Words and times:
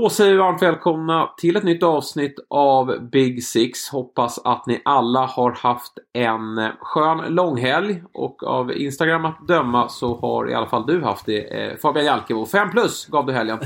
Då 0.00 0.08
säger 0.08 0.32
vi 0.32 0.38
varmt 0.38 0.62
välkomna 0.62 1.30
till 1.36 1.56
ett 1.56 1.62
nytt 1.62 1.82
avsnitt 1.82 2.34
av 2.50 3.10
Big 3.12 3.44
Six. 3.44 3.88
Hoppas 3.88 4.38
att 4.44 4.66
ni 4.66 4.82
alla 4.84 5.26
har 5.26 5.50
haft 5.52 5.92
en 6.12 6.68
skön 6.80 7.34
långhelg 7.34 8.02
och 8.12 8.42
av 8.42 8.72
Instagram 8.72 9.24
att 9.24 9.48
döma 9.48 9.88
så 9.88 10.16
har 10.16 10.50
i 10.50 10.54
alla 10.54 10.66
fall 10.66 10.86
du 10.86 11.02
haft 11.02 11.26
det. 11.26 11.62
Eh, 11.62 11.76
Fabian 11.76 12.06
Jalkebo, 12.06 12.46
5 12.46 12.70
plus 12.70 13.06
gav 13.06 13.26
du 13.26 13.32
helgen. 13.32 13.58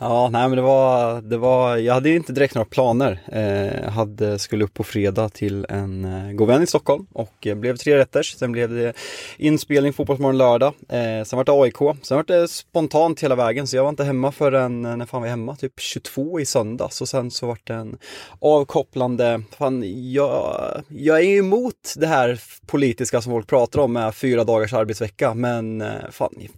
Ja, 0.00 0.28
nej 0.32 0.48
men 0.48 0.56
det 0.56 0.62
var, 0.62 1.20
det 1.20 1.36
var, 1.36 1.76
jag 1.76 1.94
hade 1.94 2.10
inte 2.10 2.32
direkt 2.32 2.54
några 2.54 2.68
planer. 2.68 3.20
Eh, 3.32 3.82
jag 3.84 3.90
hade, 3.90 4.38
skulle 4.38 4.64
upp 4.64 4.74
på 4.74 4.84
fredag 4.84 5.28
till 5.28 5.66
en 5.68 6.04
eh, 6.04 6.32
god 6.32 6.48
vän 6.48 6.62
i 6.62 6.66
Stockholm 6.66 7.06
och 7.12 7.46
eh, 7.46 7.54
blev 7.54 7.76
tre 7.76 7.98
rätters. 7.98 8.36
Sen 8.36 8.52
blev 8.52 8.70
det 8.74 8.92
inspelning 9.36 9.92
Fotbollsmorgon 9.92 10.38
lördag. 10.38 10.74
Eh, 10.88 11.24
sen 11.24 11.36
var 11.36 11.44
det 11.44 11.52
AIK. 11.52 11.96
Sen 12.02 12.16
var 12.16 12.24
det 12.24 12.48
spontant 12.48 13.22
hela 13.22 13.34
vägen 13.34 13.66
så 13.66 13.76
jag 13.76 13.82
var 13.82 13.90
inte 13.90 14.04
hemma 14.04 14.32
förrän, 14.32 14.84
eh, 14.84 14.96
när 14.96 15.06
fan 15.06 15.20
var 15.20 15.26
jag 15.26 15.32
hemma? 15.32 15.56
Typ 15.56 15.80
22 15.80 16.40
i 16.40 16.46
söndags 16.46 17.00
och 17.00 17.08
sen 17.08 17.30
så 17.30 17.46
var 17.46 17.58
det 17.64 17.74
en 17.74 17.98
avkopplande, 18.38 19.42
fan 19.58 19.82
jag, 20.12 20.82
jag 20.88 21.20
är 21.20 21.38
emot 21.38 21.94
det 21.96 22.06
här 22.06 22.40
politiska 22.66 23.20
som 23.20 23.32
folk 23.32 23.46
pratar 23.46 23.80
om 23.80 23.92
med 23.92 24.14
fyra 24.14 24.44
dagars 24.44 24.72
arbetsvecka 24.72 25.34
men 25.34 25.80
eh, 25.80 26.10
fan 26.10 26.48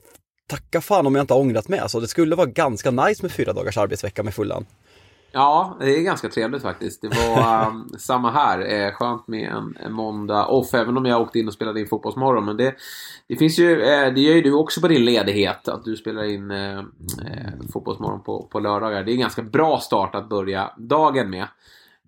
tacka 0.51 0.81
fan 0.81 1.07
om 1.07 1.15
jag 1.15 1.23
inte 1.23 1.35
har 1.35 1.41
ångrat 1.41 1.69
mig. 1.69 1.79
Alltså, 1.79 2.01
det 2.01 2.09
skulle 2.09 2.37
vara 2.37 2.47
ganska 2.47 2.91
nice 2.91 3.23
med 3.23 3.33
fyra 3.33 3.53
dagars 3.53 3.79
arbetsvecka 3.79 4.23
med 4.23 4.35
fullan. 4.35 4.67
Ja, 5.33 5.77
det 5.81 5.97
är 5.97 6.03
ganska 6.03 6.29
trevligt 6.29 6.63
faktiskt. 6.63 7.03
Det 7.03 7.09
var 7.09 7.67
um, 7.67 7.89
samma 7.99 8.31
här. 8.31 8.73
Eh, 8.73 8.93
skönt 8.93 9.29
med 9.29 9.49
en, 9.49 9.77
en 9.81 9.93
måndag 9.93 10.47
off, 10.47 10.75
även 10.75 10.97
om 10.97 11.07
jag 11.07 11.21
åkte 11.21 11.39
in 11.39 11.49
och 11.49 11.55
spelade 11.55 11.81
in 11.81 11.87
Fotbollsmorgon. 11.87 12.45
Men 12.45 12.57
det, 12.57 12.75
det 13.29 13.37
finns 13.37 13.59
ju, 13.59 13.83
eh, 13.83 14.13
det 14.13 14.21
gör 14.21 14.35
ju 14.35 14.43
du 14.43 14.53
också 14.53 14.81
på 14.81 14.89
din 14.89 15.05
ledighet, 15.05 15.69
att 15.69 15.85
du 15.85 15.97
spelar 15.97 16.25
in 16.25 16.51
eh, 16.51 16.79
eh 16.79 16.85
Fotbollsmorgon 17.73 18.23
på, 18.23 18.43
på 18.43 18.61
lördagar. 18.61 19.05
Det 19.05 19.11
är 19.11 19.15
en 19.15 19.21
ganska 19.21 19.43
bra 19.43 19.79
start 19.81 20.15
att 20.15 20.29
börja 20.29 20.71
dagen 20.77 21.31
med. 21.31 21.47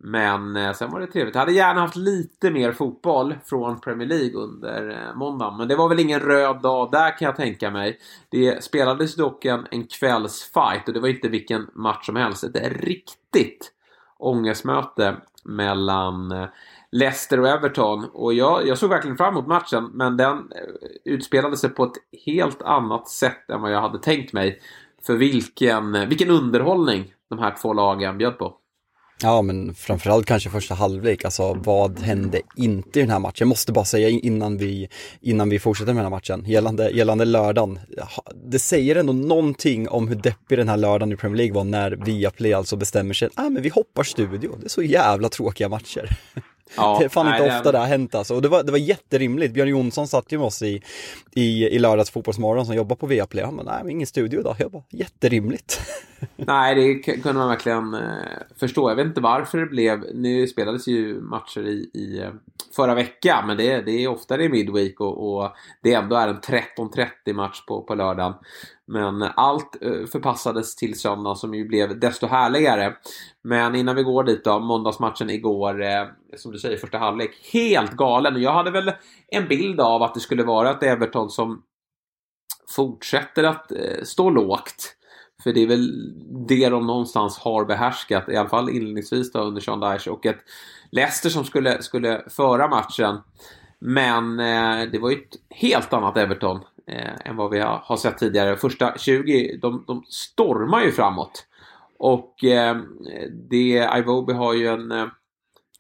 Men 0.04 0.56
eh, 0.56 0.72
sen 0.72 0.90
var 0.90 1.00
det 1.00 1.06
trevligt. 1.06 1.34
Jag 1.34 1.40
hade 1.40 1.52
gärna 1.52 1.80
haft 1.80 1.96
lite 1.96 2.50
mer 2.50 2.72
fotboll 2.72 3.34
från 3.44 3.80
Premier 3.80 4.08
League 4.08 4.34
under 4.34 4.90
eh, 4.90 5.14
måndagen. 5.14 5.56
Men 5.56 5.68
det 5.68 5.76
var 5.76 5.88
väl 5.88 6.00
ingen 6.00 6.20
röd 6.20 6.62
dag 6.62 6.90
där 6.90 7.18
kan 7.18 7.26
jag 7.26 7.36
tänka 7.36 7.70
mig. 7.70 7.98
Det 8.30 8.64
spelades 8.64 9.14
dock 9.14 9.44
en, 9.44 9.66
en 9.70 9.86
kvällsfight 9.86 10.88
och 10.88 10.94
det 10.94 11.00
var 11.00 11.08
inte 11.08 11.28
vilken 11.28 11.66
match 11.74 12.06
som 12.06 12.16
helst. 12.16 12.44
Ett 12.44 12.82
riktigt 12.82 13.72
ångestmöte 14.18 15.16
mellan 15.44 16.32
eh, 16.32 16.48
Leicester 16.90 17.40
och 17.40 17.48
Everton. 17.48 18.04
Och 18.12 18.34
jag, 18.34 18.66
jag 18.66 18.78
såg 18.78 18.90
verkligen 18.90 19.16
fram 19.16 19.34
emot 19.34 19.46
matchen 19.46 19.90
men 19.94 20.16
den 20.16 20.52
utspelade 21.04 21.56
sig 21.56 21.70
på 21.70 21.84
ett 21.84 22.22
helt 22.26 22.62
annat 22.62 23.08
sätt 23.08 23.50
än 23.50 23.60
vad 23.60 23.72
jag 23.72 23.80
hade 23.80 23.98
tänkt 23.98 24.32
mig. 24.32 24.60
För 25.06 25.16
vilken, 25.16 26.08
vilken 26.08 26.30
underhållning 26.30 27.14
de 27.28 27.38
här 27.38 27.56
två 27.62 27.72
lagen 27.72 28.18
bjöd 28.18 28.38
på. 28.38 28.56
Ja, 29.22 29.42
men 29.42 29.74
framförallt 29.74 30.26
kanske 30.26 30.50
första 30.50 30.74
halvlek. 30.74 31.24
Alltså 31.24 31.54
vad 31.54 31.98
hände 32.00 32.40
inte 32.56 32.98
i 32.98 33.02
den 33.02 33.10
här 33.10 33.18
matchen? 33.18 33.36
Jag 33.38 33.48
måste 33.48 33.72
bara 33.72 33.84
säga 33.84 34.08
innan 34.08 34.58
vi, 34.58 34.88
innan 35.20 35.48
vi 35.48 35.58
fortsätter 35.58 35.92
med 35.92 36.04
den 36.04 36.12
här 36.12 36.18
matchen, 36.18 36.44
gällande, 36.46 36.90
gällande 36.90 37.24
lördagen. 37.24 37.78
Det 38.44 38.58
säger 38.58 38.96
ändå 38.96 39.12
någonting 39.12 39.88
om 39.88 40.08
hur 40.08 40.16
deppig 40.16 40.58
den 40.58 40.68
här 40.68 40.76
lördagen 40.76 41.12
i 41.12 41.16
Premier 41.16 41.36
League 41.36 41.54
var 41.54 41.64
när 41.64 41.90
Viaplay 41.90 42.52
alltså 42.52 42.76
bestämmer 42.76 43.14
sig, 43.14 43.28
ah, 43.34 43.48
men 43.48 43.62
vi 43.62 43.68
hoppar 43.68 44.02
studio. 44.02 44.56
Det 44.60 44.66
är 44.66 44.68
så 44.68 44.82
jävla 44.82 45.28
tråkiga 45.28 45.68
matcher. 45.68 46.16
Ja, 46.76 46.96
det 46.98 47.04
är 47.04 47.08
fan 47.08 47.26
nej, 47.26 47.42
inte 47.42 47.56
ofta 47.56 47.72
det 47.72 47.78
har 47.78 47.86
hänt 47.86 48.14
alltså. 48.14 48.34
Och 48.34 48.42
det 48.42 48.48
var, 48.48 48.62
det 48.62 48.72
var 48.72 48.78
jätterimligt. 48.78 49.54
Björn 49.54 49.68
Jonsson 49.68 50.08
satt 50.08 50.32
ju 50.32 50.38
med 50.38 50.46
oss 50.46 50.62
i, 50.62 50.82
i, 51.34 51.68
i 51.68 51.78
lördags 51.78 52.10
fotbollsmorgon 52.10 52.66
som 52.66 52.74
jobbar 52.74 52.96
på 52.96 53.06
Viaplay. 53.06 53.44
Han 53.44 53.56
bara, 53.56 53.72
nej 53.72 53.80
men 53.82 53.90
ingen 53.90 54.06
studio 54.06 54.40
idag. 54.40 54.56
Jag 54.58 54.70
bara, 54.70 54.82
jätterimligt. 54.90 55.80
nej, 56.36 56.74
det 56.74 56.94
kunde 56.94 57.38
man 57.38 57.48
verkligen 57.48 57.94
eh, 57.94 58.38
förstå. 58.56 58.90
Jag 58.90 58.96
vet 58.96 59.06
inte 59.06 59.20
varför 59.20 59.58
det 59.58 59.66
blev, 59.66 60.04
nu 60.14 60.46
spelades 60.46 60.88
ju 60.88 61.20
matcher 61.20 61.60
i, 61.60 61.90
i 61.94 62.20
eh, 62.20 62.30
förra 62.76 62.94
veckan, 62.94 63.46
men 63.46 63.56
det, 63.56 63.80
det 63.80 64.04
är 64.04 64.08
ofta 64.08 64.36
det 64.36 64.44
är 64.44 64.48
midweek 64.48 65.00
och, 65.00 65.34
och 65.34 65.52
det 65.82 65.94
ändå 65.94 66.16
är 66.16 66.28
en 66.28 66.40
13.30 66.40 67.32
match 67.34 67.66
på, 67.66 67.82
på 67.82 67.94
lördagen. 67.94 68.34
Men 68.86 69.22
allt 69.22 69.82
eh, 69.82 70.06
förpassades 70.12 70.76
till 70.76 71.00
söndag 71.00 71.34
som 71.34 71.54
ju 71.54 71.68
blev 71.68 72.00
desto 72.00 72.26
härligare. 72.26 72.96
Men 73.44 73.74
innan 73.74 73.96
vi 73.96 74.02
går 74.02 74.24
dit 74.24 74.44
då, 74.44 74.58
måndagsmatchen 74.58 75.30
igår, 75.30 75.82
eh, 75.82 76.06
som 76.36 76.52
du 76.52 76.58
säger, 76.58 76.76
första 76.76 76.98
halvlek, 76.98 77.30
helt 77.52 77.92
galen. 77.92 78.42
Jag 78.42 78.52
hade 78.52 78.70
väl 78.70 78.92
en 79.28 79.48
bild 79.48 79.80
av 79.80 80.02
att 80.02 80.14
det 80.14 80.20
skulle 80.20 80.44
vara 80.44 80.70
ett 80.70 80.82
Everton 80.82 81.30
som 81.30 81.62
fortsätter 82.76 83.44
att 83.44 83.72
eh, 83.72 84.02
stå 84.02 84.30
lågt. 84.30 84.96
För 85.42 85.52
det 85.52 85.62
är 85.62 85.66
väl 85.66 86.12
det 86.48 86.68
de 86.68 86.86
någonstans 86.86 87.38
har 87.38 87.64
behärskat, 87.64 88.28
i 88.28 88.36
alla 88.36 88.48
fall 88.48 88.70
inledningsvis 88.70 89.32
då 89.32 89.38
under 89.38 89.60
Sean 89.60 89.80
Dyche. 89.80 90.10
Och 90.10 90.26
ett 90.26 90.38
Leicester 90.90 91.30
som 91.30 91.44
skulle, 91.44 91.82
skulle 91.82 92.22
föra 92.28 92.68
matchen. 92.68 93.18
Men 93.78 94.40
eh, 94.40 94.90
det 94.92 94.98
var 94.98 95.10
ju 95.10 95.16
ett 95.16 95.36
helt 95.50 95.92
annat 95.92 96.16
Everton 96.16 96.60
eh, 96.86 97.28
än 97.30 97.36
vad 97.36 97.50
vi 97.50 97.60
har, 97.60 97.80
har, 97.84 97.96
sett 97.96 98.18
tidigare. 98.18 98.56
Första 98.56 98.98
20, 98.98 99.58
de, 99.62 99.84
de 99.86 100.04
stormar 100.08 100.82
ju 100.82 100.92
framåt. 100.92 101.46
Och 101.98 102.44
eh, 102.44 102.76
det, 103.50 103.88
Ivoby 103.98 104.32
har 104.32 104.54
ju 104.54 104.66
en, 104.66 104.92
eh, 104.92 105.06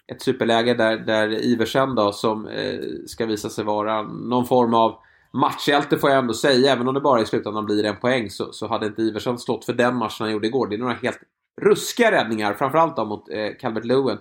ett 0.06 0.22
superläge 0.22 0.74
där, 0.74 0.96
där 0.96 1.44
Iversen 1.44 1.94
då 1.94 2.12
som 2.12 2.46
eh, 2.46 2.80
ska 3.06 3.26
visa 3.26 3.48
sig 3.48 3.64
vara 3.64 4.02
någon 4.02 4.46
form 4.46 4.74
av 4.74 4.98
matchhjälte 5.32 5.98
får 5.98 6.10
jag 6.10 6.18
ändå 6.18 6.34
säga. 6.34 6.72
Även 6.72 6.88
om 6.88 6.94
det 6.94 7.00
bara 7.00 7.20
i 7.20 7.26
slutändan 7.26 7.64
blir 7.64 7.84
en 7.84 7.96
poäng 7.96 8.30
så, 8.30 8.52
så 8.52 8.66
hade 8.66 8.86
inte 8.86 9.02
Iversen 9.02 9.38
stått 9.38 9.64
för 9.64 9.72
den 9.72 9.96
matchen 9.96 10.16
han 10.24 10.32
gjorde 10.32 10.46
igår. 10.46 10.66
Det 10.66 10.76
är 10.76 10.78
några 10.78 10.94
helt 10.94 11.20
ruskiga 11.60 12.10
räddningar, 12.10 12.54
framförallt 12.54 12.96
då 12.96 13.04
mot 13.04 13.28
eh, 13.28 13.48
Calvert 13.60 13.84
Lewin 13.84 14.18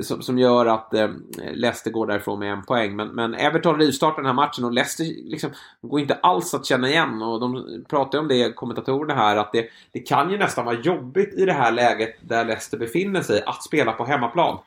som, 0.00 0.22
som 0.22 0.38
gör 0.38 0.66
att 0.66 0.94
eh, 0.94 1.08
Leicester 1.52 1.90
går 1.90 2.06
därifrån 2.06 2.38
med 2.38 2.52
en 2.52 2.62
poäng. 2.62 2.96
Men, 2.96 3.08
men 3.08 3.34
Everton 3.34 3.78
rivstartar 3.78 4.16
den 4.16 4.26
här 4.26 4.32
matchen 4.32 4.64
och 4.64 4.72
Leicester 4.72 5.04
liksom, 5.04 5.50
går 5.82 6.00
inte 6.00 6.14
alls 6.14 6.54
att 6.54 6.66
känna 6.66 6.88
igen. 6.88 7.22
Och 7.22 7.40
de 7.40 7.84
pratar 7.88 8.18
om 8.18 8.28
det, 8.28 8.52
kommentatorerna 8.52 9.14
här, 9.14 9.36
att 9.36 9.52
det, 9.52 9.68
det 9.92 10.00
kan 10.00 10.30
ju 10.30 10.38
nästan 10.38 10.64
vara 10.64 10.80
jobbigt 10.80 11.34
i 11.34 11.44
det 11.44 11.52
här 11.52 11.72
läget 11.72 12.16
där 12.20 12.44
Leicester 12.44 12.78
befinner 12.78 13.20
sig 13.22 13.42
att 13.46 13.62
spela 13.62 13.92
på 13.92 14.04
hemmaplan. 14.04 14.58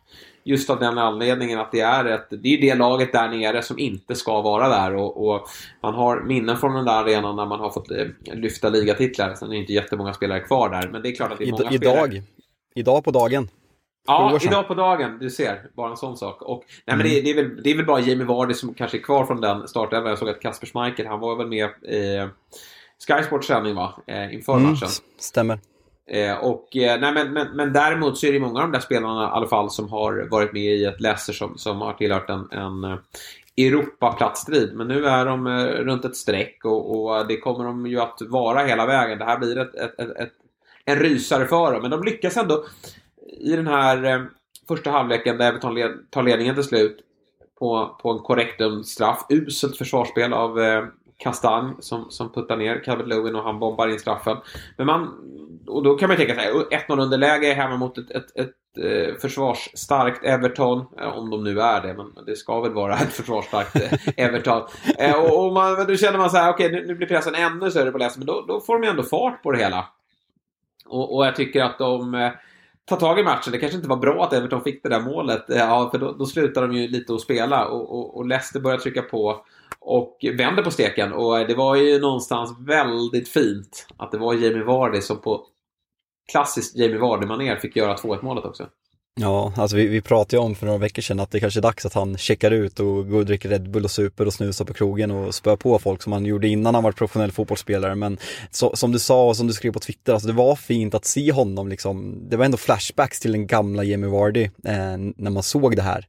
Just 0.48 0.70
av 0.70 0.80
den 0.80 0.98
anledningen 0.98 1.60
att 1.60 1.72
det 1.72 1.80
är, 1.80 2.06
ett, 2.06 2.28
det 2.30 2.54
är 2.54 2.62
det 2.62 2.76
laget 2.76 3.12
där 3.12 3.30
nere 3.30 3.62
som 3.62 3.80
inte 3.80 4.16
ska 4.16 4.42
vara 4.42 4.70
där. 4.70 4.96
Och, 4.96 5.28
och 5.28 5.48
man 5.84 5.94
har 5.94 6.22
minnen 6.22 6.58
från 6.58 6.74
den 6.74 6.86
där 6.86 7.04
arenan 7.04 7.36
när 7.36 7.46
man 7.46 7.60
har 7.60 7.70
fått 7.70 7.92
eh, 7.92 8.06
lyfta 8.34 8.70
ligatitlar. 8.70 9.34
Sen 9.34 9.48
är 9.48 9.52
det 9.52 9.58
inte 9.58 9.74
jättemånga 9.74 10.14
spelare 10.14 10.40
kvar 10.40 10.70
där, 10.70 10.90
men 10.92 11.02
det 11.02 11.10
är 11.10 11.16
klart 11.16 11.32
att 11.32 11.38
det 11.38 11.48
är 11.48 11.52
många 11.52 11.72
I, 11.72 11.78
spelare. 11.78 12.08
Idag, 12.08 12.24
idag 12.76 13.04
på 13.04 13.12
dagen. 13.12 13.50
Ja, 14.08 14.40
idag 14.42 14.68
på 14.68 14.74
dagen. 14.74 15.18
Du 15.20 15.30
ser, 15.30 15.70
bara 15.76 15.90
en 15.90 15.98
sån 15.98 16.18
sak. 16.18 16.42
Och, 16.42 16.64
nej, 16.86 16.94
mm. 16.94 16.98
men 16.98 17.14
det, 17.14 17.22
det, 17.22 17.30
är 17.30 17.36
väl, 17.36 17.64
det 17.64 17.72
är 17.72 17.76
väl 17.76 17.86
bara 17.86 18.00
Jamie 18.00 18.26
Vardy 18.26 18.54
som 18.54 18.74
kanske 18.74 18.98
är 18.98 19.02
kvar 19.02 19.26
från 19.26 19.42
den 19.42 19.68
startelvan. 19.68 20.10
Jag 20.10 20.20
såg 20.20 20.30
att 20.30 20.42
Kasper 20.42 20.68
Schmeichel, 20.68 21.08
han 21.08 21.20
var 21.20 21.36
väl 21.36 21.48
med 21.48 21.70
i 21.94 22.28
Sky 23.08 23.24
Sports 23.24 23.48
sändning 23.48 23.76
va? 23.76 23.94
Eh, 24.08 24.34
inför 24.34 24.54
mm, 24.54 24.70
matchen. 24.70 24.90
Stämmer. 25.20 25.60
Eh, 26.08 26.38
och, 26.38 26.78
eh, 26.78 27.00
nej, 27.00 27.14
men, 27.14 27.34
men, 27.34 27.48
men 27.56 27.74
däremot 27.74 28.18
så 28.18 28.28
är 28.28 28.34
det 28.34 28.40
många 28.40 28.60
av 28.60 28.66
de 28.66 28.72
där 28.72 28.80
spelarna 28.80 29.24
i 29.24 29.32
alla 29.32 29.48
fall 29.48 29.70
som 29.70 29.90
har 29.90 30.28
varit 30.32 30.54
med 30.54 30.76
i 30.76 30.86
ett 30.86 31.02
Leicester 31.02 31.34
som, 31.34 31.58
som 31.58 31.82
har 31.82 31.94
tillhört 31.94 32.30
en, 32.30 32.48
en 32.52 32.84
eh, 32.84 32.98
Europaplatsstrid. 33.58 34.74
Men 34.76 34.88
nu 34.88 35.06
är 35.06 35.26
de 35.26 35.48
eh, 35.48 35.66
runt 35.66 36.06
ett 36.06 36.16
streck 36.16 36.66
och, 36.66 37.06
och, 37.06 37.28
det 37.28 37.38
kommer 37.38 37.66
de 37.66 37.88
ju 37.88 38.00
att 38.00 38.22
vara 38.22 38.64
hela 38.64 38.86
vägen. 38.86 39.20
Det 39.20 39.26
här 39.26 39.40
blir 39.40 39.58
ett, 39.58 39.76
ett, 39.76 40.00
ett, 40.00 40.18
ett 40.18 40.34
en 40.86 41.00
rysare 41.00 41.46
för 41.46 41.74
dem. 41.74 41.82
Men 41.82 41.92
de 41.92 42.04
lyckas 42.04 42.38
ändå 42.38 42.66
i 43.40 43.56
den 43.56 43.68
här 43.68 44.04
eh, 44.04 44.24
första 44.68 44.92
halvleken 44.92 45.38
där 45.38 45.48
Everton 45.48 45.76
led, 45.76 45.92
tar 46.10 46.24
ledningen 46.24 46.56
till 46.56 46.64
slut 46.64 47.00
på, 47.60 47.98
på 48.02 48.12
en 48.12 48.20
korrekt 48.20 48.62
straff. 48.86 49.26
Uselt 49.30 49.78
försvarsspel 49.78 50.34
av 50.34 50.60
eh, 50.60 50.86
Kastanj 51.18 51.74
som, 51.80 52.06
som 52.10 52.32
puttar 52.32 52.58
ner 52.58 52.84
Calvert 52.84 53.08
Lewin 53.08 53.36
och 53.36 53.44
han 53.44 53.60
bombar 53.60 53.88
in 53.88 54.00
straffen. 54.00 54.38
Men 54.78 54.88
man, 54.88 55.14
och 55.68 55.84
då 55.84 55.98
kan 55.98 56.08
man 56.08 56.18
tänka 56.18 56.36
sig 56.36 56.52
1-0 56.52 57.02
underläge 57.02 57.54
hemma 57.54 57.78
mot 57.78 57.98
ett, 57.98 58.12
ett, 58.12 58.36
ett, 58.36 58.78
ett 58.84 59.22
försvarsstarkt 59.22 60.26
Everton. 60.26 60.86
Eh, 61.00 61.18
om 61.18 61.30
de 61.30 61.44
nu 61.44 61.62
är 61.62 61.82
det, 61.82 61.94
men 61.94 62.26
det 62.26 62.36
ska 62.36 62.62
väl 62.62 62.74
vara 62.74 62.94
ett 62.98 63.14
försvarsstarkt 63.14 63.76
eh, 63.76 64.26
Everton. 64.26 64.62
och, 65.16 65.46
och 65.46 65.54
man, 65.54 65.86
då 65.88 65.96
känner 65.96 66.18
man 66.18 66.30
så 66.30 66.38
här, 66.38 66.54
okej 66.54 66.66
okay, 66.66 66.80
nu, 66.80 66.88
nu, 66.88 66.96
blir 66.96 67.08
pressen 67.08 67.36
ännu 67.36 67.72
större 67.72 67.92
på 67.92 67.98
läsaren, 67.98 68.26
men 68.26 68.36
då, 68.36 68.46
då 68.48 68.60
får 68.60 68.74
de 68.74 68.84
ju 68.84 68.90
ändå 68.90 69.04
fart 69.04 69.44
på 69.44 69.52
det 69.52 69.58
hela. 69.58 69.86
Och, 70.86 71.16
och 71.16 71.26
jag 71.26 71.36
tycker 71.36 71.64
att 71.64 71.78
de 71.78 72.32
ta 72.86 72.96
tag 72.96 73.20
i 73.20 73.24
matchen. 73.24 73.52
Det 73.52 73.58
kanske 73.58 73.76
inte 73.78 73.90
var 73.90 73.98
bra 73.98 74.24
att 74.24 74.34
Everton 74.34 74.64
fick 74.64 74.84
det 74.84 74.90
där 74.90 75.02
målet. 75.02 75.46
Ja, 75.48 75.90
för 75.92 76.00
då, 76.00 76.12
då 76.12 76.26
slutar 76.26 76.62
de 76.62 76.74
ju 76.74 76.88
lite 76.88 77.14
att 77.14 77.22
spela 77.22 77.66
och, 77.66 77.92
och, 77.92 78.18
och 78.18 78.26
Leicester 78.26 78.60
börjar 78.60 78.78
trycka 78.78 79.02
på 79.02 79.46
och 79.80 80.18
vänder 80.38 80.64
på 80.64 80.72
steken. 80.72 81.14
Och 81.14 81.48
det 81.48 81.56
var 81.56 81.76
ju 81.76 82.00
någonstans 82.00 82.56
väldigt 82.60 83.30
fint 83.30 83.88
att 83.98 84.12
det 84.12 84.18
var 84.18 84.34
Jamie 84.34 84.64
Vardy 84.64 85.02
som 85.02 85.22
på 85.22 85.46
klassiskt 86.32 86.76
Jamie 86.76 86.98
Vardy-manér 86.98 87.56
fick 87.56 87.76
göra 87.76 87.96
2-1 87.96 88.24
målet 88.24 88.46
också. 88.46 88.68
Ja, 89.20 89.54
alltså 89.58 89.78
vi, 89.78 89.88
vi 89.88 90.02
pratade 90.02 90.36
ju 90.36 90.44
om 90.44 90.56
för 90.56 90.66
några 90.66 90.78
veckor 90.80 91.02
sedan 91.02 91.20
att 91.20 91.32
det 91.32 91.40
kanske 91.40 91.60
är 91.60 91.62
dags 91.62 91.86
att 91.86 91.94
han 91.94 92.18
checkar 92.18 92.52
ut 92.52 92.80
och 92.80 93.10
går 93.10 93.20
och 93.20 93.26
dricker 93.26 93.50
Red 93.50 93.70
Bull 93.70 93.84
och 93.84 93.92
super 93.92 94.26
och 94.26 94.34
snusar 94.34 94.66
på 94.66 94.74
krogen 94.74 95.12
och 95.12 95.36
spöar 95.36 95.56
på 95.56 95.80
folk 95.80 96.02
som 96.02 96.14
han 96.14 96.26
gjorde 96.26 96.48
innan 96.48 96.76
han 96.76 96.84
var 96.84 96.92
professionell 96.92 97.32
fotbollsspelare. 97.32 97.96
Men 97.96 98.18
så, 98.52 98.76
som 98.76 98.92
du 98.92 99.00
sa 99.00 99.28
och 99.28 99.38
som 99.38 99.48
du 99.48 99.54
skrev 99.54 99.72
på 99.72 99.80
Twitter, 99.80 100.14
alltså 100.14 100.28
det 100.28 100.34
var 100.34 100.56
fint 100.56 100.94
att 100.94 101.06
se 101.06 101.32
honom 101.32 101.68
liksom. 101.68 102.24
Det 102.30 102.38
var 102.38 102.46
ändå 102.46 102.58
flashbacks 102.58 103.20
till 103.20 103.32
den 103.32 103.48
gamla 103.48 103.84
Jamie 103.84 104.10
Vardy 104.10 104.44
eh, 104.44 104.98
när 105.16 105.32
man 105.32 105.44
såg 105.44 105.76
det 105.76 105.82
här. 105.82 106.08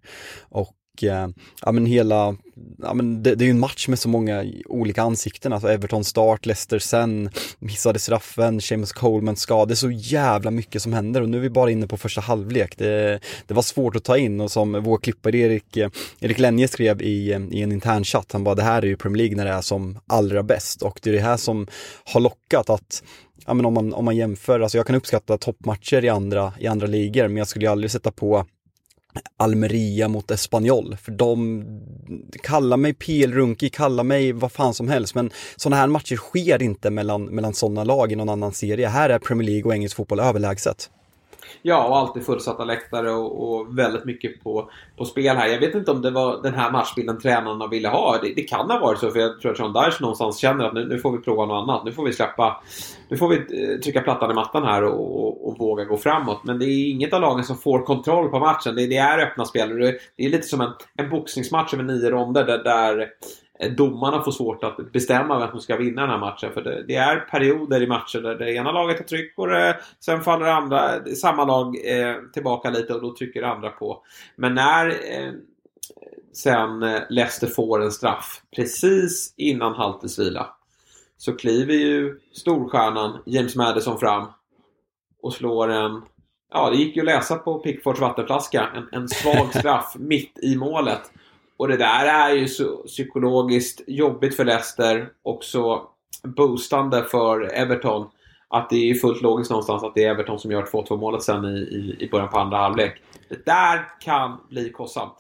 Och 0.48 0.72
Eh, 1.04 1.28
ja 1.62 1.72
men 1.72 1.86
hela, 1.86 2.36
ja 2.82 2.94
men 2.94 3.22
det, 3.22 3.34
det 3.34 3.44
är 3.44 3.46
ju 3.46 3.50
en 3.50 3.58
match 3.58 3.88
med 3.88 3.98
så 3.98 4.08
många 4.08 4.44
olika 4.66 5.02
ansikten, 5.02 5.52
alltså 5.52 5.68
Everton 5.68 6.04
start, 6.04 6.46
Leicester 6.46 6.78
sen, 6.78 7.30
missade 7.58 7.98
straffen, 7.98 8.60
Seamus 8.60 8.92
Coleman 8.92 9.36
skada, 9.36 9.66
det 9.66 9.72
är 9.72 9.76
så 9.76 9.90
jävla 9.90 10.50
mycket 10.50 10.82
som 10.82 10.92
händer 10.92 11.20
och 11.20 11.28
nu 11.28 11.36
är 11.36 11.40
vi 11.42 11.50
bara 11.50 11.70
inne 11.70 11.86
på 11.86 11.96
första 11.96 12.20
halvlek. 12.20 12.78
Det, 12.78 13.20
det 13.46 13.54
var 13.54 13.62
svårt 13.62 13.96
att 13.96 14.04
ta 14.04 14.16
in 14.16 14.40
och 14.40 14.50
som 14.50 14.82
vår 14.82 14.98
klippare 14.98 15.36
Erik, 15.36 15.76
eh, 15.76 15.90
Erik 16.20 16.38
Lenje 16.38 16.68
skrev 16.68 17.02
i, 17.02 17.32
eh, 17.32 17.40
i 17.50 17.62
en 17.62 17.72
intern 17.72 18.04
chatt, 18.04 18.32
han 18.32 18.44
bara 18.44 18.54
det 18.54 18.62
här 18.62 18.82
är 18.82 18.86
ju 18.86 18.96
Premier 18.96 19.18
League 19.18 19.36
när 19.36 19.44
det 19.44 19.52
är 19.52 19.60
som 19.60 19.98
allra 20.06 20.42
bäst. 20.42 20.82
Och 20.82 21.00
det 21.02 21.10
är 21.10 21.14
det 21.14 21.20
här 21.20 21.36
som 21.36 21.66
har 22.04 22.20
lockat 22.20 22.70
att 22.70 23.02
ja, 23.46 23.54
men 23.54 23.66
om, 23.66 23.74
man, 23.74 23.94
om 23.94 24.04
man 24.04 24.16
jämför, 24.16 24.60
alltså 24.60 24.78
jag 24.78 24.86
kan 24.86 24.96
uppskatta 24.96 25.38
toppmatcher 25.38 26.04
i 26.04 26.08
andra, 26.08 26.52
i 26.58 26.66
andra 26.66 26.86
ligor 26.86 27.28
men 27.28 27.36
jag 27.36 27.48
skulle 27.48 27.64
ju 27.64 27.72
aldrig 27.72 27.90
sätta 27.90 28.10
på 28.10 28.46
Almeria 29.36 30.08
mot 30.08 30.30
Espanyol. 30.30 30.96
För 30.96 31.12
de, 31.12 31.64
kalla 32.42 32.76
mig 32.76 32.94
PL 32.94 33.32
Runki, 33.32 33.70
kalla 33.70 34.02
mig 34.02 34.32
vad 34.32 34.52
fan 34.52 34.74
som 34.74 34.88
helst. 34.88 35.14
Men 35.14 35.30
sådana 35.56 35.76
här 35.76 35.86
matcher 35.86 36.16
sker 36.16 36.62
inte 36.62 36.90
mellan, 36.90 37.24
mellan 37.24 37.54
sådana 37.54 37.84
lag 37.84 38.12
i 38.12 38.16
någon 38.16 38.28
annan 38.28 38.52
serie. 38.52 38.88
Här 38.88 39.10
är 39.10 39.18
Premier 39.18 39.50
League 39.50 39.64
och 39.64 39.74
engelsk 39.74 39.96
fotboll 39.96 40.20
överlägset. 40.20 40.90
Ja, 41.62 41.88
och 41.88 41.96
alltid 41.96 42.26
fullsatta 42.26 42.64
läktare 42.64 43.10
och, 43.10 43.50
och, 43.50 43.78
väldigt 43.78 44.04
mycket 44.04 44.44
på, 44.44 44.70
på 44.96 45.04
spel 45.04 45.36
här. 45.36 45.48
Jag 45.48 45.60
vet 45.60 45.74
inte 45.74 45.90
om 45.90 46.02
det 46.02 46.10
var 46.10 46.42
den 46.42 46.54
här 46.54 46.70
matchbilden 46.70 47.20
tränarna 47.20 47.66
ville 47.66 47.88
ha. 47.88 48.18
Det, 48.22 48.34
det 48.34 48.42
kan 48.42 48.70
ha 48.70 48.78
varit 48.78 48.98
så, 48.98 49.10
för 49.10 49.20
jag 49.20 49.40
tror 49.40 49.52
att 49.52 49.58
John 49.58 49.72
Dyche 49.72 49.96
någonstans 50.00 50.38
känner 50.38 50.64
att 50.64 50.74
nu, 50.74 50.88
nu, 50.88 50.98
får 50.98 51.12
vi 51.12 51.18
prova 51.18 51.46
något 51.46 51.62
annat. 51.62 51.84
Nu 51.84 51.92
får 51.92 52.04
vi 52.04 52.12
släppa... 52.12 52.62
Nu 53.08 53.16
får 53.16 53.28
vi 53.28 53.36
eh, 53.36 53.80
trycka 53.80 54.00
plattan 54.00 54.30
i 54.30 54.34
mattan 54.34 54.64
här 54.64 54.84
och, 54.84 55.24
och, 55.24 55.48
och, 55.48 55.58
våga 55.58 55.84
gå 55.84 55.96
framåt. 55.96 56.44
Men 56.44 56.58
det 56.58 56.64
är 56.64 56.90
inget 56.90 57.12
av 57.12 57.20
lagen 57.20 57.44
som 57.44 57.56
får 57.56 57.84
kontroll 57.84 58.28
på 58.28 58.38
matchen. 58.38 58.74
Det, 58.74 58.86
det 58.86 58.96
är 58.96 59.18
öppna 59.18 59.44
spel. 59.44 59.78
Det, 59.78 59.98
det 60.16 60.24
är 60.24 60.30
lite 60.30 60.46
som 60.46 60.60
en, 60.60 60.72
en 60.96 61.10
boxningsmatch 61.10 61.74
över 61.74 61.84
nio 61.84 62.10
ronder 62.10 62.44
där, 62.44 62.64
där 62.64 63.08
Eh, 63.60 63.72
domarna 63.72 64.22
får 64.22 64.32
svårt 64.32 64.64
att 64.64 64.92
bestämma 64.92 65.38
vem 65.38 65.50
som 65.50 65.60
ska 65.60 65.76
vinna 65.76 66.00
den 66.00 66.10
här 66.10 66.18
matchen. 66.18 66.52
För 66.52 66.62
det, 66.62 66.84
det 66.88 66.94
är 66.94 67.16
perioder 67.16 67.82
i 67.82 67.86
matcher 67.86 68.18
där 68.18 68.34
det 68.34 68.54
ena 68.54 68.72
laget 68.72 68.98
har 68.98 69.04
tryck 69.04 69.32
och 69.36 69.48
det, 69.48 69.80
sen 70.00 70.20
faller 70.20 70.46
det 70.46 70.54
andra, 70.54 71.04
samma 71.04 71.44
lag 71.44 71.76
eh, 71.84 72.14
tillbaka 72.32 72.70
lite 72.70 72.94
och 72.94 73.02
då 73.02 73.16
trycker 73.16 73.40
det 73.40 73.48
andra 73.48 73.70
på. 73.70 74.02
Men 74.36 74.54
när 74.54 74.88
eh, 74.88 75.32
sen 76.32 76.82
eh, 76.82 77.00
Leicester 77.10 77.46
får 77.46 77.82
en 77.82 77.92
straff 77.92 78.42
precis 78.56 79.34
innan 79.36 79.74
halvtidsvila 79.74 80.46
så 81.16 81.36
kliver 81.36 81.74
ju 81.74 82.18
storstjärnan 82.32 83.18
James 83.26 83.56
Madison 83.56 83.98
fram 83.98 84.26
och 85.22 85.32
slår 85.32 85.68
en 85.68 86.02
Ja, 86.50 86.70
det 86.70 86.76
gick 86.76 86.96
ju 86.96 87.02
att 87.02 87.06
läsa 87.06 87.36
på 87.36 87.58
Pickfords 87.58 88.00
vattenflaska. 88.00 88.68
En, 88.74 89.00
en 89.00 89.08
svag 89.08 89.54
straff 89.54 89.94
mitt 89.98 90.38
i 90.42 90.56
målet. 90.56 91.10
Och 91.58 91.68
det 91.68 91.76
där 91.76 92.06
är 92.06 92.34
ju 92.34 92.48
så 92.48 92.76
psykologiskt 92.76 93.80
jobbigt 93.86 94.36
för 94.36 94.44
Leicester 94.44 95.08
och 95.22 95.44
så 95.44 95.82
boostande 96.22 97.04
för 97.04 97.52
Everton. 97.54 98.06
Att 98.48 98.70
det 98.70 98.90
är 98.90 98.94
fullt 98.94 99.22
logiskt 99.22 99.50
någonstans 99.50 99.82
att 99.82 99.94
det 99.94 100.04
är 100.04 100.10
Everton 100.10 100.38
som 100.38 100.50
gör 100.50 100.62
2-2 100.62 100.96
målet 100.96 101.22
sen 101.22 101.44
i, 101.44 101.48
i, 101.48 101.96
i 102.04 102.08
början 102.10 102.28
på 102.28 102.38
andra 102.38 102.56
halvlek. 102.56 103.02
Det 103.28 103.44
där 103.46 104.00
kan 104.00 104.40
bli 104.50 104.70
kostsamt. 104.70 105.14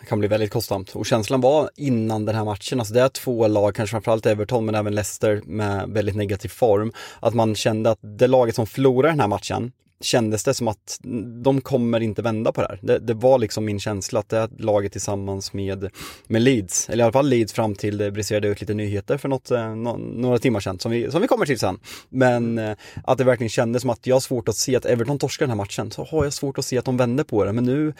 Det 0.00 0.06
kan 0.06 0.18
bli 0.18 0.28
väldigt 0.28 0.52
kostsamt. 0.52 0.96
Och 0.96 1.06
känslan 1.06 1.40
var 1.40 1.70
innan 1.76 2.24
den 2.24 2.34
här 2.34 2.44
matchen, 2.44 2.78
alltså 2.78 2.94
det 2.94 3.00
är 3.00 3.08
två 3.08 3.46
lag, 3.48 3.74
kanske 3.74 3.94
framförallt 3.94 4.26
Everton 4.26 4.64
men 4.64 4.74
även 4.74 4.94
Leicester 4.94 5.42
med 5.44 5.88
väldigt 5.88 6.16
negativ 6.16 6.48
form, 6.48 6.92
att 7.20 7.34
man 7.34 7.54
kände 7.54 7.90
att 7.90 7.98
det 8.02 8.26
laget 8.26 8.54
som 8.54 8.66
förlorar 8.66 9.08
den 9.08 9.20
här 9.20 9.28
matchen 9.28 9.72
kändes 10.00 10.44
det 10.44 10.54
som 10.54 10.68
att 10.68 10.98
de 11.42 11.60
kommer 11.60 12.00
inte 12.00 12.22
vända 12.22 12.52
på 12.52 12.60
det 12.60 12.66
här. 12.68 12.78
Det, 12.82 12.98
det 12.98 13.14
var 13.14 13.38
liksom 13.38 13.64
min 13.64 13.80
känsla 13.80 14.20
att 14.20 14.28
det 14.28 14.38
här 14.38 14.48
laget 14.58 14.92
tillsammans 14.92 15.52
med, 15.52 15.90
med 16.26 16.42
Leeds, 16.42 16.88
eller 16.88 16.98
i 16.98 17.04
alla 17.04 17.12
fall 17.12 17.28
Leeds 17.28 17.52
fram 17.52 17.74
till 17.74 17.98
det 17.98 18.10
briserade 18.10 18.48
ut 18.48 18.60
lite 18.60 18.74
nyheter 18.74 19.18
för 19.18 19.28
något, 19.28 19.50
eh, 19.50 19.76
no, 19.76 19.96
några 19.96 20.38
timmar 20.38 20.60
sedan 20.60 20.78
som 20.78 20.92
vi, 20.92 21.10
som 21.10 21.20
vi 21.20 21.26
kommer 21.26 21.46
till 21.46 21.58
sen. 21.58 21.78
Men 22.08 22.58
eh, 22.58 22.76
att 23.04 23.18
det 23.18 23.24
verkligen 23.24 23.50
kändes 23.50 23.82
som 23.82 23.90
att 23.90 24.06
jag 24.06 24.14
har 24.14 24.20
svårt 24.20 24.48
att 24.48 24.56
se 24.56 24.76
att 24.76 24.86
Everton 24.86 25.18
torskar 25.18 25.46
den 25.46 25.50
här 25.50 25.56
matchen, 25.56 25.90
så 25.90 26.04
har 26.04 26.24
jag 26.24 26.32
svårt 26.32 26.58
att 26.58 26.64
se 26.64 26.78
att 26.78 26.84
de 26.84 26.96
vänder 26.96 27.24
på 27.24 27.44
det. 27.44 27.52
Men 27.52 27.64
nu, 27.64 27.94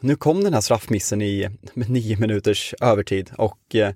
nu 0.00 0.16
kom 0.16 0.44
den 0.44 0.54
här 0.54 0.60
straffmissen 0.60 1.22
i 1.22 1.48
med 1.74 1.90
nio 1.90 2.16
minuters 2.16 2.74
övertid 2.80 3.30
och, 3.38 3.74
eh, 3.74 3.94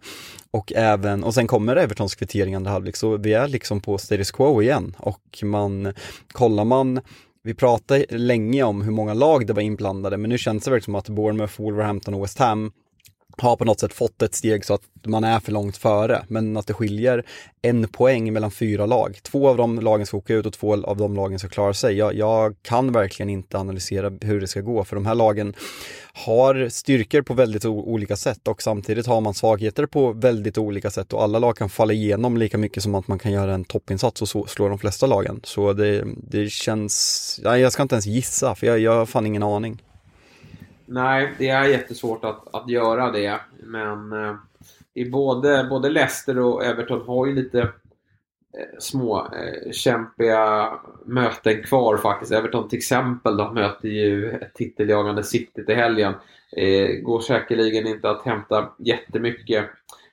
och 0.51 0.73
även, 0.73 1.25
och 1.25 1.35
sen 1.35 1.47
kommer 1.47 1.77
Evertons 1.77 2.15
kvittering 2.15 2.55
andra 2.55 2.71
halvlek 2.71 2.97
så 2.97 3.17
vi 3.17 3.33
är 3.33 3.49
liksom 3.49 3.81
på 3.81 3.99
status 3.99 4.31
quo 4.31 4.63
igen 4.63 4.95
och 4.99 5.43
man, 5.43 5.93
kollar 6.33 6.65
man 6.65 7.01
vi 7.47 7.55
pratade 7.55 8.07
länge 8.11 8.63
om 8.63 8.83
hur 8.83 8.93
många 8.93 9.15
lag 9.15 9.47
det 9.47 9.53
var 9.53 9.63
inblandade, 9.63 10.17
men 10.17 10.31
nu 10.31 10.39
känns 10.39 10.65
det 10.65 10.71
verkligen 10.71 10.85
som 10.85 10.95
att 10.95 11.09
Bournemouth, 11.09 11.61
Wolverhampton 11.61 12.15
och 12.15 12.23
West 12.23 12.39
Ham 12.39 12.73
har 13.43 13.57
på 13.57 13.65
något 13.65 13.81
sätt 13.81 13.93
fått 13.93 14.23
ett 14.23 14.35
steg 14.35 14.65
så 14.65 14.75
att 14.75 14.83
man 15.07 15.25
är 15.25 15.41
för 15.41 15.53
långt 15.53 15.77
före, 15.77 16.25
men 16.29 16.57
att 16.57 16.67
det 16.67 16.75
skiljer 16.75 17.25
en 17.63 17.89
poäng 17.89 18.33
mellan 18.33 18.51
fyra 18.51 18.87
lag. 18.87 19.19
Två 19.23 19.49
av 19.49 19.57
de 19.57 19.81
lagen 19.81 20.07
ska 20.07 20.17
åka 20.17 20.35
ut 20.35 20.47
och 20.47 20.53
två 20.53 20.85
av 20.85 20.97
de 20.97 21.15
lagen 21.15 21.39
ska 21.39 21.49
klara 21.49 21.75
sig. 21.75 21.97
Jag, 21.97 22.15
jag, 22.15 22.55
kan 22.63 22.93
verkligen 22.93 23.31
inte 23.31 23.59
analysera 23.59 24.13
hur 24.21 24.41
det 24.41 24.47
ska 24.47 24.61
gå, 24.61 24.85
för 24.85 24.97
de 24.97 25.07
här 25.07 25.15
lagen 25.15 25.55
har 26.13 26.69
styrkor 26.69 27.23
på 27.23 27.35
väldigt 27.35 27.65
olika 27.65 28.17
sätt 28.17 28.49
och 28.49 28.63
samtidigt 28.63 29.07
har 29.07 29.21
man 29.21 29.35
svagheter 29.35 29.87
på 29.87 30.13
väldigt 30.13 30.59
olika 30.59 30.91
sätt 30.91 31.13
och 31.13 31.23
alla 31.23 31.39
lag 31.39 31.57
kan 31.57 31.69
falla 31.69 31.93
igenom 31.93 32.37
lika 32.37 32.59
mycket 32.59 32.83
som 32.83 32.95
att 32.95 33.09
man 33.09 33.19
kan 33.19 33.33
göra 33.33 33.55
en 33.55 33.65
toppinsats 33.65 34.23
och 34.23 34.29
så 34.29 34.47
slå 34.47 34.69
de 34.69 34.79
flesta 34.79 35.07
lagen. 35.07 35.41
Så 35.45 35.73
det, 35.73 36.05
det 36.17 36.51
känns, 36.51 37.41
jag 37.45 37.73
ska 37.73 37.83
inte 37.83 37.95
ens 37.95 38.07
gissa, 38.07 38.55
för 38.55 38.67
jag, 38.67 38.79
jag 38.79 38.93
har 38.93 39.07
fan 39.07 39.27
ingen 39.27 39.43
aning. 39.43 39.83
Nej, 40.87 41.33
det 41.39 41.49
är 41.49 41.65
jättesvårt 41.65 42.25
att, 42.25 42.55
att 42.55 42.69
göra 42.69 43.11
det. 43.11 43.41
Men 43.59 44.13
eh, 44.13 44.35
i 44.95 45.11
både, 45.11 45.67
både 45.71 45.91
Leicester 45.91 46.39
och 46.39 46.65
Everton 46.65 47.07
har 47.07 47.27
ju 47.27 47.35
lite 47.35 47.61
eh, 47.61 48.79
små 48.79 49.19
eh, 49.19 49.73
kämpiga 49.73 50.73
möten 51.05 51.63
kvar 51.63 51.97
faktiskt. 51.97 52.33
Everton 52.33 52.69
till 52.69 52.77
exempel 52.77 53.37
då 53.37 53.53
möter 53.53 53.89
ju 53.89 54.39
titeljagande 54.55 55.25
City 55.25 55.65
till 55.65 55.77
helgen. 55.77 56.15
Eh, 56.53 56.89
går 57.03 57.21
säkerligen 57.21 57.87
inte 57.87 58.11
att 58.11 58.25
hämta 58.25 58.73
jättemycket 58.79 59.67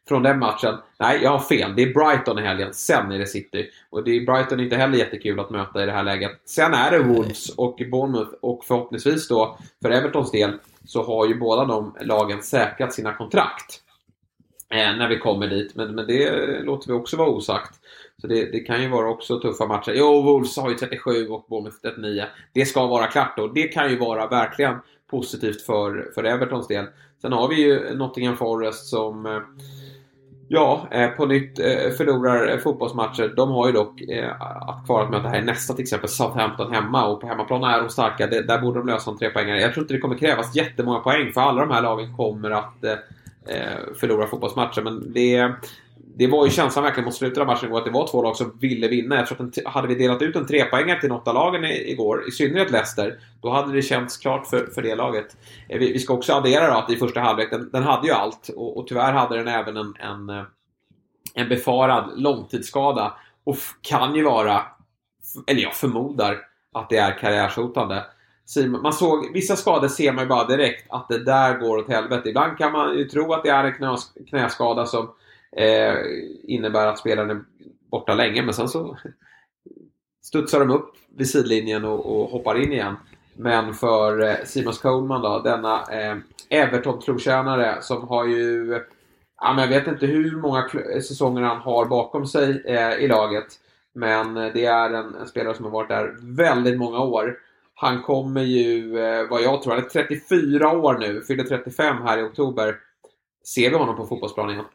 från 0.08 0.24
den 0.24 0.40
matchen. 0.40 0.76
Nej, 1.00 1.20
jag 1.24 1.32
har 1.32 1.40
fel. 1.40 1.76
Det 1.76 1.84
är 1.84 1.94
Brighton 1.94 2.40
i 2.40 2.42
helgen. 2.42 2.74
Sen 2.74 3.12
är 3.12 3.20
det 3.20 3.28
City. 3.28 3.70
Och 3.90 4.04
det 4.04 4.12
är 4.12 4.26
Brighton 4.26 4.60
inte 4.60 4.76
heller 4.76 4.98
jättekul 4.98 5.40
att 5.40 5.50
möta 5.50 5.84
i 5.84 5.86
det 5.86 5.92
här 5.92 6.04
läget. 6.04 6.32
Sen 6.46 6.74
är 6.74 6.92
det 6.92 7.00
Wolves 7.00 7.50
och 7.50 7.82
Bournemouth 7.92 8.32
och 8.42 8.66
förhoppningsvis 8.66 9.28
då 9.28 9.58
för 9.82 9.90
Evertons 9.90 10.32
del 10.32 10.60
så 10.86 11.04
har 11.04 11.28
ju 11.28 11.40
båda 11.40 11.66
de 11.66 11.96
lagen 12.02 12.44
säkrat 12.44 12.94
sina 12.94 13.14
kontrakt. 13.14 13.84
Eh, 14.70 14.98
när 14.98 15.10
vi 15.10 15.18
kommer 15.18 15.48
dit. 15.48 15.76
Men, 15.76 15.96
men 15.96 16.08
det 16.08 16.60
låter 16.64 16.88
vi 16.88 16.94
också 16.94 17.18
vara 17.18 17.30
osagt. 17.30 17.80
Så 18.22 18.28
det, 18.28 18.52
det, 18.52 18.60
kan 18.60 18.82
ju 18.82 18.90
vara 18.90 19.10
också 19.10 19.40
tuffa 19.40 19.66
matcher. 19.66 19.94
Jo, 19.96 20.22
Wolves 20.22 20.58
har 20.58 20.70
ju 20.70 20.76
37 20.76 21.28
och 21.28 21.46
Bournemouth 21.50 21.78
39. 21.82 22.26
Det 22.54 22.66
ska 22.66 22.88
vara 22.88 23.08
klart 23.08 23.38
då. 23.38 23.48
Det 23.48 23.64
kan 23.64 23.90
ju 23.90 23.98
vara 23.98 24.28
verkligen 24.28 24.76
positivt 25.10 25.62
för, 25.62 26.12
för 26.16 26.24
Evertons 26.24 26.68
del. 26.68 26.86
Sen 27.22 27.34
har 27.34 27.48
vi 27.48 27.56
ju 27.56 27.96
Nottingham 27.96 28.38
Forest 28.38 28.86
som 28.86 29.26
eh, 29.26 29.40
Ja, 30.56 30.88
eh, 30.92 31.10
på 31.10 31.26
nytt 31.26 31.60
eh, 31.60 31.92
förlorar 31.98 32.50
eh, 32.50 32.58
fotbollsmatcher. 32.58 33.34
De 33.36 33.52
har 33.52 33.68
ju 33.68 33.74
dock 33.74 34.02
att 34.62 34.86
kvar 34.86 35.04
att 35.04 35.10
möta 35.10 35.28
här 35.28 35.42
nästa 35.42 35.74
till 35.74 35.84
exempel 35.84 36.10
Southampton 36.10 36.74
hemma 36.74 37.06
och 37.06 37.22
på 37.22 37.28
hemmaplan 37.28 37.64
är 37.64 37.80
de 37.80 37.90
starka. 37.90 38.28
där 38.28 38.62
borde 38.62 38.80
de 38.80 38.88
lösa 38.88 39.12
en 39.12 39.18
trepoängare. 39.18 39.62
Jag 39.62 39.74
tror 39.74 39.84
inte 39.84 39.94
det 39.94 40.00
kommer 40.00 40.18
krävas 40.18 40.56
jättemånga 40.56 41.00
poäng 41.00 41.32
för 41.34 41.42
alla 41.42 41.62
de 41.62 41.72
här 41.72 41.82
lagen 41.82 42.18
kommer 42.18 42.52
att 42.52 42.84
förlora 44.00 44.28
fotbollsmatcher. 44.28 44.82
Men 44.82 45.14
det, 45.14 45.52
det 46.16 46.28
var 46.28 46.46
ju 46.46 46.52
känslan 46.52 46.84
verkligen 46.84 47.06
mot 47.06 47.16
slutet 47.16 47.38
av 47.38 47.48
matchen 47.48 47.66
igår 47.70 47.78
att 47.78 47.86
det 47.86 47.92
var 47.92 48.08
två 48.08 48.22
lag 48.22 48.36
som 48.36 48.58
ville 48.60 48.88
vinna. 48.88 49.16
Jag 49.16 49.28
tror 49.28 49.48
att 49.48 49.74
hade 49.74 49.88
vi 49.88 49.96
delat 49.96 50.22
ut 50.22 50.36
en 50.36 50.48
trepoängare 50.48 51.00
till 51.00 51.10
något 51.10 51.28
av 51.28 51.34
lagen 51.34 51.66
igår, 51.66 52.28
i 52.28 52.32
synnerhet 52.32 52.72
Leicester, 52.72 53.20
då 53.42 53.50
hade 53.50 53.74
det 53.74 53.82
känts 53.82 54.18
klart 54.18 54.48
för, 54.48 54.66
för 54.76 54.82
det 54.82 54.96
laget. 54.96 55.38
Eh, 55.70 55.80
vi, 55.80 55.94
vi 55.94 56.00
ska 56.00 56.14
också 56.14 56.34
addera 56.34 56.68
då 56.68 56.74
att 56.74 56.92
i 56.92 56.96
första 56.96 57.20
halvlek, 57.20 57.52
den, 57.52 57.70
den 57.72 57.84
hade 57.84 58.08
ju 58.08 58.14
allt 58.14 58.50
och, 58.56 58.78
och, 58.78 58.88
tyvärr 58.88 59.14
hade 59.14 59.38
den 59.38 59.48
även 59.48 59.78
en, 59.78 59.94
en, 60.00 60.30
eh, 60.30 60.44
en 61.34 61.50
befarad 61.50 62.12
långtidsskada 62.16 63.14
och 63.44 63.58
kan 63.82 64.16
ju 64.16 64.24
vara, 64.24 64.62
eller 65.48 65.62
jag 65.62 65.76
förmodar 65.76 66.38
att 66.74 66.90
det 66.90 66.98
är 66.98 67.18
karriärshotande. 67.18 68.06
Man 68.82 68.94
såg, 68.94 69.34
vissa 69.34 69.56
skador 69.56 69.88
ser 69.88 70.12
man 70.12 70.24
ju 70.24 70.28
bara 70.28 70.48
direkt 70.48 70.86
att 70.90 71.08
det 71.08 71.24
där 71.24 71.58
går 71.58 71.78
åt 71.78 71.90
helvete. 71.90 72.30
Ibland 72.30 72.58
kan 72.58 72.72
man 72.72 72.98
ju 72.98 73.06
tro 73.06 73.34
att 73.34 73.44
det 73.44 73.50
är 73.50 73.64
en 73.64 73.98
knäskada 74.30 74.86
som 74.86 75.10
eh, 75.58 75.96
innebär 76.44 76.88
att 76.88 77.00
spelaren 77.00 77.30
är 77.30 77.42
borta 77.92 78.14
länge 78.14 78.42
men 78.42 78.54
sen 78.54 78.68
så 78.68 78.98
studsar 80.24 80.60
de 80.60 80.72
upp 80.72 80.96
vid 81.18 81.30
sidlinjen 81.30 81.86
och, 81.86 82.06
och 82.06 82.30
hoppar 82.30 82.62
in 82.62 82.74
igen. 82.74 82.96
Men 83.36 83.74
för 83.74 84.22
eh, 84.22 84.36
Simons 84.46 84.78
Coleman 84.78 85.22
då, 85.22 85.40
denna 85.40 85.84
eh, 85.92 86.18
Everton-trotjänare 86.50 87.82
som 87.82 88.08
har 88.08 88.26
ju... 88.26 88.80
Ja, 89.42 89.54
men 89.54 89.62
jag 89.62 89.80
vet 89.80 89.88
inte 89.88 90.06
hur 90.06 90.36
många 90.36 90.70
säsonger 91.02 91.42
han 91.42 91.58
har 91.58 91.86
bakom 91.86 92.28
sig 92.28 92.64
eh, 92.66 92.94
i 92.94 93.08
laget. 93.08 93.46
Men 93.96 94.34
det 94.34 94.66
är 94.66 94.94
en, 94.94 95.16
en, 95.16 95.28
spelare 95.28 95.56
som 95.56 95.66
har 95.66 95.72
varit 95.72 95.90
där 95.90 96.16
väldigt 96.22 96.78
många 96.78 97.00
år. 97.00 97.38
Han 97.76 98.02
kommer 98.02 98.42
ju, 98.42 99.00
eh, 99.00 99.30
vad 99.30 99.42
jag 99.42 99.62
tror, 99.62 99.74
han 99.74 99.84
är 99.84 99.90
34 99.90 100.72
år 100.78 100.98
nu, 101.00 101.22
fyller 101.22 101.44
35 101.44 102.02
här 102.02 102.18
i 102.18 102.24
oktober. 102.24 102.76
Ser 103.56 103.70
vi 103.70 103.76
honom 103.76 103.96
på 103.96 104.06
fotbollsplanen 104.06 104.54
igen? 104.54 104.66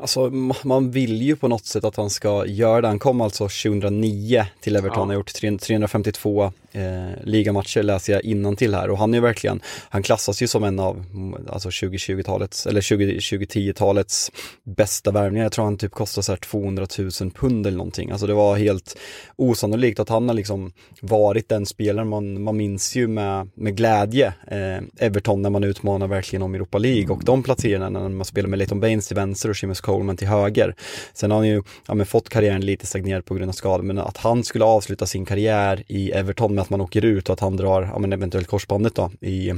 Alltså 0.00 0.30
man 0.64 0.90
vill 0.90 1.22
ju 1.22 1.36
på 1.36 1.48
något 1.48 1.66
sätt 1.66 1.84
att 1.84 1.96
han 1.96 2.10
ska 2.10 2.46
göra 2.46 2.80
det. 2.80 2.88
Han 2.88 2.98
kom 2.98 3.20
alltså 3.20 3.48
2009 3.48 4.46
till 4.60 4.76
Everton, 4.76 4.98
ja. 4.98 5.04
har 5.04 5.14
gjort 5.14 5.34
352 5.60 6.52
eh, 6.72 7.24
ligamatcher 7.24 7.82
läser 7.82 8.12
jag 8.12 8.24
innan 8.24 8.56
till 8.56 8.74
här 8.74 8.90
och 8.90 8.98
han 8.98 9.14
är 9.14 9.20
verkligen, 9.20 9.60
han 9.88 10.02
klassas 10.02 10.42
ju 10.42 10.46
som 10.46 10.64
en 10.64 10.80
av 10.80 11.04
alltså 11.48 11.68
2020-talets 11.68 12.66
eller 12.66 12.80
2010-talets 12.80 14.30
bästa 14.64 15.10
värvningar. 15.10 15.44
Jag 15.44 15.52
tror 15.52 15.64
han 15.64 15.78
typ 15.78 15.92
kostar 15.92 16.22
så 16.22 16.32
här 16.32 16.36
200 16.36 16.86
000 16.98 17.10
pund 17.30 17.66
eller 17.66 17.78
någonting. 17.78 18.10
Alltså 18.10 18.26
det 18.26 18.34
var 18.34 18.56
helt 18.56 18.98
osannolikt 19.36 20.00
att 20.00 20.08
han 20.08 20.28
har 20.28 20.34
liksom 20.34 20.72
varit 21.00 21.48
den 21.48 21.66
spelaren 21.66 22.08
man, 22.08 22.42
man 22.42 22.56
minns 22.56 22.96
ju 22.96 23.08
med, 23.08 23.50
med 23.54 23.76
glädje 23.76 24.26
eh, 24.26 25.06
Everton 25.06 25.42
när 25.42 25.50
man 25.50 25.64
utmanar 25.64 26.06
verkligen 26.06 26.42
om 26.42 26.54
Europa 26.54 26.78
League 26.78 27.08
och 27.08 27.24
de 27.24 27.42
placeringarna 27.42 28.00
när 28.00 28.08
man 28.08 28.24
spelar 28.24 28.48
med 28.48 28.58
Leighton 28.58 28.80
Baines 28.80 29.06
till 29.06 29.16
vänster 29.16 29.50
och 29.50 29.56
Seamus 29.56 29.80
Coleman 29.88 30.16
till 30.16 30.28
höger. 30.28 30.74
Sen 31.12 31.30
har 31.30 31.38
han 31.38 31.48
ju 31.48 31.62
ja, 31.86 32.04
fått 32.04 32.28
karriären 32.28 32.66
lite 32.66 32.86
stagnerad 32.86 33.24
på 33.24 33.34
grund 33.34 33.48
av 33.48 33.52
skador 33.52 33.82
men 33.82 33.98
att 33.98 34.16
han 34.16 34.44
skulle 34.44 34.64
avsluta 34.64 35.06
sin 35.06 35.24
karriär 35.24 35.84
i 35.86 36.10
Everton 36.10 36.54
med 36.54 36.62
att 36.62 36.70
man 36.70 36.80
åker 36.80 37.04
ut 37.04 37.28
och 37.28 37.32
att 37.32 37.40
han 37.40 37.56
drar, 37.56 37.82
ja 37.82 37.98
men 37.98 38.12
eventuellt 38.12 38.48
korsbandet 38.48 38.94
då 38.94 39.10
i 39.20 39.52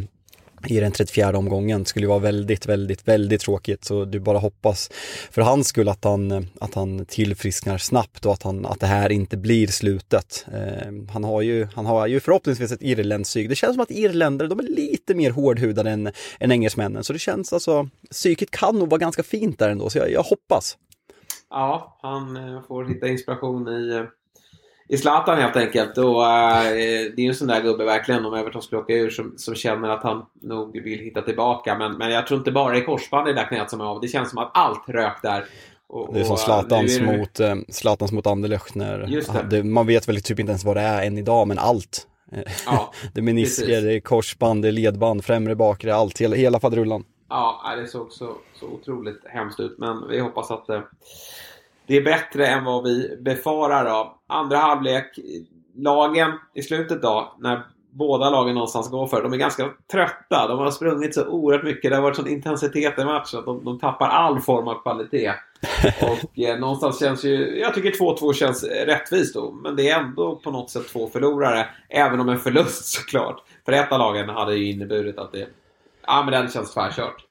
i 0.67 0.81
den 0.81 0.93
34 0.93 1.39
omgången 1.39 1.85
skulle 1.85 2.07
vara 2.07 2.19
väldigt, 2.19 2.67
väldigt, 2.67 3.09
väldigt 3.09 3.41
tråkigt. 3.41 3.85
Så 3.85 4.05
du 4.05 4.21
bara 4.21 4.39
hoppas 4.39 4.91
för 5.31 5.43
hans 5.43 5.69
skull 5.69 5.89
att 5.89 6.05
han, 6.05 6.47
att 6.61 6.75
han 6.75 7.07
tillfrisknar 7.07 7.79
snabbt 7.79 8.27
och 8.27 8.33
att, 8.33 8.43
han, 8.43 8.67
att 8.67 8.81
det 8.81 8.87
här 8.87 9.13
inte 9.13 9.37
blir 9.37 9.67
slutet. 9.67 10.47
Eh, 10.53 10.93
han, 11.13 11.25
har 11.25 11.43
ju, 11.43 11.67
han 11.75 11.87
har 11.87 12.07
ju 12.07 12.21
förhoppningsvis 12.21 12.73
ett 12.73 12.83
irländskt 12.83 13.31
psyk. 13.31 13.49
Det 13.49 13.57
känns 13.57 13.75
som 13.75 13.83
att 13.83 13.91
irländare, 13.91 14.49
de 14.49 14.59
är 14.59 14.63
lite 14.63 15.15
mer 15.15 15.31
hårdhudade 15.31 15.91
än, 15.91 16.13
än 16.41 16.53
engelsmännen. 16.53 17.05
Så 17.05 17.13
det 17.13 17.19
känns 17.19 17.53
alltså, 17.53 17.89
psyket 18.11 18.51
kan 18.51 18.79
nog 18.79 18.91
vara 18.91 18.99
ganska 18.99 19.23
fint 19.23 19.59
där 19.59 19.71
ändå, 19.71 19.91
så 19.91 19.99
jag, 19.99 20.13
jag 20.13 20.23
hoppas. 20.23 20.77
Ja, 21.51 21.99
han 22.03 22.37
eh, 22.37 22.63
får 22.63 22.85
hitta 22.85 23.09
inspiration 23.09 23.69
i 23.69 23.97
eh, 23.97 24.05
i 24.91 24.97
Zlatan 24.97 25.39
helt 25.39 25.57
enkelt. 25.57 25.99
Och, 25.99 26.25
äh, 26.27 26.63
det 26.63 27.17
är 27.17 27.21
ju 27.21 27.29
en 27.29 27.35
sån 27.35 27.49
där 27.49 27.63
gubbe 27.63 27.85
verkligen 27.85 28.25
om 28.25 28.35
Everton 28.35 28.63
skulle 28.63 28.81
åka 28.81 28.93
ur 28.93 29.11
som, 29.11 29.35
som 29.37 29.55
känner 29.55 29.89
att 29.89 30.03
han 30.03 30.27
nog 30.43 30.83
vill 30.83 30.99
hitta 30.99 31.23
tillbaka. 31.23 31.79
Men, 31.79 31.93
men 31.93 32.11
jag 32.11 32.27
tror 32.27 32.39
inte 32.39 32.53
bara 32.53 32.73
det 32.73 32.79
är 32.79 32.85
korsband 32.85 33.29
i 33.29 33.33
det 33.33 33.41
där 33.41 33.49
knät 33.49 33.71
som 33.71 33.81
är 33.81 33.85
av. 33.85 34.01
Det 34.01 34.09
känns 34.09 34.31
som 34.31 34.39
att 34.39 34.51
allt 34.55 34.89
rök 34.89 35.23
där. 35.23 35.45
Och, 35.89 36.15
det 36.15 36.21
är 36.21 36.25
som 36.25 36.37
Zlatans, 36.37 36.99
är 36.99 37.07
det... 37.07 37.19
mot, 37.19 37.41
äh, 37.41 37.55
Zlatans 37.69 38.13
mot 38.13 38.27
Anderlecht 38.27 38.75
när 38.75 38.99
det. 39.51 39.65
Man 39.65 39.87
vet 39.87 40.09
väl 40.09 40.23
typ 40.23 40.39
inte 40.39 40.51
ens 40.51 40.65
vad 40.65 40.77
det 40.77 40.83
är 40.83 41.07
än 41.07 41.19
idag, 41.19 41.49
men 41.49 41.59
allt. 41.59 42.07
Ja, 42.67 42.93
det 43.15 43.21
är 43.21 43.25
menisker, 43.25 43.83
det 43.83 43.93
är 43.95 44.01
korsband, 44.01 44.63
det 44.63 44.69
är 44.69 44.73
ledband, 44.73 45.25
främre, 45.25 45.57
bakre, 45.57 45.95
allt, 45.95 46.21
hela, 46.21 46.37
hela 46.37 46.61
faderullan. 46.61 47.05
Ja, 47.29 47.75
det 47.77 47.87
såg 47.87 48.13
så, 48.13 48.37
så 48.61 48.67
otroligt 48.67 49.21
hemskt 49.27 49.61
ut. 49.61 49.79
Men 49.79 50.09
vi 50.09 50.21
hoppas 50.21 50.51
att 50.51 50.69
eh, 50.69 50.81
det 51.91 51.97
är 51.97 52.03
bättre 52.03 52.47
än 52.47 52.65
vad 52.65 52.85
vi 52.85 53.17
befarar. 53.21 53.85
Då. 53.85 54.19
Andra 54.27 54.57
halvlek, 54.57 55.19
lagen 55.77 56.33
i 56.55 56.63
slutet 56.63 57.03
då, 57.03 57.37
när 57.39 57.63
båda 57.91 58.31
lagen 58.31 58.55
någonstans 58.55 58.91
går 58.91 59.07
för. 59.07 59.23
De 59.23 59.33
är 59.33 59.37
ganska 59.37 59.71
trötta. 59.93 60.49
De 60.49 60.59
har 60.59 60.71
sprungit 60.71 61.15
så 61.15 61.27
oerhört 61.27 61.65
mycket. 61.65 61.91
Det 61.91 61.97
har 61.97 62.03
varit 62.03 62.17
sån 62.17 62.29
intensitet 62.29 62.99
i 62.99 63.05
matchen 63.05 63.39
att 63.39 63.45
de, 63.45 63.65
de 63.65 63.79
tappar 63.79 64.09
all 64.09 64.41
form 64.41 64.69
av 64.69 64.83
kvalitet. 64.83 65.33
Och 66.03 66.39
eh, 66.39 66.59
någonstans 66.59 67.01
känns 67.01 67.25
ju... 67.25 67.59
Jag 67.59 67.75
tycker 67.75 67.91
2-2 67.91 68.33
känns 68.33 68.65
rättvist 68.65 69.35
då. 69.35 69.51
Men 69.51 69.77
det 69.77 69.89
är 69.89 70.01
ändå 70.01 70.37
på 70.37 70.51
något 70.51 70.71
sätt 70.71 70.89
två 70.89 71.09
förlorare. 71.09 71.69
Även 71.89 72.21
om 72.21 72.29
en 72.29 72.39
förlust 72.39 72.85
såklart. 72.99 73.43
För 73.65 73.73
ett 73.73 73.93
av 73.93 73.99
lagen 73.99 74.29
hade 74.29 74.55
ju 74.55 74.71
inneburit 74.71 75.19
att 75.19 75.33
det... 75.33 75.47
Ja 76.07 76.23
men 76.23 76.31
det 76.31 76.37
hade 76.37 76.51
känts 76.51 76.75
tvärkört. 76.75 77.25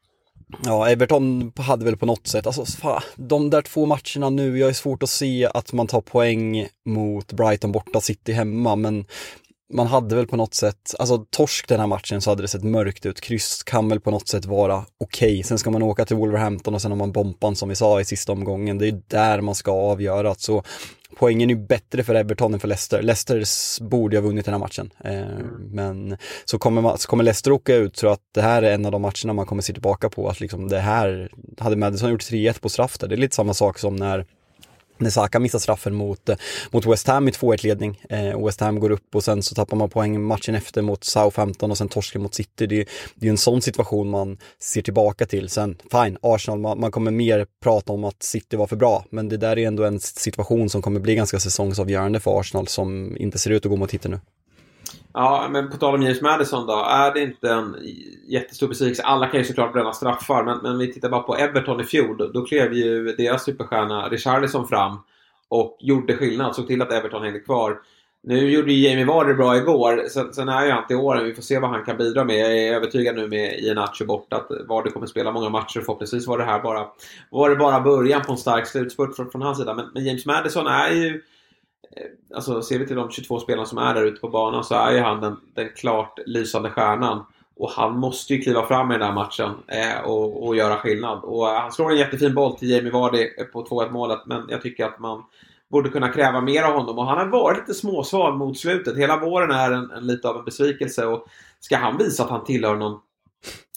Ja, 0.63 0.89
Everton 0.89 1.51
hade 1.55 1.85
väl 1.85 1.97
på 1.97 2.05
något 2.05 2.27
sätt, 2.27 2.47
alltså 2.47 2.65
fan, 2.65 3.01
de 3.15 3.49
där 3.49 3.61
två 3.61 3.85
matcherna 3.85 4.29
nu, 4.29 4.59
jag 4.59 4.69
är 4.69 4.73
svårt 4.73 5.03
att 5.03 5.09
se 5.09 5.49
att 5.53 5.73
man 5.73 5.87
tar 5.87 6.01
poäng 6.01 6.67
mot 6.85 7.33
Brighton 7.33 7.71
borta, 7.71 8.01
City 8.01 8.31
hemma, 8.31 8.75
men 8.75 9.05
man 9.73 9.87
hade 9.87 10.15
väl 10.15 10.27
på 10.27 10.35
något 10.35 10.53
sätt, 10.53 10.95
alltså 10.99 11.25
torsk 11.29 11.67
den 11.67 11.79
här 11.79 11.87
matchen 11.87 12.21
så 12.21 12.29
hade 12.29 12.41
det 12.41 12.47
sett 12.47 12.63
mörkt 12.63 13.05
ut. 13.05 13.21
Kryss 13.21 13.63
kan 13.63 13.89
väl 13.89 13.99
på 13.99 14.11
något 14.11 14.27
sätt 14.27 14.45
vara 14.45 14.85
okej. 14.97 15.29
Okay. 15.29 15.43
Sen 15.43 15.59
ska 15.59 15.71
man 15.71 15.83
åka 15.83 16.05
till 16.05 16.15
Wolverhampton 16.15 16.73
och 16.73 16.81
sen 16.81 16.91
har 16.91 16.97
man 16.97 17.11
Bompan 17.11 17.55
som 17.55 17.69
vi 17.69 17.75
sa 17.75 18.01
i 18.01 18.05
sista 18.05 18.31
omgången. 18.31 18.77
Det 18.77 18.87
är 18.87 19.01
där 19.07 19.41
man 19.41 19.55
ska 19.55 19.71
avgöra. 19.71 20.35
Så 20.35 20.63
poängen 21.15 21.49
är 21.49 21.55
bättre 21.55 22.03
för 22.03 22.15
Everton 22.15 22.53
än 22.53 22.59
för 22.59 22.67
Leicester. 22.67 23.01
Leicester 23.01 23.43
borde 23.83 24.17
ha 24.17 24.21
vunnit 24.21 24.45
den 24.45 24.53
här 24.53 24.59
matchen. 24.59 24.93
Eh, 25.03 25.13
mm. 25.13 25.47
Men 25.71 26.17
så 26.45 26.59
kommer, 26.59 26.81
man, 26.81 26.97
så 26.97 27.07
kommer 27.07 27.23
Leicester 27.23 27.51
åka 27.51 27.75
ut, 27.75 27.97
så 27.97 28.07
att 28.07 28.21
det 28.33 28.41
här 28.41 28.61
är 28.61 28.73
en 28.73 28.85
av 28.85 28.91
de 28.91 29.01
matcherna 29.01 29.33
man 29.33 29.45
kommer 29.45 29.61
se 29.61 29.73
tillbaka 29.73 30.09
på. 30.09 30.29
Att 30.29 30.39
liksom 30.39 30.67
det 30.67 30.79
här, 30.79 31.29
hade 31.57 31.75
Madison 31.75 32.11
gjort 32.11 32.23
3-1 32.23 32.61
på 32.61 32.69
straff 32.69 32.97
där, 32.97 33.07
det 33.07 33.15
är 33.15 33.17
lite 33.17 33.35
samma 33.35 33.53
sak 33.53 33.79
som 33.79 33.95
när 33.95 34.25
när 35.01 35.09
Saka 35.09 35.39
missar 35.39 35.59
straffen 35.59 35.95
mot, 35.95 36.29
eh, 36.29 36.35
mot 36.71 36.85
West 36.85 37.07
Ham 37.07 37.27
i 37.27 37.31
2-1 37.31 37.63
ledning. 37.63 38.01
Eh, 38.09 38.45
West 38.45 38.59
Ham 38.59 38.79
går 38.79 38.89
upp 38.89 39.15
och 39.15 39.23
sen 39.23 39.43
så 39.43 39.55
tappar 39.55 39.77
man 39.77 39.89
poäng 39.89 40.21
matchen 40.21 40.55
efter 40.55 40.81
mot 40.81 41.03
Southampton 41.03 41.71
och 41.71 41.77
sen 41.77 41.89
torskar 41.89 42.19
mot 42.19 42.33
City. 42.33 42.67
Det, 42.67 42.87
det 43.15 43.27
är 43.27 43.31
en 43.31 43.37
sån 43.37 43.61
situation 43.61 44.09
man 44.09 44.37
ser 44.59 44.81
tillbaka 44.81 45.25
till. 45.25 45.49
Sen, 45.49 45.77
fine, 45.91 46.17
Arsenal, 46.21 46.59
man, 46.59 46.79
man, 46.79 46.91
kommer 46.91 47.11
mer 47.11 47.45
prata 47.63 47.93
om 47.93 48.03
att 48.03 48.23
City 48.23 48.57
var 48.57 48.67
för 48.67 48.75
bra, 48.75 49.05
men 49.09 49.29
det 49.29 49.37
där 49.37 49.57
är 49.57 49.67
ändå 49.67 49.83
en 49.83 49.99
situation 49.99 50.69
som 50.69 50.81
kommer 50.81 50.99
bli 50.99 51.15
ganska 51.15 51.39
säsongsavgörande 51.39 52.19
för 52.19 52.39
Arsenal 52.39 52.67
som 52.67 53.17
inte 53.17 53.37
ser 53.37 53.51
ut 53.51 53.65
att 53.65 53.69
gå 53.69 53.75
mot 53.75 53.89
titel 53.89 54.11
nu. 54.11 54.19
Ja, 55.13 55.47
men 55.51 55.69
på 55.69 55.77
tal 55.77 55.95
om 55.95 56.01
James 56.01 56.21
Madison 56.21 56.67
då. 56.67 56.73
Är 56.73 57.13
det 57.13 57.21
inte 57.21 57.49
en 57.49 57.75
jättestor 58.27 58.67
besvikelse? 58.67 59.03
Alla 59.03 59.27
kan 59.27 59.39
ju 59.39 59.45
såklart 59.45 59.73
bränna 59.73 59.93
straffar, 59.93 60.43
men, 60.43 60.57
men 60.57 60.77
vi 60.77 60.93
tittar 60.93 61.09
bara 61.09 61.21
på 61.21 61.35
Everton 61.35 61.81
i 61.81 61.83
fjol. 61.83 62.17
Då, 62.17 62.27
då 62.27 62.45
klev 62.45 62.73
ju 62.73 63.15
deras 63.15 63.43
superstjärna 63.43 64.09
Richarlison 64.09 64.67
fram 64.67 64.97
och 65.49 65.77
gjorde 65.79 66.17
skillnad. 66.17 66.55
Såg 66.55 66.67
till 66.67 66.81
att 66.81 66.91
Everton 66.91 67.23
hängde 67.23 67.39
kvar. 67.39 67.79
Nu 68.23 68.51
gjorde 68.51 68.73
ju 68.73 68.89
Jamie 68.89 69.05
Vardy 69.05 69.33
bra 69.33 69.57
igår. 69.57 70.05
Sen, 70.09 70.33
sen 70.33 70.49
är 70.49 70.65
ju 70.65 70.71
han 70.71 70.87
till 70.87 70.95
åren. 70.95 71.25
Vi 71.25 71.35
får 71.35 71.41
se 71.41 71.59
vad 71.59 71.69
han 71.69 71.85
kan 71.85 71.97
bidra 71.97 72.23
med. 72.23 72.35
Jag 72.35 72.57
är 72.57 72.75
övertygad 72.75 73.15
nu 73.15 73.27
med 73.27 73.59
Ianacho 73.59 74.05
borta 74.05 74.35
att 74.35 74.51
Vardy 74.67 74.91
kommer 74.91 75.07
spela 75.07 75.31
många 75.31 75.49
matcher. 75.49 75.79
Förhoppningsvis 75.79 76.27
var 76.27 76.37
det 76.37 76.43
här 76.43 76.59
bara, 76.59 76.87
var 77.29 77.49
det 77.49 77.55
bara 77.55 77.79
början 77.79 78.21
på 78.21 78.31
en 78.31 78.37
stark 78.37 78.67
slutspurt 78.67 79.15
från, 79.15 79.31
från 79.31 79.41
hans 79.41 79.57
sida. 79.57 79.73
Men, 79.73 79.85
men 79.93 80.05
James 80.05 80.25
Madison 80.25 80.67
är 80.67 80.91
ju 80.91 81.21
Eh, 81.97 82.35
alltså 82.35 82.61
ser 82.61 82.79
vi 82.79 82.87
till 82.87 82.95
de 82.95 83.09
22 83.09 83.39
spelarna 83.39 83.65
som 83.65 83.77
är 83.77 83.93
där 83.93 84.05
ute 84.05 84.21
på 84.21 84.29
banan 84.29 84.63
så 84.63 84.75
är 84.75 84.91
ju 84.91 84.99
han 84.99 85.21
den, 85.21 85.37
den 85.53 85.69
klart 85.75 86.19
lysande 86.25 86.69
stjärnan. 86.69 87.25
Och 87.55 87.71
han 87.71 87.99
måste 87.99 88.33
ju 88.33 88.41
kliva 88.41 88.65
fram 88.65 88.91
i 88.91 88.93
den 88.93 89.07
här 89.07 89.13
matchen 89.13 89.51
eh, 89.67 89.99
och, 90.05 90.47
och, 90.47 90.55
göra 90.55 90.75
skillnad. 90.75 91.19
Och 91.23 91.49
eh, 91.49 91.61
han 91.61 91.71
slår 91.71 91.91
en 91.91 91.97
jättefin 91.97 92.35
boll 92.35 92.57
till 92.57 92.69
Jamie 92.69 92.91
Vardy 92.91 93.29
eh, 93.37 93.45
på 93.45 93.65
2-1 93.65 93.91
målet 93.91 94.19
men 94.25 94.45
jag 94.49 94.61
tycker 94.61 94.85
att 94.85 94.99
man 94.99 95.23
borde 95.71 95.89
kunna 95.89 96.09
kräva 96.09 96.41
mer 96.41 96.63
av 96.63 96.73
honom. 96.73 96.97
Och 96.97 97.05
han 97.05 97.17
har 97.17 97.25
varit 97.25 97.57
lite 97.57 97.73
småsvag 97.73 98.37
mot 98.37 98.57
slutet. 98.57 98.97
Hela 98.97 99.19
våren 99.19 99.51
är 99.51 99.71
en, 99.71 99.91
en 99.91 100.07
lite 100.07 100.29
av 100.29 100.37
en 100.37 100.45
besvikelse. 100.45 101.05
Och 101.05 101.25
ska 101.59 101.77
han 101.77 101.97
visa 101.97 102.23
att 102.23 102.29
han 102.29 102.45
tillhör 102.45 102.75
någon 102.75 102.99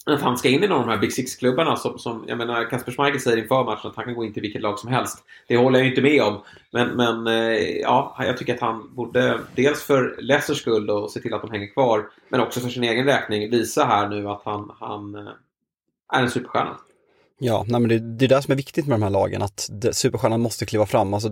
att 0.05 0.21
han 0.21 0.37
ska 0.37 0.49
in 0.49 0.63
i 0.63 0.67
någon 0.67 0.79
av 0.79 0.87
de 0.87 0.91
här 0.91 0.99
Big 0.99 1.13
Six-klubbarna 1.13 1.75
som, 1.75 1.99
som, 1.99 2.25
jag 2.27 2.37
menar, 2.37 2.69
Kasper 2.69 2.91
Schmeichel 2.91 3.19
säger 3.19 3.37
inför 3.37 3.63
matchen 3.63 3.89
att 3.89 3.95
han 3.95 4.05
kan 4.05 4.13
gå 4.13 4.25
in 4.25 4.33
till 4.33 4.41
vilket 4.41 4.61
lag 4.61 4.79
som 4.79 4.89
helst. 4.89 5.23
Det 5.47 5.57
håller 5.57 5.79
jag 5.79 5.85
ju 5.85 5.89
inte 5.89 6.01
med 6.01 6.21
om. 6.21 6.41
Men, 6.71 6.89
men 6.89 7.27
eh, 7.27 7.79
ja, 7.81 8.15
jag 8.19 8.37
tycker 8.37 8.53
att 8.53 8.59
han 8.59 8.95
borde, 8.95 9.39
dels 9.55 9.83
för 9.83 10.15
Leicesters 10.19 10.57
skull 10.57 10.89
och 10.89 11.11
se 11.11 11.19
till 11.19 11.33
att 11.33 11.41
de 11.41 11.51
hänger 11.51 11.73
kvar, 11.73 12.09
men 12.29 12.39
också 12.39 12.59
för 12.59 12.69
sin 12.69 12.83
egen 12.83 13.05
räkning 13.05 13.49
visa 13.49 13.85
här 13.85 14.09
nu 14.09 14.29
att 14.29 14.41
han, 14.45 14.71
han 14.79 15.15
eh, 15.15 15.33
är 16.13 16.21
en 16.21 16.29
superstjärna. 16.29 16.77
Ja, 17.39 17.65
nej 17.67 17.81
men 17.81 17.89
det, 17.89 17.99
det 17.99 18.25
är 18.25 18.29
det 18.29 18.41
som 18.41 18.51
är 18.51 18.55
viktigt 18.55 18.87
med 18.87 18.95
de 18.99 19.03
här 19.03 19.09
lagen, 19.09 19.41
att 19.41 19.69
det, 19.71 19.93
superstjärnan 19.93 20.41
måste 20.41 20.65
kliva 20.65 20.85
fram. 20.85 21.13
Alltså 21.13 21.29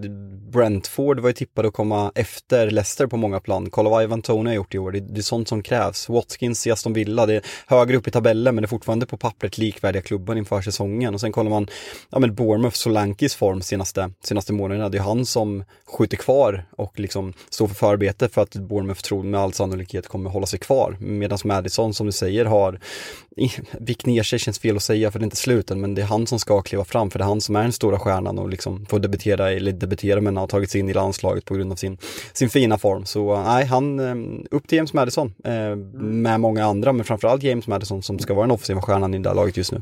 Brentford 0.52 1.20
var 1.20 1.30
ju 1.30 1.34
tippade 1.34 1.68
att 1.68 1.74
komma 1.74 2.12
efter 2.16 2.72
Leicester 2.72 3.08
på 3.08 3.18
många 3.18 3.40
plan. 3.40 3.70
Kolla 3.70 3.90
vad 3.90 4.04
Ivan 4.04 4.22
Tony 4.22 4.50
har 4.50 4.56
gjort 4.56 4.76
i 4.76 4.78
år, 4.78 4.92
det, 4.92 5.00
det 5.00 5.20
är 5.20 5.24
sånt 5.24 5.48
som 5.48 5.64
krävs. 5.64 6.10
Watkins 6.10 6.68
i 6.68 6.72
Aston 6.72 6.94
Villa, 6.94 7.26
det 7.26 7.36
är 7.36 7.42
högre 7.68 7.98
upp 7.98 8.08
i 8.08 8.12
tabellen 8.12 8.56
men 8.56 8.62
det 8.62 8.66
är 8.66 8.68
fortfarande 8.68 9.06
på 9.06 9.18
pappret 9.18 9.58
likvärdiga 9.58 10.02
klubbar 10.02 10.36
inför 10.36 10.62
säsongen. 10.62 11.14
Och 11.14 11.22
sen 11.22 11.32
kollar 11.32 11.50
man, 11.50 11.68
ja 12.10 12.20
men 12.20 12.36
Bournemouth, 12.36 12.76
Solankis 12.76 13.36
form 13.36 13.62
senaste, 13.62 14.12
senaste 14.24 14.54
månaderna, 14.54 14.90
det 14.90 14.98
är 14.98 15.02
han 15.02 15.26
som 15.26 15.64
skjuter 15.86 16.18
kvar 16.18 16.66
och 16.78 17.00
liksom 17.00 17.34
står 17.50 17.68
för 17.68 17.76
förarbete 17.76 18.30
för 18.30 18.42
att 18.42 18.56
Bournemouth 18.56 19.02
tror 19.02 19.24
med 19.24 19.40
all 19.40 19.54
sannolikhet 19.54 20.08
kommer 20.08 20.30
hålla 20.30 20.46
sig 20.46 20.60
kvar. 20.60 20.98
Medan 21.00 21.38
Madison, 21.44 21.94
som 21.94 22.06
du 22.06 22.12
säger, 22.12 22.46
har 22.46 22.80
vikt 23.80 24.06
ner 24.06 24.24
sig, 24.24 24.40
känns 24.40 24.60
fel 24.60 24.76
att 24.76 24.84
säga 24.84 25.12
för 25.12 25.20
det 25.20 25.24
är 25.24 25.26
inte 25.26 25.36
sluten, 25.36 25.82
men 25.82 25.96
det 25.96 26.02
är 26.02 26.06
han 26.06 26.28
som 26.28 26.40
ska 26.40 26.62
kliva 26.62 26.84
fram 26.84 27.10
för 27.10 27.20
det 27.20 27.26
är 27.26 27.28
han 27.28 27.42
som 27.42 27.56
är 27.56 27.64
den 27.64 27.72
stora 27.72 28.00
stjärnan 28.00 28.40
och 28.40 28.50
liksom 28.50 28.86
får 28.86 29.00
debutera, 29.00 29.52
eller 29.52 29.72
debutera 29.72 30.22
men 30.22 30.38
har 30.38 30.48
tagit 30.48 30.72
sig 30.72 30.80
in 30.80 30.90
i 30.90 30.94
landslaget 30.94 31.46
på 31.46 31.54
grund 31.54 31.72
av 31.72 31.76
sin, 31.76 31.98
sin 32.34 32.50
fina 32.50 32.78
form. 32.78 33.06
Så 33.06 33.44
nej, 33.44 33.66
han, 33.66 34.00
eh, 34.00 34.46
upp 34.52 34.68
till 34.68 34.76
James 34.76 34.94
Madison 34.94 35.34
eh, 35.44 35.54
mm. 35.54 36.22
med 36.22 36.40
många 36.40 36.66
andra 36.66 36.94
men 36.94 37.06
framförallt 37.06 37.44
James 37.44 37.68
Madison 37.68 38.04
som 38.04 38.20
ska 38.20 38.34
vara 38.34 38.44
den 38.44 38.52
offensiva 38.52 38.82
stjärnan 38.82 39.14
i 39.14 39.18
det 39.18 39.24
där 39.24 39.36
laget 39.36 39.58
just 39.58 39.72
nu. 39.72 39.82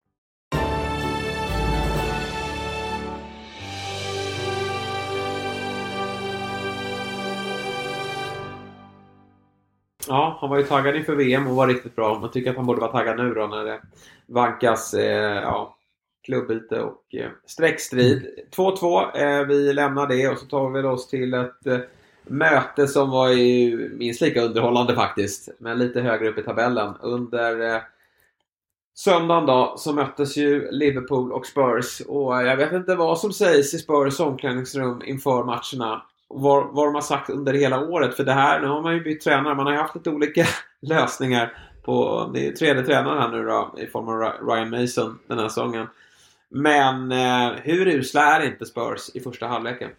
Ja, 10.11 10.37
han 10.41 10.49
var 10.49 10.57
ju 10.57 10.63
taggad 10.63 10.95
inför 10.95 11.15
VM 11.15 11.47
och 11.47 11.55
var 11.55 11.67
riktigt 11.67 11.95
bra. 11.95 12.19
Man 12.19 12.31
tycker 12.31 12.49
att 12.49 12.55
han 12.55 12.65
borde 12.65 12.81
vara 12.81 12.91
taggad 12.91 13.17
nu 13.17 13.33
då 13.33 13.47
när 13.47 13.65
det 13.65 13.81
vankas 14.25 14.93
eh, 14.93 15.41
ja, 15.41 15.77
klubbyte 16.25 16.81
och 16.81 17.15
eh, 17.15 17.29
streckstrid. 17.45 18.27
2-2. 18.55 19.17
Eh, 19.17 19.47
vi 19.47 19.73
lämnar 19.73 20.07
det 20.07 20.27
och 20.27 20.37
så 20.37 20.45
tar 20.45 20.69
vi 20.69 20.83
oss 20.83 21.07
till 21.07 21.33
ett 21.33 21.67
eh, 21.67 21.79
möte 22.23 22.87
som 22.87 23.09
var 23.09 23.29
ju 23.29 23.89
minst 23.89 24.21
lika 24.21 24.41
underhållande 24.41 24.95
faktiskt. 24.95 25.49
Men 25.57 25.79
lite 25.79 26.01
högre 26.01 26.29
upp 26.29 26.37
i 26.37 26.43
tabellen. 26.43 26.93
Under 27.01 27.75
eh, 27.75 27.81
söndagen 28.95 29.45
då 29.45 29.75
så 29.77 29.93
möttes 29.93 30.37
ju 30.37 30.71
Liverpool 30.71 31.31
och 31.31 31.45
Spurs. 31.45 32.01
Och 32.07 32.33
jag 32.33 32.57
vet 32.57 32.73
inte 32.73 32.95
vad 32.95 33.19
som 33.19 33.33
sägs 33.33 33.73
i 33.73 33.77
Spurs 33.77 34.19
omklädningsrum 34.19 35.01
inför 35.05 35.43
matcherna. 35.43 36.01
Vad, 36.33 36.75
vad 36.75 36.87
de 36.87 36.95
har 36.95 37.01
sagt 37.01 37.29
under 37.29 37.53
hela 37.53 37.79
året. 37.79 38.15
För 38.15 38.23
det 38.23 38.33
här, 38.33 38.59
nu 38.59 38.67
har 38.67 38.81
man 38.81 38.93
ju 38.93 39.03
bytt 39.03 39.21
tränare. 39.21 39.55
Man 39.55 39.65
har 39.65 39.73
ju 39.73 39.79
haft 39.79 39.95
lite 39.95 40.09
olika 40.09 40.45
lösningar. 40.81 41.53
På, 41.83 42.29
det 42.33 42.47
är 42.47 42.51
tredje 42.51 42.83
tränaren 42.83 43.21
här 43.21 43.29
nu 43.29 43.43
då 43.43 43.75
i 43.77 43.87
form 43.87 44.07
av 44.07 44.47
Ryan 44.47 44.69
Mason 44.69 45.19
den 45.27 45.39
här 45.39 45.47
säsongen. 45.47 45.87
Men 46.49 47.11
eh, 47.11 47.51
hur 47.63 47.87
usla 47.87 48.21
är 48.21 48.45
inte 48.45 48.65
Spurs 48.65 49.09
i 49.13 49.19
första 49.19 49.47
halvleken? 49.47 49.89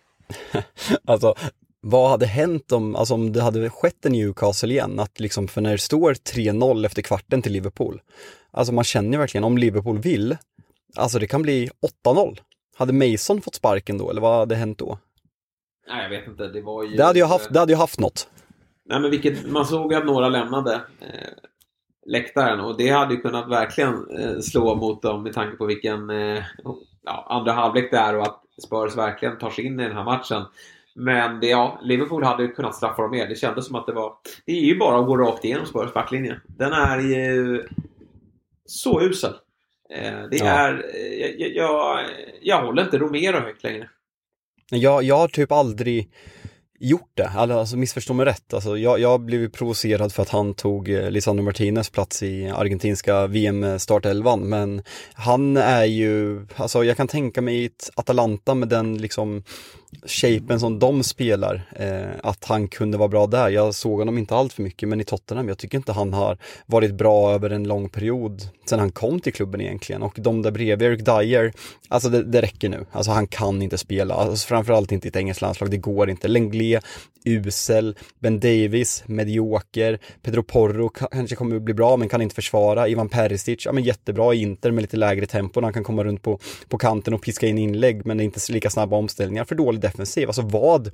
alltså, 1.05 1.35
vad 1.81 2.11
hade 2.11 2.27
hänt 2.27 2.73
om, 2.73 2.97
alltså 2.97 3.15
om 3.15 3.33
det 3.33 3.43
hade 3.43 3.71
skett 3.71 4.07
en 4.07 4.13
Newcastle 4.13 4.73
igen? 4.73 5.01
Att 5.01 5.21
liksom, 5.21 5.49
för 5.49 5.61
när 5.61 5.73
det 5.73 5.79
står 5.79 6.15
3-0 6.15 6.87
efter 6.87 7.03
kvarten 7.03 7.43
till 7.43 7.53
Liverpool. 7.53 8.01
Alltså 8.51 8.73
man 8.73 8.85
känner 8.85 9.13
ju 9.13 9.19
verkligen, 9.19 9.45
om 9.45 9.59
Liverpool 9.59 9.99
vill, 9.99 10.37
alltså 10.97 11.19
det 11.19 11.27
kan 11.27 11.43
bli 11.43 11.71
8-0. 12.05 12.39
Hade 12.77 12.93
Mason 12.93 13.41
fått 13.41 13.55
sparken 13.55 13.99
då, 13.99 14.11
eller 14.11 14.21
vad 14.21 14.39
hade 14.39 14.55
hänt 14.55 14.79
då? 14.79 14.99
Nej, 15.89 16.03
jag 16.03 16.11
vet 16.11 16.29
inte. 16.29 16.49
Det 16.49 16.61
var 16.61 16.85
ju... 16.85 16.97
Det 16.97 17.05
hade 17.05 17.19
ju 17.19 17.25
haft, 17.25 17.53
det 17.53 17.59
hade 17.59 17.73
ju 17.73 17.79
haft 17.79 18.01
något. 18.01 18.29
Nej, 18.85 19.01
men 19.01 19.11
vilket, 19.11 19.51
man 19.51 19.67
såg 19.67 19.95
att 19.95 20.07
några 20.07 20.29
lämnade 20.29 20.75
eh, 21.01 21.29
läktaren 22.07 22.61
och 22.61 22.77
det 22.77 22.89
hade 22.89 23.15
ju 23.15 23.21
kunnat 23.21 23.49
verkligen 23.49 24.11
eh, 24.19 24.39
slå 24.41 24.75
mot 24.75 25.03
dem 25.03 25.23
med 25.23 25.33
tanke 25.33 25.57
på 25.57 25.67
vilken 25.67 26.11
eh, 26.11 26.43
ja, 27.05 27.27
andra 27.29 27.53
halvlek 27.53 27.91
det 27.91 27.97
är 27.97 28.17
och 28.17 28.23
att 28.23 28.43
Spurs 28.67 28.97
verkligen 28.97 29.39
tar 29.39 29.51
sig 29.51 29.67
in 29.67 29.81
i 29.81 29.83
den 29.83 29.97
här 29.97 30.05
matchen. 30.05 30.43
Men 30.95 31.41
det, 31.41 31.47
ja, 31.47 31.81
Liverpool 31.83 32.25
hade 32.25 32.43
ju 32.43 32.53
kunnat 32.53 32.75
straffa 32.75 33.03
dem 33.03 33.11
mer. 33.11 33.29
Det 33.29 33.35
kändes 33.35 33.67
som 33.67 33.77
att 33.77 33.87
det 33.87 33.93
var... 33.93 34.13
Det 34.47 34.53
är 34.53 34.65
ju 34.65 34.79
bara 34.79 35.01
att 35.01 35.07
gå 35.07 35.17
rakt 35.17 35.45
igenom 35.45 35.67
Spurs 35.67 35.93
backlinje. 35.93 36.41
Den 36.47 36.73
är 36.73 36.99
ju 36.99 37.67
så 38.67 39.03
usel. 39.03 39.33
Eh, 39.91 40.23
det 40.31 40.39
är... 40.39 40.73
Ja. 40.73 41.39
Jag, 41.39 41.57
jag, 41.57 42.01
jag 42.43 42.63
håller 42.67 42.83
inte 42.83 42.99
Romero 42.99 43.41
högt 43.41 43.63
längre. 43.63 43.89
Jag, 44.77 45.03
jag 45.03 45.19
har 45.19 45.29
typ 45.29 45.53
aldrig 45.53 46.09
gjort 46.79 47.11
det, 47.15 47.29
alltså, 47.29 47.59
alltså 47.59 47.77
missförstå 47.77 48.15
mig 48.15 48.27
rätt. 48.27 48.55
Alltså, 48.55 48.79
jag, 48.79 49.01
jag 49.01 49.21
blev 49.21 49.51
provocerad 49.51 50.13
för 50.13 50.23
att 50.23 50.29
han 50.29 50.55
tog 50.55 50.89
eh, 50.89 51.11
Lisandro 51.11 51.45
Martinez 51.45 51.91
plats 51.91 52.23
i 52.23 52.49
argentinska 52.49 53.27
VM-startelvan, 53.27 54.41
men 54.41 54.83
han 55.13 55.57
är 55.57 55.85
ju, 55.85 56.47
alltså 56.57 56.85
jag 56.85 56.97
kan 56.97 57.09
tänka 57.09 57.43
mig 57.43 57.65
ett 57.65 57.91
Atalanta 57.95 58.55
med 58.55 58.69
den 58.69 58.99
liksom 58.99 59.43
shapen 60.07 60.61
som 60.61 60.79
de 60.79 61.03
spelar, 61.03 61.63
eh, 61.77 62.11
att 62.23 62.45
han 62.45 62.69
kunde 62.69 62.99
vara 62.99 63.09
bra 63.09 63.27
där. 63.27 63.49
Jag 63.49 63.75
såg 63.75 63.99
honom 63.99 64.19
inte 64.19 64.35
allt 64.35 64.53
för 64.53 64.63
mycket, 64.63 64.89
men 64.89 65.01
i 65.01 65.05
Tottenham, 65.05 65.49
jag 65.49 65.59
tycker 65.59 65.79
inte 65.79 65.93
han 65.93 66.13
har 66.13 66.39
varit 66.67 66.95
bra 66.95 67.33
över 67.33 67.51
en 67.51 67.65
lång 67.65 67.89
period 67.89 68.43
sen 68.73 68.79
han 68.79 68.91
kom 68.91 69.21
till 69.21 69.33
klubben 69.33 69.61
egentligen. 69.61 70.03
Och 70.03 70.15
de 70.17 70.43
där 70.43 70.51
bredvid, 70.51 70.89
Eric 70.89 71.05
Dyer, 71.05 71.53
alltså 71.89 72.09
det, 72.09 72.23
det 72.23 72.43
räcker 72.43 72.69
nu. 72.69 72.87
Alltså 72.93 73.11
han 73.11 73.27
kan 73.27 73.63
inte 73.63 73.79
spela, 73.79 74.15
alltså, 74.15 74.47
framförallt 74.47 74.93
inte 74.93 75.07
i 75.07 75.09
ett 75.09 75.17
engelskt 75.17 75.43
landslag, 75.43 75.71
det 75.71 75.77
går 75.77 76.11
inte. 76.11 76.29
Lenglet, 76.29 76.85
usel, 77.25 77.97
Ben 78.19 78.41
Davis, 78.41 79.05
medioker, 79.07 79.99
Pedro 80.23 80.43
Porro 80.43 80.89
kanske 80.89 81.37
kommer 81.37 81.57
att 81.57 81.63
bli 81.63 81.75
bra 81.75 81.97
men 81.97 82.09
kan 82.09 82.23
inte 82.23 82.35
försvara, 82.35 82.89
Ivan 82.89 83.09
Perisic, 83.09 83.67
ja 83.67 83.73
men 83.73 83.85
jättebra 83.85 84.35
i 84.35 84.43
Inter 84.43 84.71
med 84.71 84.83
lite 84.83 84.97
lägre 84.97 85.27
tempo, 85.27 85.61
han 85.63 85.73
kan 85.73 85.85
komma 85.85 86.05
runt 86.05 86.23
på, 86.23 86.39
på 86.69 86.79
kanten 86.79 87.15
och 87.15 87.23
piska 87.23 87.47
in 87.47 87.59
inlägg 87.59 88.07
men 88.07 88.17
det 88.17 88.23
är 88.23 88.25
inte 88.25 88.53
lika 88.53 88.71
snabba 88.71 88.97
omställningar, 88.97 89.45
för 89.45 89.55
dålig 89.55 89.82
defensiv. 89.83 90.29
Alltså 90.29 90.43
vad 90.43 90.91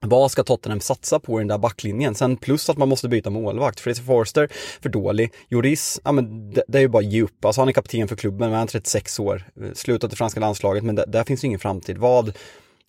vad 0.00 0.30
ska 0.30 0.42
Tottenham 0.42 0.80
satsa 0.80 1.20
på 1.20 1.40
i 1.40 1.40
den 1.40 1.48
där 1.48 1.58
backlinjen? 1.58 2.14
Sen 2.14 2.36
plus 2.36 2.70
att 2.70 2.76
man 2.76 2.88
måste 2.88 3.08
byta 3.08 3.30
målvakt. 3.30 3.80
Fraser 3.80 4.02
Forster, 4.02 4.48
för 4.82 4.88
dålig. 4.88 5.32
Joris, 5.48 6.00
ja 6.04 6.12
men 6.12 6.50
det, 6.50 6.62
det 6.68 6.78
är 6.78 6.82
ju 6.82 6.88
bara 6.88 7.02
ge 7.02 7.22
upp. 7.22 7.44
Alltså 7.44 7.60
han 7.60 7.68
är 7.68 7.72
kapten 7.72 8.08
för 8.08 8.16
klubben, 8.16 8.50
men 8.50 8.58
han 8.58 8.62
är 8.62 8.70
36 8.70 9.20
år. 9.20 9.42
Slutat 9.74 10.12
i 10.12 10.16
franska 10.16 10.40
landslaget, 10.40 10.84
men 10.84 10.94
det, 10.94 11.04
där 11.08 11.24
finns 11.24 11.44
ju 11.44 11.46
ingen 11.46 11.60
framtid. 11.60 11.98
Vad, 11.98 12.36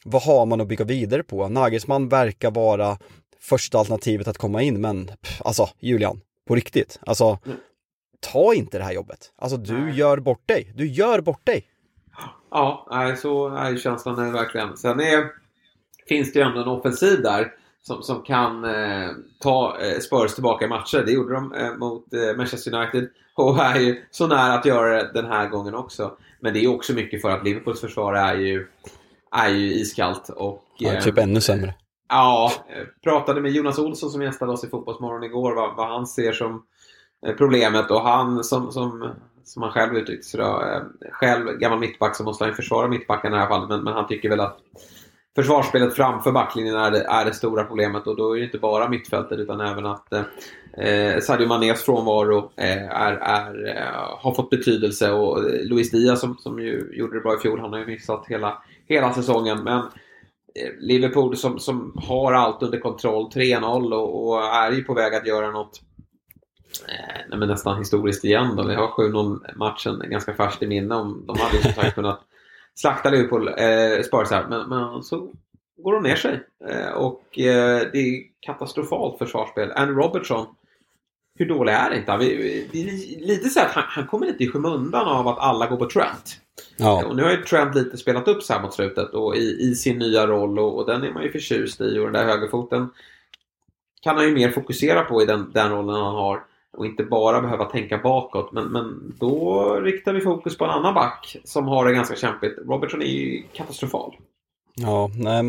vad 0.04 0.21
har 0.21 0.45
man 0.45 0.62
att 0.62 0.67
bygga 0.67 0.86
vidare 0.86 1.23
på? 1.23 1.47
Nagelsmann 1.50 2.10
verkar 2.10 2.52
vara 2.52 2.97
första 3.39 3.80
alternativet 3.80 4.28
att 4.28 4.38
komma 4.38 4.62
in, 4.62 4.82
men 4.82 5.12
alltså 5.39 5.69
Julian, 5.80 6.21
på 6.47 6.56
riktigt, 6.56 7.00
alltså 7.02 7.39
mm. 7.45 7.58
ta 8.19 8.54
inte 8.54 8.78
det 8.78 8.84
här 8.84 8.93
jobbet. 8.93 9.32
Alltså 9.36 9.58
du 9.58 9.91
gör 9.95 10.17
bort 10.19 10.47
dig. 10.47 10.73
Du 10.76 10.88
gör 10.88 11.21
bort 11.21 11.45
dig. 11.45 11.65
Ja, 12.49 13.15
så 13.17 13.47
är 13.47 13.77
känslan 13.77 14.19
är 14.19 14.32
verkligen. 14.32 14.77
Sen 14.77 14.99
är, 14.99 15.32
finns 16.08 16.34
det 16.34 16.39
ju 16.39 16.45
ändå 16.45 16.62
en 16.62 16.67
offensiv 16.67 17.21
där 17.21 17.53
som, 17.88 18.03
som 18.03 18.21
kan 18.21 18.65
eh, 18.65 19.10
ta 19.39 19.77
eh, 19.82 19.99
Spurs 19.99 20.34
tillbaka 20.34 20.65
i 20.65 20.67
matcher. 20.67 21.03
Det 21.06 21.12
gjorde 21.12 21.34
de 21.34 21.53
eh, 21.53 21.73
mot 21.73 22.13
eh, 22.13 22.38
Manchester 22.38 22.75
United 22.75 23.10
och 23.36 23.60
är 23.60 23.80
ju 23.80 24.03
så 24.12 24.27
nära 24.27 24.53
att 24.53 24.65
göra 24.65 25.03
det 25.03 25.12
den 25.13 25.25
här 25.25 25.49
gången 25.49 25.75
också. 25.75 26.17
Men 26.39 26.53
det 26.53 26.63
är 26.63 26.67
också 26.67 26.93
mycket 26.93 27.21
för 27.21 27.30
att 27.30 27.43
Liverpools 27.43 27.82
försvar 27.82 28.13
är 28.13 28.36
ju, 28.36 28.67
är 29.32 29.49
ju 29.49 29.73
iskallt. 29.73 30.30
Och, 30.30 30.63
ja, 30.77 31.01
typ 31.01 31.17
ännu 31.17 31.41
sämre. 31.41 31.73
Ja, 32.10 32.51
pratade 33.03 33.41
med 33.41 33.51
Jonas 33.51 33.80
Olsson 33.80 34.10
som 34.10 34.21
gästade 34.21 34.51
oss 34.51 34.63
i 34.63 34.69
Fotbollsmorgon 34.69 35.23
igår 35.23 35.56
vad, 35.56 35.75
vad 35.75 35.88
han 35.88 36.08
ser 36.08 36.32
som 36.32 36.63
problemet 37.38 37.91
och 37.91 38.01
han 38.01 38.43
som, 38.43 38.71
som 38.71 39.10
som 39.47 39.63
han 39.63 39.71
själv 39.71 39.97
uttryckte 39.97 40.27
sig 40.27 40.39
då. 40.39 40.45
Eh, 40.45 41.12
själv 41.12 41.57
gammal 41.57 41.79
mittback 41.79 42.15
så 42.15 42.23
måste 42.23 42.43
han 42.43 42.51
ju 42.51 42.55
försvara 42.55 42.88
mittbacken 42.88 43.31
i 43.31 43.36
det 43.36 43.41
här 43.41 43.47
fallet. 43.47 43.69
Men, 43.69 43.83
men 43.83 43.93
han 43.93 44.07
tycker 44.07 44.29
väl 44.29 44.39
att 44.39 44.60
försvarsspelet 45.36 45.95
framför 45.95 46.31
backlinjen 46.31 46.75
är 46.75 46.91
det, 46.91 47.03
är 47.03 47.25
det 47.25 47.33
stora 47.33 47.63
problemet. 47.63 48.07
Och 48.07 48.15
då 48.15 48.36
är 48.36 48.39
det 48.39 48.45
inte 48.45 48.57
bara 48.57 48.89
mittfältet 48.89 49.39
utan 49.39 49.62
även 49.62 49.86
att 49.86 50.13
eh, 50.13 50.23
eh 50.86 51.19
Sadio 51.19 51.47
Manés 51.47 51.83
frånvaro 51.83 52.51
eh, 52.55 52.91
är, 52.91 53.13
är, 53.13 53.67
eh, 53.67 54.19
har 54.19 54.33
fått 54.33 54.49
betydelse. 54.49 55.12
Och 55.12 55.43
Luis 55.43 55.91
Diaz 55.91 56.19
som, 56.19 56.38
som 56.38 56.60
ju 56.60 56.91
gjorde 56.93 57.17
det 57.17 57.21
bra 57.21 57.36
i 57.36 57.39
fjol, 57.39 57.60
han 57.60 57.73
har 57.73 57.79
ju 57.79 57.86
missat 57.86 58.25
hela, 58.27 58.63
hela 58.88 59.13
säsongen. 59.13 59.63
Men 59.63 59.79
eh, 59.79 60.71
Liverpool 60.79 61.38
som, 61.38 61.60
som 61.60 62.01
har 62.07 62.33
allt 62.33 62.63
under 62.63 62.79
kontroll, 62.79 63.29
3-0 63.33 63.93
och, 63.93 64.27
och 64.27 64.43
är 64.43 64.71
ju 64.71 64.83
på 64.83 64.93
väg 64.93 65.15
att 65.15 65.27
göra 65.27 65.51
något 65.51 65.81
nej, 67.30 67.39
men 67.39 67.47
nästan 67.47 67.77
historiskt 67.77 68.25
igen. 68.25 68.56
Då. 68.56 68.67
Vi 68.67 68.75
har 68.75 68.88
7-0 68.88 69.56
matchen 69.56 70.01
ganska 70.06 70.34
färskt 70.34 70.63
i 70.63 70.67
minne. 70.67 70.95
Om, 70.95 71.23
de 71.27 71.38
hade 71.39 71.62
som 71.62 71.71
sagt 71.71 71.95
kunnat 71.95 72.21
slakta 72.75 73.10
Liverpool, 73.10 73.47
eh, 73.47 74.03
Spurs 74.03 74.30
här. 74.30 74.47
Men, 74.49 74.69
men 74.69 75.03
så 75.03 75.32
går 75.77 75.93
de 75.93 76.03
ner 76.03 76.15
sig. 76.15 76.43
Eh, 76.69 76.89
och 76.89 77.39
eh, 77.39 77.82
det 77.91 77.97
är 77.97 78.23
katastrofalt 78.39 79.17
försvarsspel. 79.17 79.71
Andy 79.71 79.93
Robertson 79.93 80.45
hur 81.39 81.45
dålig 81.45 81.73
är 81.73 81.93
inte 81.93 82.12
han? 82.12 82.19
Lite 82.21 83.49
så 83.49 83.60
att 83.60 83.71
han, 83.71 83.84
han 83.88 84.08
kommer 84.08 84.27
lite 84.27 84.43
i 84.43 84.47
skymundan 84.47 85.08
av 85.08 85.27
att 85.27 85.39
alla 85.39 85.67
går 85.67 85.77
på 85.77 85.89
Trent. 85.89 86.41
Ja, 86.77 87.06
Och 87.06 87.15
nu 87.15 87.23
har 87.23 87.32
ju 87.32 87.43
Trent 87.43 87.75
lite 87.75 87.97
spelat 87.97 88.27
upp 88.27 88.43
så 88.43 88.53
här 88.53 88.62
mot 88.62 88.73
slutet 88.73 89.13
och 89.13 89.36
i, 89.36 89.58
i 89.60 89.75
sin 89.75 89.99
nya 89.99 90.27
roll 90.27 90.60
och, 90.60 90.77
och 90.77 90.86
den 90.86 91.03
är 91.03 91.12
man 91.12 91.23
ju 91.23 91.32
förtjust 91.32 91.82
i 91.82 91.99
och 91.99 92.03
den 92.03 92.13
där 92.13 92.25
högerfoten 92.25 92.89
kan 94.01 94.15
han 94.15 94.25
ju 94.25 94.34
mer 94.34 94.51
fokusera 94.51 95.03
på 95.03 95.21
i 95.21 95.25
den, 95.25 95.51
den 95.53 95.71
rollen 95.71 95.95
han 95.95 96.15
har 96.15 96.43
och 96.78 96.86
inte 96.86 97.04
bara 97.04 97.42
behöva 97.42 97.66
tänka 97.66 97.98
bakåt. 97.98 98.52
Men, 98.52 98.66
men 98.66 99.13
då 99.20 99.74
riktar 99.80 100.13
vi 100.13 100.22
fokus 100.22 100.58
på 100.58 100.66
en 100.66 100.72
annan 100.72 100.94
back 100.94 101.38
som 101.44 101.68
har 101.68 101.86
det 101.86 101.94
ganska 101.94 102.16
kämpigt. 102.16 102.58
Robertson 102.68 103.02
är 103.02 103.06
ju 103.06 103.44
katastrofal. 103.54 104.16
ja 104.76 105.12
nej, 105.16 105.44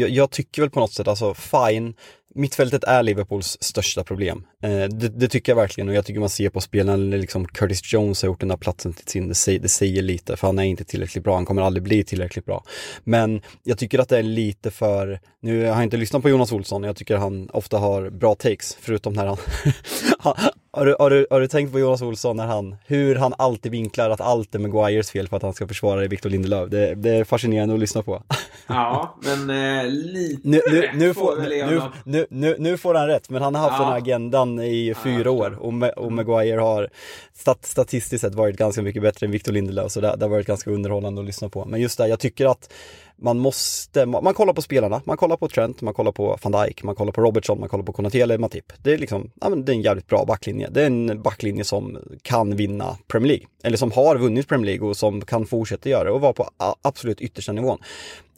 jag, 0.00 0.10
jag 0.10 0.30
tycker 0.30 0.62
väl 0.62 0.70
på 0.70 0.80
något 0.80 0.92
sätt, 0.92 1.08
alltså 1.08 1.34
fine, 1.34 1.94
mittfältet 2.34 2.84
är 2.84 3.02
Liverpools 3.02 3.58
största 3.60 4.04
problem. 4.04 4.46
Eh, 4.62 4.70
det, 4.70 5.08
det 5.08 5.28
tycker 5.28 5.52
jag 5.52 5.56
verkligen 5.56 5.88
och 5.88 5.94
jag 5.94 6.06
tycker 6.06 6.20
man 6.20 6.28
ser 6.28 6.50
på 6.50 6.60
spelarna, 6.60 6.96
liksom 7.16 7.48
Curtis 7.48 7.92
Jones 7.92 8.22
har 8.22 8.26
gjort 8.26 8.40
den 8.40 8.48
där 8.48 8.56
platsen 8.56 8.92
till 8.92 9.06
sin, 9.06 9.28
det 9.28 9.34
säger, 9.34 9.60
det 9.60 9.68
säger 9.68 10.02
lite, 10.02 10.36
för 10.36 10.46
han 10.46 10.58
är 10.58 10.62
inte 10.62 10.84
tillräckligt 10.84 11.24
bra, 11.24 11.34
han 11.34 11.44
kommer 11.44 11.62
aldrig 11.62 11.82
bli 11.82 12.04
tillräckligt 12.04 12.44
bra. 12.44 12.64
Men 13.04 13.42
jag 13.62 13.78
tycker 13.78 13.98
att 13.98 14.08
det 14.08 14.18
är 14.18 14.22
lite 14.22 14.70
för, 14.70 15.20
nu 15.40 15.58
har 15.60 15.74
jag 15.74 15.82
inte 15.82 15.96
lyssnat 15.96 16.22
på 16.22 16.28
Jonas 16.28 16.52
Olsson, 16.52 16.82
jag 16.82 16.96
tycker 16.96 17.16
han 17.16 17.50
ofta 17.50 17.78
har 17.78 18.10
bra 18.10 18.34
takes, 18.34 18.78
förutom 18.80 19.12
när 19.12 19.26
han 19.26 19.36
har, 20.72 20.86
du, 20.86 20.96
har, 20.98 21.10
du, 21.10 21.26
har 21.30 21.40
du 21.40 21.46
tänkt 21.48 21.72
på 21.72 21.78
Jonas 21.78 22.02
Olsson 22.02 22.36
när 22.36 22.46
han, 22.46 22.76
hur 22.86 23.14
han 23.16 23.34
alltid 23.38 23.72
vinklar 23.72 24.10
att 24.10 24.20
allt 24.20 24.54
är 24.54 24.58
Maguires 24.58 25.10
fel 25.10 25.28
för 25.28 25.36
att 25.36 25.42
han 25.42 25.54
ska 25.54 25.68
försvara 25.68 26.00
Victor 26.08 26.30
Lindelöf. 26.30 26.70
Det, 26.70 26.94
det 26.94 27.10
är 27.10 27.24
fascinerande 27.24 27.74
att 27.74 27.80
lyssna 27.80 28.02
på. 28.02 28.22
Ja, 28.72 29.18
men 29.22 29.50
eh, 29.78 29.86
lite 29.90 30.48
Nu, 30.48 30.60
nu, 30.70 30.80
rätt 30.80 30.94
nu, 30.94 31.14
får 31.14 31.36
väl 31.36 31.48
nu, 31.50 31.80
nu, 32.04 32.26
nu, 32.30 32.56
nu 32.58 32.76
får 32.76 32.94
han 32.94 33.06
rätt, 33.06 33.30
men 33.30 33.42
han 33.42 33.54
har 33.54 33.62
haft 33.62 33.74
Ja. 33.78 33.84
den 33.84 33.92
här 33.92 33.98
agendan 33.98 34.60
i 34.60 34.94
fyra 35.04 35.30
år 35.30 35.56
och, 35.60 35.72
Ma- 35.72 35.92
och 35.92 36.12
Maguire 36.12 36.60
har 36.60 36.88
stat, 37.34 37.66
statistiskt 37.66 38.20
sett 38.20 38.34
varit 38.34 38.56
ganska 38.56 38.82
mycket 38.82 39.02
bättre 39.02 39.26
än 39.26 39.32
Victor 39.32 39.52
Lindelöf, 39.52 39.92
så 39.92 40.00
det, 40.00 40.16
det 40.16 40.24
har 40.24 40.30
varit 40.30 40.46
ganska 40.46 40.70
underhållande 40.70 41.20
att 41.20 41.26
lyssna 41.26 41.48
på. 41.48 41.64
Men 41.64 41.80
just 41.80 41.98
det, 41.98 42.08
jag 42.08 42.20
tycker 42.20 42.46
att 42.46 42.72
man 43.20 43.38
måste, 43.38 44.06
man, 44.06 44.34
kollar 44.34 44.52
på 44.52 44.62
spelarna, 44.62 45.02
man 45.04 45.16
kollar 45.16 45.36
på 45.36 45.48
Trent, 45.48 45.80
man 45.80 45.94
kollar 45.94 46.12
på 46.12 46.38
van 46.42 46.52
Dijk, 46.52 46.82
man 46.82 46.94
kollar 46.94 47.12
på 47.12 47.20
Robertson, 47.20 47.60
man 47.60 47.68
kollar 47.68 47.84
på 47.84 47.92
Konate 47.92 48.20
eller 48.20 48.38
Matip. 48.38 48.72
Det 48.82 48.92
är 48.92 48.98
liksom, 48.98 49.30
ja 49.40 49.48
men 49.48 49.64
det 49.64 49.72
är 49.72 49.74
en 49.74 49.82
jävligt 49.82 50.06
bra 50.06 50.24
backlinje. 50.24 50.68
Det 50.70 50.82
är 50.82 50.86
en 50.86 51.22
backlinje 51.22 51.64
som 51.64 51.98
kan 52.22 52.56
vinna 52.56 52.96
Premier 53.08 53.28
League, 53.28 53.46
eller 53.62 53.76
som 53.76 53.92
har 53.92 54.16
vunnit 54.16 54.48
Premier 54.48 54.66
League 54.66 54.88
och 54.88 54.96
som 54.96 55.20
kan 55.20 55.46
fortsätta 55.46 55.88
göra 55.88 56.04
det 56.04 56.10
och 56.10 56.20
vara 56.20 56.32
på 56.32 56.50
absolut 56.82 57.20
yttersta 57.20 57.52
nivån 57.52 57.78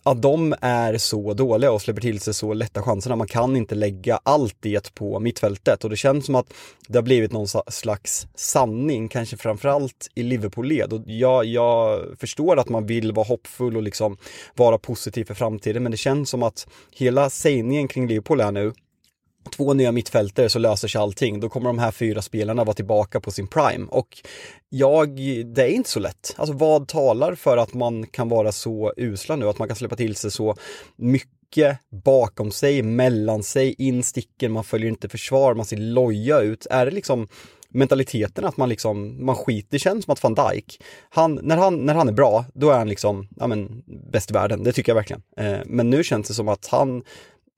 att 0.02 0.22
de 0.22 0.54
är 0.60 0.98
så 0.98 1.34
dåliga 1.34 1.72
och 1.72 1.82
släpper 1.82 2.00
till 2.00 2.20
sig 2.20 2.34
så 2.34 2.54
lätta 2.54 2.82
chanserna. 2.82 3.16
Man 3.16 3.26
kan 3.26 3.56
inte 3.56 3.74
lägga 3.74 4.20
allt 4.22 4.56
det 4.60 4.94
på 4.94 5.20
mittfältet 5.20 5.84
och 5.84 5.90
det 5.90 5.96
känns 5.96 6.26
som 6.26 6.34
att 6.34 6.54
det 6.88 6.98
har 6.98 7.02
blivit 7.02 7.32
någon 7.32 7.48
slags 7.68 8.26
sanning, 8.34 9.08
kanske 9.08 9.36
framförallt 9.36 10.08
i 10.14 10.22
Liverpool-led. 10.22 10.92
Och 10.92 11.02
jag, 11.06 11.44
jag 11.44 12.00
förstår 12.18 12.58
att 12.58 12.68
man 12.68 12.86
vill 12.86 13.12
vara 13.12 13.26
hoppfull 13.26 13.76
och 13.76 13.82
liksom 13.82 14.16
vara 14.54 14.78
positiv 14.78 15.24
för 15.24 15.34
framtiden, 15.34 15.82
men 15.82 15.92
det 15.92 15.98
känns 15.98 16.30
som 16.30 16.42
att 16.42 16.66
hela 16.92 17.30
sägningen 17.30 17.88
kring 17.88 18.08
Liverpool 18.08 18.40
är 18.40 18.52
nu 18.52 18.72
två 19.50 19.74
nya 19.74 19.92
mittfältare 19.92 20.48
så 20.48 20.59
löser 20.59 20.88
sig 20.88 21.00
allting. 21.00 21.40
Då 21.40 21.48
kommer 21.48 21.66
de 21.66 21.78
här 21.78 21.90
fyra 21.90 22.22
spelarna 22.22 22.64
vara 22.64 22.74
tillbaka 22.74 23.20
på 23.20 23.31
sin 23.31 23.46
prime. 23.46 23.87
Och 23.90 24.09
jag, 24.68 25.16
det 25.46 25.62
är 25.62 25.68
inte 25.68 25.90
så 25.90 26.00
lätt. 26.00 26.35
Alltså 26.37 26.55
vad 26.55 26.88
talar 26.88 27.35
för 27.35 27.57
att 27.57 27.74
man 27.74 28.07
kan 28.07 28.28
vara 28.28 28.52
så 28.52 28.92
usla 28.96 29.37
nu? 29.37 29.48
Att 29.48 29.59
man 29.59 29.68
kan 29.68 29.76
släppa 29.76 29.96
till 29.96 30.16
sig 30.16 30.31
så 30.31 30.57
mycket 30.96 31.78
bakom 32.05 32.50
sig, 32.50 32.83
mellan 32.83 33.42
sig, 33.42 33.74
in 33.78 34.02
sticken, 34.02 34.52
man 34.52 34.64
följer 34.64 34.88
inte 34.88 35.09
försvar, 35.09 35.55
man 35.55 35.66
ser 35.66 35.76
loja 35.76 36.40
ut. 36.40 36.66
Är 36.70 36.85
det 36.87 36.92
liksom 36.92 37.28
mentaliteten 37.72 38.44
att 38.44 38.57
man 38.57 38.68
liksom, 38.68 39.26
man 39.26 39.37
skiter, 39.37 39.68
det 39.70 39.78
känns 39.78 40.05
som 40.05 40.12
att 40.12 40.22
van 40.22 40.35
Dijk, 40.35 40.83
han, 41.11 41.40
när, 41.42 41.57
han, 41.57 41.76
när 41.76 41.94
han 41.94 42.09
är 42.09 42.12
bra, 42.12 42.44
då 42.55 42.70
är 42.70 42.78
han 42.78 42.88
liksom, 42.88 43.28
ja 43.37 43.46
men, 43.46 43.83
bäst 44.12 44.31
i 44.31 44.35
världen, 44.35 44.62
det 44.62 44.72
tycker 44.72 44.92
jag 44.92 44.96
verkligen. 44.96 45.22
Eh, 45.37 45.59
men 45.66 45.90
nu 45.90 46.05
känns 46.05 46.28
det 46.28 46.35
som 46.35 46.48
att 46.48 46.66
han, 46.66 47.02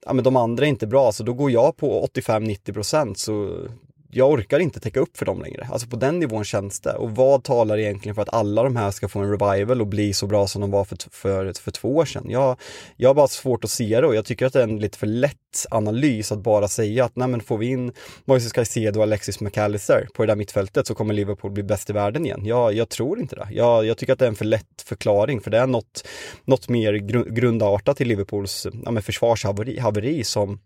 ja 0.05 0.13
men 0.13 0.23
de 0.23 0.35
andra 0.35 0.65
är 0.65 0.69
inte 0.69 0.87
bra, 0.87 1.11
så 1.11 1.23
då 1.23 1.33
går 1.33 1.51
jag 1.51 1.77
på 1.77 2.07
85-90% 2.13 3.13
så 3.13 3.65
jag 4.11 4.31
orkar 4.31 4.59
inte 4.59 4.79
täcka 4.79 4.99
upp 4.99 5.17
för 5.17 5.25
dem 5.25 5.41
längre. 5.41 5.67
Alltså 5.71 5.87
på 5.87 5.95
den 5.95 6.19
nivån 6.19 6.43
känns 6.43 6.79
det. 6.79 6.93
Och 6.93 7.11
vad 7.11 7.43
talar 7.43 7.77
egentligen 7.77 8.15
för 8.15 8.21
att 8.21 8.33
alla 8.33 8.63
de 8.63 8.75
här 8.75 8.91
ska 8.91 9.07
få 9.07 9.19
en 9.19 9.31
revival 9.31 9.81
och 9.81 9.87
bli 9.87 10.13
så 10.13 10.27
bra 10.27 10.47
som 10.47 10.61
de 10.61 10.71
var 10.71 10.85
för, 10.85 10.97
för, 11.11 11.53
för 11.61 11.71
två 11.71 11.95
år 11.95 12.05
sedan? 12.05 12.25
Jag, 12.29 12.57
jag 12.95 13.09
har 13.09 13.13
bara 13.13 13.27
svårt 13.27 13.63
att 13.63 13.69
se 13.69 14.01
det 14.01 14.07
och 14.07 14.15
jag 14.15 14.25
tycker 14.25 14.45
att 14.45 14.53
det 14.53 14.59
är 14.59 14.63
en 14.63 14.79
lite 14.79 14.97
för 14.97 15.07
lätt 15.07 15.37
analys 15.71 16.31
att 16.31 16.39
bara 16.39 16.67
säga 16.67 17.05
att 17.05 17.15
nej 17.15 17.27
men 17.27 17.41
får 17.41 17.57
vi 17.57 17.67
in 17.67 17.91
Moises 18.25 18.51
Caicedo 18.51 18.99
och 18.99 19.03
Alexis 19.03 19.39
McAllister 19.39 20.07
på 20.13 20.23
det 20.23 20.31
där 20.31 20.35
mittfältet 20.35 20.87
så 20.87 20.95
kommer 20.95 21.13
Liverpool 21.13 21.51
bli 21.51 21.63
bäst 21.63 21.89
i 21.89 21.93
världen 21.93 22.25
igen. 22.25 22.45
Jag, 22.45 22.73
jag 22.73 22.89
tror 22.89 23.19
inte 23.19 23.35
det. 23.35 23.47
Jag, 23.51 23.85
jag 23.85 23.97
tycker 23.97 24.13
att 24.13 24.19
det 24.19 24.25
är 24.25 24.29
en 24.29 24.35
för 24.35 24.45
lätt 24.45 24.81
förklaring 24.85 25.41
för 25.41 25.51
det 25.51 25.57
är 25.57 25.67
något, 25.67 26.07
något 26.45 26.69
mer 26.69 26.93
grundartat 27.33 28.01
i 28.01 28.05
Liverpools 28.05 28.67
ja, 28.85 29.01
försvarshaveri 29.01 29.79
haveri 29.79 30.23
som 30.23 30.59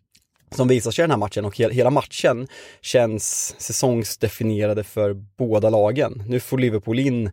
som 0.55 0.67
visar 0.67 0.91
sig 0.91 1.01
i 1.01 1.03
den 1.03 1.12
här 1.12 1.17
matchen 1.17 1.45
och 1.45 1.55
he- 1.55 1.71
hela 1.71 1.89
matchen 1.89 2.47
känns 2.81 3.55
säsongsdefinierade 3.57 4.83
för 4.83 5.13
båda 5.38 5.69
lagen. 5.69 6.23
Nu 6.27 6.39
får 6.39 6.57
Liverpool 6.57 6.99
in 6.99 7.31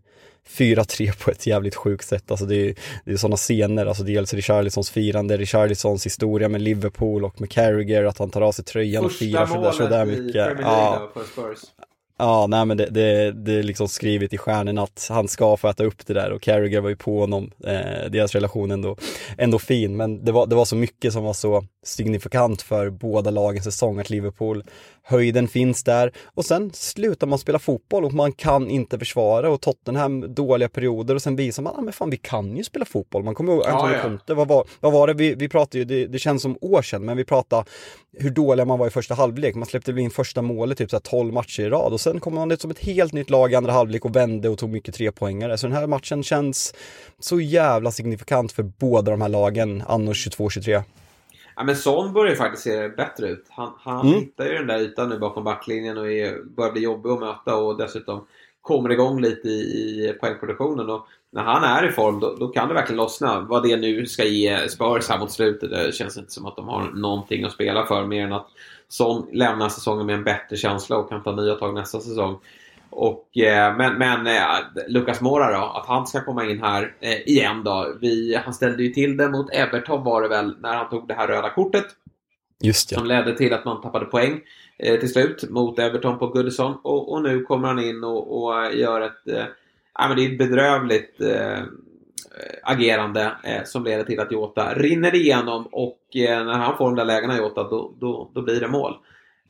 4-3 0.49 1.13
på 1.25 1.31
ett 1.31 1.47
jävligt 1.47 1.75
sjukt 1.75 2.07
sätt. 2.07 2.31
Alltså 2.31 2.47
det 2.47 2.57
är, 2.57 2.75
det 3.05 3.13
är 3.13 3.17
sådana 3.17 3.37
scener, 3.37 3.87
alltså 3.87 4.03
dels 4.03 4.35
Richarlisons 4.35 4.91
firande, 4.91 5.37
Richarlisons 5.37 6.07
historia 6.07 6.49
med 6.49 6.61
Liverpool 6.63 7.25
och 7.25 7.41
med 7.41 7.51
Carragher, 7.51 8.05
att 8.05 8.19
han 8.19 8.31
tar 8.31 8.41
av 8.41 8.53
sig 8.53 8.65
tröjan 8.65 9.05
och 9.05 9.11
Första 9.13 9.25
firar 9.25 9.47
sådär, 9.47 9.61
målet 9.61 9.75
sådär 9.77 10.03
i 10.03 10.07
mycket. 10.23 10.47
Premier 10.47 10.63
Ja. 10.63 10.91
League 10.91 11.09
då, 11.15 11.21
för 11.21 11.27
Spurs. 11.33 11.59
Ja, 12.19 12.47
nej 12.47 12.65
men 12.65 12.77
det, 12.77 12.87
det, 12.91 13.33
det 13.33 13.53
är 13.53 13.63
liksom 13.63 13.89
skrivet 13.89 14.33
i 14.33 14.39
stjärnorna 14.39 14.83
att 14.83 15.07
han 15.11 15.29
ska 15.29 15.57
få 15.57 15.69
äta 15.69 15.85
upp 15.85 16.07
det 16.07 16.15
där 16.15 16.33
och 16.33 16.43
Carragher 16.43 16.81
var 16.81 16.89
ju 16.89 16.97
på 16.97 17.21
honom, 17.21 17.51
eh, 17.65 18.11
deras 18.11 18.35
relation 18.35 18.71
ändå, 18.71 18.97
ändå 19.39 19.59
fin. 19.59 19.97
Men 19.97 20.25
det 20.25 20.33
var, 20.33 20.47
det 20.47 20.55
var 20.55 20.65
så 20.65 20.77
mycket 20.77 21.13
som 21.13 21.25
var 21.25 21.33
så 21.33 21.65
signifikant 21.85 22.63
för 22.63 22.91
båda 22.91 23.31
lagens 23.31 23.65
säsong 23.65 23.99
att 23.99 24.11
Liverpool, 24.11 24.65
höjden 25.03 25.49
finns 25.49 25.85
där 25.85 26.13
och 26.25 26.45
sen 26.45 26.71
slutar 26.75 27.27
man 27.27 27.39
spela 27.39 27.59
fotboll 27.59 28.05
och 28.05 28.13
man 28.13 28.33
kan 28.33 28.71
inte 28.71 28.99
försvara 28.99 29.51
och 29.51 29.61
Tottenham 29.61 30.35
dåliga 30.35 30.69
perioder 30.69 31.15
och 31.15 31.23
sen 31.23 31.37
visar 31.37 31.63
man, 31.63 31.73
ja 31.77 31.83
men 31.83 31.93
fan 31.93 32.11
vi 32.11 32.17
kan 32.17 32.57
ju 32.57 32.65
spela 32.65 32.85
fotboll. 32.85 33.23
Man 33.23 33.35
kommer 33.35 33.53
ihåg 33.53 33.67
Antonio 33.67 33.97
ja. 33.97 34.03
Conte, 34.03 34.35
vad 34.35 34.49
var, 34.49 34.67
vad 34.81 34.93
var 34.93 35.07
det 35.07 35.15
vi, 35.15 35.35
vi 35.35 35.49
pratade 35.49 35.79
ju, 35.79 35.85
det, 35.85 36.07
det 36.07 36.19
känns 36.19 36.43
som 36.43 36.59
år 36.61 36.83
sedan, 36.83 37.05
men 37.05 37.17
vi 37.17 37.25
pratade 37.25 37.65
hur 38.19 38.31
dåliga 38.31 38.67
man 38.67 38.79
var 38.79 38.87
i 38.87 38.91
första 38.91 39.15
halvlek. 39.15 39.55
Man 39.55 39.67
släppte 39.67 39.93
in 39.93 40.11
första 40.11 40.43
målet 40.43 40.79
typ 40.79 40.91
så 40.91 40.97
här 40.97 41.01
12 41.01 41.33
matcher 41.33 41.63
i 41.63 41.69
rad 41.69 41.93
och 41.93 42.01
sen 42.11 42.21
kom 42.21 42.35
man 42.35 42.51
ut 42.51 42.61
som 42.61 42.71
ett 42.71 42.79
helt 42.79 43.13
nytt 43.13 43.31
lag 43.31 43.53
i 43.53 43.55
andra 43.55 43.73
halvlek 43.73 44.05
och 44.05 44.17
vände 44.17 44.49
och 44.49 44.59
tog 44.59 44.71
mycket 44.71 44.95
trepoängare. 44.95 45.59
Så 45.59 45.67
den 45.67 45.77
här 45.77 45.87
matchen 45.87 46.23
känns 46.23 46.75
så 47.19 47.41
jävla 47.41 47.91
signifikant 47.91 48.53
för 48.53 48.63
båda 48.63 49.11
de 49.11 49.21
här 49.21 49.29
lagen 49.29 49.83
anno 49.89 50.13
22-23. 50.13 50.83
Ja, 51.57 51.65
men 51.65 51.77
Son 51.77 52.13
börjar 52.13 52.31
ju 52.31 52.37
faktiskt 52.37 52.63
se 52.63 52.89
bättre 52.89 53.29
ut. 53.29 53.47
Han, 53.49 53.73
han 53.79 54.07
Mm. 54.07 54.21
hittar 54.21 54.47
ju 54.47 54.53
den 54.53 54.67
där 54.67 54.79
ytan 54.79 55.09
nu 55.09 55.19
bakom 55.19 55.45
backlinjen 55.45 55.99
och 55.99 56.13
är, 56.13 56.45
börjar 56.57 56.73
bli 56.73 56.83
jobbig 56.83 57.11
att 57.11 57.21
möta 57.21 57.57
och 57.57 57.79
dessutom 57.79 58.27
kommer 58.63 58.91
igång 58.91 59.21
lite 59.21 59.49
i, 59.49 59.61
i 60.09 60.13
poängproduktionen. 60.21 60.91
Och 60.91 61.07
när 61.33 61.43
han 61.43 61.65
är 61.65 61.89
i 61.89 61.93
form 61.93 62.21
då, 62.21 62.37
då 62.41 62.49
kan 62.49 62.69
det 62.69 62.75
verkligen 62.75 62.97
lossna. 62.97 63.41
Vad 63.41 63.63
det 63.63 63.77
nu 63.77 64.07
ska 64.07 64.25
ge 64.25 64.69
Spurs 64.69 65.09
här 65.09 65.19
mot 65.19 65.33
slutet, 65.33 65.71
det 65.71 65.95
känns 65.95 66.17
inte 66.17 66.33
som 66.33 66.47
att 66.47 66.57
de 66.57 66.69
har 66.69 66.91
någonting 66.95 67.45
att 67.45 67.53
spela 67.53 67.87
för 67.87 68.07
mer 68.07 68.25
än 68.25 68.33
att 68.33 68.47
Son 68.89 69.29
lämnar 69.33 69.69
säsongen 69.69 70.07
med 70.07 70.15
en 70.15 70.25
bättre 70.25 70.57
känsla 70.57 70.97
och 70.97 71.09
kan 71.09 71.23
ta 71.23 71.37
nya 71.37 71.55
tag 71.55 71.75
nästa 71.75 72.01
säsong. 72.01 72.39
Och, 72.91 73.39
eh, 73.39 73.77
men 73.77 73.99
men 73.99 74.27
eh, 74.27 74.89
Lucas 74.89 75.21
Moura 75.21 75.59
då, 75.59 75.65
att 75.65 75.87
han 75.87 76.07
ska 76.07 76.25
komma 76.25 76.45
in 76.45 76.63
här 76.63 76.95
eh, 77.01 77.29
igen 77.29 77.65
då. 77.65 77.95
Vi, 78.01 78.41
han 78.45 78.55
ställde 78.55 78.83
ju 78.83 78.89
till 78.89 79.17
det 79.17 79.29
mot 79.29 79.51
Everton 79.51 80.05
var 80.05 80.23
det 80.23 80.29
väl 80.29 80.57
när 80.61 80.75
han 80.75 80.89
tog 80.89 81.09
det 81.09 81.15
här 81.15 81.29
röda 81.29 81.51
kortet. 81.51 81.87
Just 82.63 82.93
ja. 82.93 82.99
Som 82.99 83.07
ledde 83.07 83.37
till 83.37 83.53
att 83.53 83.65
man 83.65 83.83
tappade 83.83 84.05
poäng 84.05 84.41
eh, 84.79 85.01
till 85.01 85.13
slut 85.13 85.51
mot 85.51 85.79
Everton 85.79 86.19
på 86.19 86.27
Goodison. 86.27 86.79
Och, 86.83 87.13
och 87.13 87.23
nu 87.23 87.43
kommer 87.43 87.69
han 87.69 87.79
in 87.79 88.05
och, 88.05 88.43
och 88.43 88.75
gör 88.75 89.01
ett... 89.01 89.51
Ja, 89.99 90.09
men 90.09 90.17
det 90.17 90.27
är 90.27 90.33
ett 90.33 90.39
bedrövligt 90.39 91.21
Eh, 92.35 92.59
agerande 92.63 93.33
eh, 93.45 93.65
som 93.65 93.85
leder 93.85 94.05
till 94.05 94.21
att 94.21 94.33
Jota 94.33 94.75
rinner 94.75 95.15
igenom 95.15 95.67
och 95.67 96.17
eh, 96.17 96.45
när 96.45 96.59
han 96.59 96.77
får 96.77 96.85
de 96.85 96.97
där 96.97 97.05
lägena 97.05 97.39
Jota 97.39 97.63
då, 97.63 97.95
då, 98.01 98.31
då 98.35 98.43
blir 98.43 98.61
det 98.61 98.69
mål. 98.69 98.95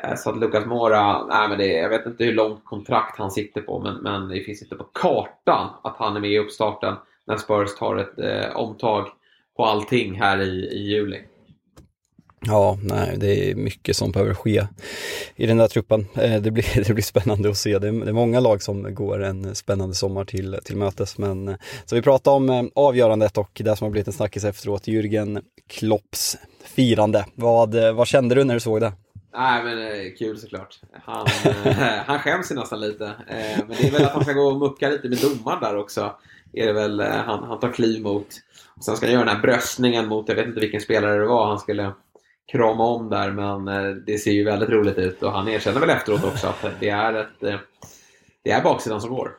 Eh, 0.02 0.14
så 0.16 0.30
att 0.30 0.38
Lucas 0.38 0.66
Mora, 0.66 1.26
nej, 1.26 1.48
men 1.48 1.58
det, 1.58 1.66
jag 1.66 1.88
vet 1.88 2.06
inte 2.06 2.24
hur 2.24 2.32
långt 2.32 2.64
kontrakt 2.64 3.18
han 3.18 3.30
sitter 3.30 3.60
på 3.60 3.80
men, 3.80 3.96
men 3.96 4.28
det 4.28 4.40
finns 4.40 4.62
inte 4.62 4.76
på 4.76 4.84
kartan 4.84 5.68
att 5.82 5.96
han 5.96 6.16
är 6.16 6.20
med 6.20 6.30
i 6.30 6.38
uppstarten 6.38 6.94
när 7.26 7.36
Spurs 7.36 7.74
tar 7.78 7.96
ett 7.96 8.18
eh, 8.18 8.56
omtag 8.56 9.06
på 9.56 9.64
allting 9.64 10.20
här 10.20 10.40
i, 10.40 10.68
i 10.72 10.78
juli. 10.78 11.22
Ja, 12.46 12.78
nej, 12.82 13.14
det 13.16 13.50
är 13.50 13.54
mycket 13.54 13.96
som 13.96 14.12
behöver 14.12 14.34
ske 14.34 14.66
i 15.36 15.46
den 15.46 15.56
där 15.56 15.68
truppen. 15.68 16.06
Eh, 16.14 16.42
det 16.42 16.50
blir, 16.50 16.84
det 16.86 16.94
blir 16.94 17.04
spännande 17.04 17.50
att 17.50 17.56
se. 17.56 17.78
Det 17.78 17.88
är, 17.88 17.92
det 17.92 18.10
är 18.10 18.12
många 18.12 18.40
lag 18.40 18.62
som 18.62 18.94
går 18.94 19.22
en 19.22 19.54
spännande 19.54 19.94
sommar 19.94 20.24
till, 20.24 20.58
till 20.64 20.76
mötes. 20.76 21.18
Men, 21.18 21.48
eh, 21.48 21.56
så 21.84 21.94
vi 21.94 22.02
pratar 22.02 22.32
om 22.32 22.50
eh, 22.50 22.64
avgörandet 22.74 23.38
och 23.38 23.60
det 23.64 23.76
som 23.76 23.84
har 23.84 23.90
blivit 23.90 24.06
en 24.06 24.12
snackis 24.12 24.44
efteråt, 24.44 24.86
Jürgen 24.86 25.42
Klopps 25.68 26.36
firande. 26.64 27.24
Vad, 27.34 27.74
vad 27.94 28.06
kände 28.06 28.34
du 28.34 28.44
när 28.44 28.54
du 28.54 28.60
såg 28.60 28.80
det? 28.80 28.92
Nej, 29.34 29.64
men 29.64 30.10
kul 30.18 30.38
såklart. 30.38 30.80
Han, 30.92 31.26
han 32.06 32.18
skäms 32.18 32.50
ju 32.50 32.54
nästan 32.54 32.80
lite. 32.80 33.12
Men 33.58 33.76
det 33.78 33.86
är 33.86 33.90
väl 33.90 34.04
att 34.04 34.12
han 34.12 34.22
ska 34.22 34.32
gå 34.32 34.42
och 34.42 34.58
mucka 34.58 34.88
lite 34.88 35.08
med 35.08 35.18
domaren 35.18 35.60
där 35.60 35.76
också. 35.76 36.14
Är 36.52 36.66
det 36.66 36.72
väl, 36.72 37.00
han, 37.00 37.44
han 37.44 37.60
tar 37.60 37.72
kliv 37.72 38.02
mot. 38.02 38.26
Sen 38.84 38.96
ska 38.96 39.06
han 39.06 39.12
göra 39.12 39.24
den 39.24 39.34
här 39.34 39.42
bröstningen 39.42 40.08
mot, 40.08 40.28
jag 40.28 40.36
vet 40.36 40.46
inte 40.46 40.60
vilken 40.60 40.80
spelare 40.80 41.18
det 41.18 41.26
var 41.26 41.46
han 41.46 41.58
skulle 41.58 41.92
krama 42.52 42.84
om 42.84 43.08
där, 43.08 43.30
men 43.30 43.68
eh, 43.68 43.94
det 43.94 44.18
ser 44.18 44.32
ju 44.32 44.44
väldigt 44.44 44.68
roligt 44.68 44.98
ut. 44.98 45.22
Och 45.22 45.32
han 45.32 45.48
erkänner 45.48 45.80
väl 45.80 45.90
efteråt 45.90 46.24
också 46.24 46.46
att 46.46 46.66
det 46.80 46.88
är, 46.88 47.14
ett, 47.14 47.42
eh, 47.42 47.58
det 48.42 48.50
är 48.50 48.62
baksidan 48.62 49.00
som 49.00 49.10
går. 49.10 49.30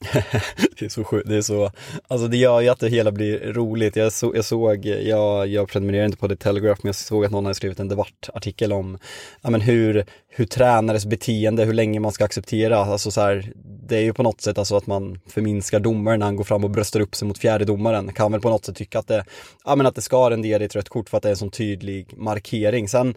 det 0.78 0.84
är 0.84 0.88
så 0.88 1.04
sjukt, 1.04 1.28
det 1.28 1.36
är 1.36 1.42
så, 1.42 1.70
alltså 2.08 2.28
det 2.28 2.36
gör 2.36 2.60
ju 2.60 2.68
att 2.68 2.80
det 2.80 2.88
hela 2.88 3.12
blir 3.12 3.52
roligt. 3.52 3.96
Jag, 3.96 4.12
så, 4.12 4.32
jag 4.34 4.44
såg, 4.44 4.86
jag, 4.86 5.48
jag 5.48 5.68
prenumererar 5.68 6.04
inte 6.04 6.18
på 6.18 6.28
The 6.28 6.36
Telegraph, 6.36 6.80
men 6.82 6.88
jag 6.88 6.94
såg 6.94 7.24
att 7.24 7.30
någon 7.30 7.44
hade 7.44 7.54
skrivit 7.54 7.80
en 7.80 7.88
debattartikel 7.88 8.72
om 8.72 8.98
ja, 9.42 9.50
men 9.50 9.60
hur, 9.60 10.04
hur 10.28 10.44
tränares 10.44 11.06
beteende, 11.06 11.64
hur 11.64 11.72
länge 11.72 12.00
man 12.00 12.12
ska 12.12 12.24
acceptera. 12.24 12.78
Alltså 12.78 13.10
så 13.10 13.20
här, 13.20 13.52
det 13.88 13.96
är 13.96 14.00
ju 14.00 14.12
på 14.12 14.22
något 14.22 14.40
sätt 14.40 14.58
alltså 14.58 14.76
att 14.76 14.86
man 14.86 15.20
förminskar 15.26 15.80
domaren 15.80 16.18
när 16.18 16.26
han 16.26 16.36
går 16.36 16.44
fram 16.44 16.64
och 16.64 16.70
bröstar 16.70 17.00
upp 17.00 17.14
sig 17.14 17.28
mot 17.28 17.38
fjärde 17.38 17.64
domaren. 17.64 18.12
Kan 18.12 18.32
väl 18.32 18.40
på 18.40 18.50
något 18.50 18.64
sätt 18.64 18.76
tycka 18.76 18.98
att 18.98 19.08
det, 19.08 19.24
ja, 19.64 19.76
men 19.76 19.86
att 19.86 19.94
det 19.94 20.02
ska 20.02 20.30
rendera 20.30 20.62
i 20.62 20.66
ett 20.66 20.76
rött 20.76 20.88
kort 20.88 21.08
för 21.08 21.16
att 21.16 21.22
det 21.22 21.28
är 21.28 21.30
en 21.30 21.36
sån 21.36 21.50
tydlig 21.50 22.18
markering. 22.18 22.88
Sen, 22.88 23.14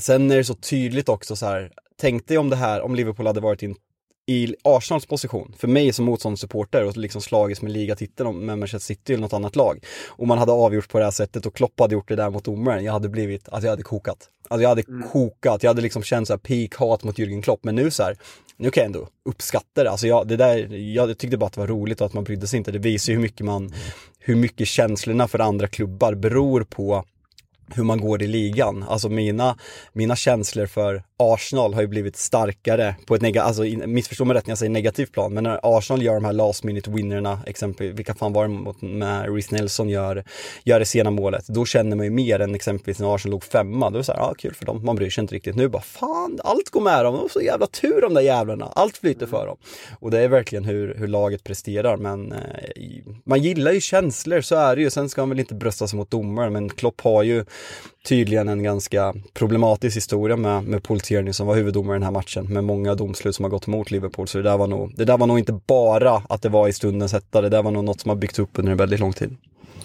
sen 0.00 0.30
är 0.30 0.36
det 0.36 0.44
så 0.44 0.54
tydligt 0.54 1.08
också 1.08 1.36
så 1.36 1.46
här, 1.46 1.70
tänk 2.00 2.28
dig 2.28 2.38
om 2.38 2.50
det 2.50 2.56
här, 2.56 2.80
om 2.80 2.94
Liverpool 2.94 3.26
hade 3.26 3.40
varit 3.40 3.62
i 3.62 3.66
en 3.66 3.74
i 4.28 4.54
Arsenals 4.64 5.06
position, 5.06 5.54
för 5.58 5.68
mig 5.68 5.92
som 5.92 6.04
motståndssupporter 6.04 6.84
och 6.84 6.96
liksom 6.96 7.20
slagits 7.20 7.62
med 7.62 7.72
ligatiteln 7.72 8.38
med 8.38 8.58
Manchester 8.58 8.94
City 8.94 9.12
eller 9.12 9.22
något 9.22 9.32
annat 9.32 9.56
lag. 9.56 9.84
Och 10.08 10.26
man 10.26 10.38
hade 10.38 10.52
avgjort 10.52 10.88
på 10.88 10.98
det 10.98 11.04
här 11.04 11.10
sättet 11.10 11.46
och 11.46 11.54
Klopp 11.54 11.80
hade 11.80 11.94
gjort 11.94 12.08
det 12.08 12.16
där 12.16 12.30
mot 12.30 12.44
domaren. 12.44 12.84
Jag 12.84 12.92
hade 12.92 13.08
blivit, 13.08 13.48
alltså 13.48 13.66
jag 13.66 13.72
hade 13.72 13.82
kokat. 13.82 14.28
Alltså 14.48 14.62
jag 14.62 14.68
hade 14.68 14.82
mm. 14.88 15.08
kokat, 15.08 15.62
jag 15.62 15.70
hade 15.70 15.82
liksom 15.82 16.02
känt 16.02 16.26
så 16.26 16.32
här 16.32 16.38
peak 16.38 16.74
hat 16.74 17.04
mot 17.04 17.18
Jürgen 17.18 17.42
Klopp. 17.42 17.64
Men 17.64 17.74
nu 17.74 17.90
så 17.90 18.02
här, 18.02 18.16
nu 18.56 18.70
kan 18.70 18.80
jag 18.80 18.86
ändå 18.86 19.08
uppskatta 19.24 19.84
det. 19.84 19.90
Alltså 19.90 20.06
jag, 20.06 20.28
det 20.28 20.36
där, 20.36 20.74
jag 20.74 21.18
tyckte 21.18 21.36
bara 21.36 21.46
att 21.46 21.52
det 21.52 21.60
var 21.60 21.66
roligt 21.66 22.00
och 22.00 22.06
att 22.06 22.14
man 22.14 22.24
brydde 22.24 22.46
sig 22.46 22.56
inte. 22.58 22.70
Det 22.70 22.78
visar 22.78 23.12
ju 23.12 23.16
hur 23.16 23.22
mycket 23.22 23.46
man, 23.46 23.74
hur 24.18 24.36
mycket 24.36 24.68
känslorna 24.68 25.28
för 25.28 25.38
andra 25.38 25.68
klubbar 25.68 26.14
beror 26.14 26.64
på 26.64 27.04
hur 27.74 27.84
man 27.84 28.00
går 28.00 28.22
i 28.22 28.26
ligan. 28.26 28.84
Alltså 28.88 29.08
mina, 29.08 29.56
mina 29.92 30.16
känslor 30.16 30.66
för 30.66 31.02
Arsenal 31.16 31.74
har 31.74 31.80
ju 31.80 31.86
blivit 31.86 32.16
starkare 32.16 32.96
på 33.06 33.14
ett 33.14 33.22
negativt, 33.22 33.46
alltså 33.46 33.62
missförstå 33.88 34.24
mig 34.24 34.36
rätt 34.36 34.46
när 34.46 34.50
jag 34.50 34.58
säger 34.58 34.70
negativt 34.70 35.12
plan, 35.12 35.34
men 35.34 35.44
när 35.44 35.60
Arsenal 35.62 36.02
gör 36.02 36.14
de 36.14 36.24
här 36.24 36.32
last 36.32 36.64
minute 36.64 36.90
winnerna, 36.90 37.40
exempelvis, 37.46 37.98
vilka 37.98 38.14
fan 38.14 38.32
var 38.32 38.42
det 38.42 38.48
mot, 38.48 38.82
med 38.82 39.34
Reece 39.34 39.50
Nelson 39.50 39.88
gör, 39.88 40.24
gör 40.64 40.78
det 40.78 40.86
sena 40.86 41.10
målet, 41.10 41.46
då 41.46 41.64
känner 41.64 41.96
man 41.96 42.04
ju 42.04 42.10
mer 42.10 42.40
än 42.40 42.54
exempelvis 42.54 42.98
när 42.98 43.14
Arsenal 43.14 43.30
låg 43.30 43.44
femma, 43.44 43.90
då 43.90 43.96
är 43.96 43.98
det 43.98 44.04
såhär, 44.04 44.20
ja 44.20 44.26
ah, 44.26 44.34
kul 44.34 44.54
för 44.54 44.66
dem, 44.66 44.84
man 44.84 44.96
bryr 44.96 45.10
sig 45.10 45.22
inte 45.22 45.34
riktigt. 45.34 45.56
Nu 45.56 45.68
bara, 45.68 45.82
fan, 45.82 46.40
allt 46.44 46.70
går 46.70 46.80
med 46.80 47.04
dem, 47.04 47.14
de 47.14 47.20
har 47.20 47.28
så 47.28 47.40
jävla 47.40 47.66
tur 47.66 48.00
de 48.00 48.14
där 48.14 48.20
jävlarna, 48.20 48.66
allt 48.66 48.96
flyter 48.96 49.26
för 49.26 49.46
dem. 49.46 49.56
Och 50.00 50.10
det 50.10 50.20
är 50.20 50.28
verkligen 50.28 50.64
hur, 50.64 50.94
hur 50.94 51.06
laget 51.06 51.44
presterar, 51.44 51.96
men 51.96 52.32
eh, 52.32 52.38
man 53.24 53.42
gillar 53.42 53.72
ju 53.72 53.80
känslor, 53.80 54.40
så 54.40 54.56
är 54.56 54.76
det 54.76 54.82
ju. 54.82 54.90
Sen 54.90 55.08
ska 55.08 55.20
man 55.22 55.28
väl 55.28 55.40
inte 55.40 55.54
brösta 55.54 55.88
sig 55.88 55.96
mot 55.96 56.10
domaren, 56.10 56.52
men 56.52 56.68
Klopp 56.68 57.00
har 57.00 57.22
ju 57.22 57.44
tydligen 58.08 58.48
en 58.48 58.62
ganska 58.62 59.14
problematisk 59.34 59.96
historia 59.96 60.36
med, 60.36 60.64
med 60.64 60.82
Paul 60.82 61.00
Tierney 61.00 61.32
som 61.32 61.46
var 61.46 61.54
huvuddomare 61.54 61.96
i 61.96 61.98
den 61.98 62.02
här 62.02 62.10
matchen 62.10 62.52
med 62.52 62.64
många 62.64 62.94
domslut 62.94 63.34
som 63.34 63.44
har 63.44 63.50
gått 63.50 63.68
emot 63.68 63.90
Liverpool. 63.90 64.28
Så 64.28 64.38
det 64.38 64.44
där 64.44 64.58
var 64.58 64.66
nog, 64.66 64.92
det 64.96 65.04
där 65.04 65.18
var 65.18 65.26
nog 65.26 65.38
inte 65.38 65.60
bara 65.66 66.22
att 66.28 66.42
det 66.42 66.48
var 66.48 66.68
i 66.68 66.72
stundens 66.72 67.12
hetta, 67.12 67.40
det 67.40 67.48
där 67.48 67.62
var 67.62 67.70
nog 67.70 67.84
något 67.84 68.00
som 68.00 68.08
har 68.08 68.16
byggts 68.16 68.38
upp 68.38 68.50
under 68.58 68.72
en 68.72 68.78
väldigt 68.78 69.00
lång 69.00 69.12
tid. 69.12 69.36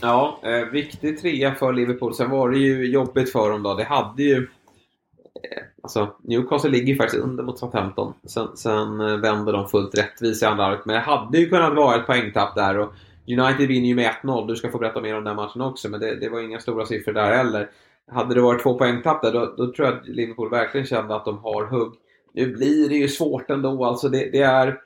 Ja, 0.01 0.39
eh, 0.43 0.71
viktig 0.71 1.21
trea 1.21 1.55
för 1.55 1.73
Liverpool. 1.73 2.13
Sen 2.13 2.29
var 2.29 2.49
det 2.49 2.57
ju 2.57 2.91
jobbigt 2.91 3.31
för 3.31 3.49
dem 3.49 3.63
då. 3.63 3.73
Det 3.73 3.83
hade 3.83 4.23
ju... 4.23 4.37
Eh, 4.37 5.63
alltså, 5.83 6.15
Newcastle 6.23 6.69
ligger 6.69 6.87
ju 6.87 6.95
faktiskt 6.95 7.23
under 7.23 7.43
mot 7.43 7.59
Southampton. 7.59 8.13
Sen, 8.27 8.47
sen 8.55 9.01
eh, 9.01 9.17
vänder 9.17 9.53
de 9.53 9.69
fullt 9.69 9.97
rättvist 9.97 10.43
i 10.43 10.45
andra 10.45 10.63
halvlek. 10.63 10.85
Men 10.85 10.95
det 10.95 11.01
hade 11.01 11.37
ju 11.37 11.49
kunnat 11.49 11.75
vara 11.75 11.95
ett 11.95 12.05
poängtapp 12.05 12.55
där. 12.55 12.77
Och 12.77 12.93
United 13.27 13.67
vinner 13.67 13.87
ju 13.87 13.95
med 13.95 14.11
1-0. 14.23 14.47
Du 14.47 14.55
ska 14.55 14.71
få 14.71 14.77
berätta 14.77 15.01
mer 15.01 15.17
om 15.17 15.23
den 15.23 15.35
matchen 15.35 15.61
också, 15.61 15.89
men 15.89 15.99
det, 15.99 16.15
det 16.15 16.29
var 16.29 16.39
inga 16.39 16.59
stora 16.59 16.85
siffror 16.85 17.13
där 17.13 17.35
heller. 17.35 17.69
Hade 18.11 18.35
det 18.35 18.41
varit 18.41 18.63
två 18.63 18.77
poängtapp 18.77 19.21
där, 19.21 19.33
då, 19.33 19.53
då, 19.57 19.73
tror 19.73 19.87
jag 19.87 19.97
att 19.97 20.07
Liverpool 20.07 20.49
verkligen 20.49 20.87
kände 20.87 21.15
att 21.15 21.25
de 21.25 21.37
har 21.37 21.65
hugg. 21.65 21.93
Nu 22.33 22.51
blir 22.51 22.89
det 22.89 22.95
ju 22.95 23.07
svårt 23.07 23.49
ändå. 23.49 23.85
Alltså 23.85 24.09
det, 24.09 24.29
det 24.31 24.41
är, 24.41 24.79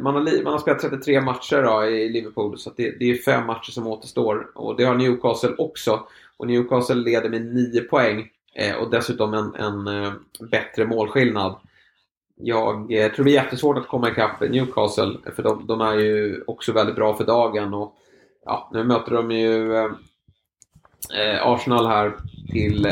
man, 0.00 0.14
har, 0.14 0.42
man 0.44 0.52
har 0.52 0.58
spelat 0.58 0.80
33 0.80 1.20
matcher 1.20 1.62
då 1.62 1.84
i 1.84 2.08
Liverpool, 2.08 2.58
så 2.58 2.70
det, 2.76 2.90
det 2.98 3.10
är 3.10 3.14
fem 3.14 3.46
matcher 3.46 3.70
som 3.70 3.86
återstår. 3.86 4.46
Och 4.54 4.76
det 4.76 4.84
har 4.84 4.94
Newcastle 4.94 5.54
också. 5.58 6.06
Och 6.36 6.46
Newcastle 6.46 6.94
leder 6.94 7.30
med 7.30 7.54
9 7.54 7.80
poäng 7.80 8.28
eh, 8.54 8.76
och 8.76 8.90
dessutom 8.90 9.34
en, 9.34 9.54
en 9.54 10.04
eh, 10.04 10.12
bättre 10.50 10.86
målskillnad. 10.86 11.56
Jag 12.36 12.92
eh, 12.92 13.06
tror 13.06 13.16
det 13.16 13.22
blir 13.22 13.32
jättesvårt 13.32 13.78
att 13.78 13.88
komma 13.88 14.10
ikapp 14.10 14.40
Newcastle, 14.40 15.16
för 15.36 15.42
de, 15.42 15.66
de, 15.66 15.80
är 15.80 15.94
ju 15.94 16.44
också 16.46 16.72
väldigt 16.72 16.96
bra 16.96 17.16
för 17.16 17.24
dagen. 17.24 17.74
Och, 17.74 17.96
ja, 18.44 18.70
nu 18.72 18.84
möter 18.84 19.12
de 19.12 19.30
ju 19.30 19.74
eh, 19.76 19.90
eh, 21.14 21.46
Arsenal 21.46 21.86
här 21.86 22.12
till 22.52 22.88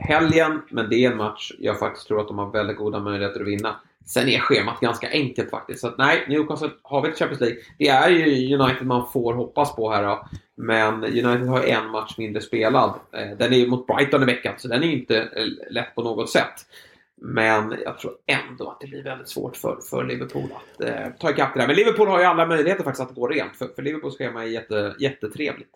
helgen, 0.00 0.62
men 0.70 0.90
det 0.90 1.04
är 1.04 1.10
en 1.10 1.16
match 1.16 1.52
jag 1.58 1.78
faktiskt 1.78 2.06
tror 2.06 2.20
att 2.20 2.28
de 2.28 2.38
har 2.38 2.50
väldigt 2.50 2.76
goda 2.76 3.00
möjligheter 3.00 3.40
att 3.40 3.46
vinna. 3.46 3.76
Sen 4.06 4.28
är 4.28 4.38
schemat 4.38 4.80
ganska 4.80 5.10
enkelt 5.10 5.50
faktiskt. 5.50 5.80
Så 5.80 5.88
att, 5.88 5.98
nej, 5.98 6.24
Newcastle 6.28 6.70
har 6.82 7.02
vi 7.02 7.08
ett 7.08 7.18
Champions 7.18 7.40
League. 7.40 7.58
Det 7.78 7.88
är 7.88 8.08
ju 8.08 8.56
United 8.56 8.86
man 8.86 9.06
får 9.12 9.34
hoppas 9.34 9.76
på 9.76 9.90
här 9.90 10.02
då. 10.02 10.28
Men 10.56 11.04
United 11.04 11.46
har 11.46 11.62
en 11.62 11.90
match 11.90 12.14
mindre 12.18 12.42
spelad. 12.42 12.94
Eh, 13.12 13.36
den 13.38 13.52
är 13.52 13.56
ju 13.56 13.68
mot 13.68 13.86
Brighton 13.86 14.22
i 14.22 14.26
veckan, 14.26 14.54
så 14.56 14.68
den 14.68 14.82
är 14.82 14.92
inte 14.92 15.18
eh, 15.18 15.72
lätt 15.72 15.94
på 15.94 16.02
något 16.02 16.30
sätt. 16.30 16.66
Men 17.26 17.74
jag 17.84 17.98
tror 17.98 18.12
ändå 18.26 18.70
att 18.70 18.80
det 18.80 18.86
blir 18.86 19.02
väldigt 19.02 19.28
svårt 19.28 19.56
för, 19.56 19.80
för 19.90 20.04
Liverpool 20.04 20.48
att 20.52 20.80
eh, 20.80 21.08
ta 21.18 21.30
ikapp 21.30 21.54
det 21.54 21.60
där. 21.60 21.66
Men 21.66 21.76
Liverpool 21.76 22.08
har 22.08 22.18
ju 22.18 22.24
alla 22.24 22.46
möjligheter 22.46 22.84
faktiskt 22.84 23.10
att 23.10 23.14
gå 23.14 23.28
rent. 23.28 23.56
För, 23.56 23.66
för 23.66 23.82
Liverpools 23.82 24.16
schema 24.16 24.42
är 24.42 24.48
jätte, 24.48 24.94
jättetrevligt. 24.98 25.70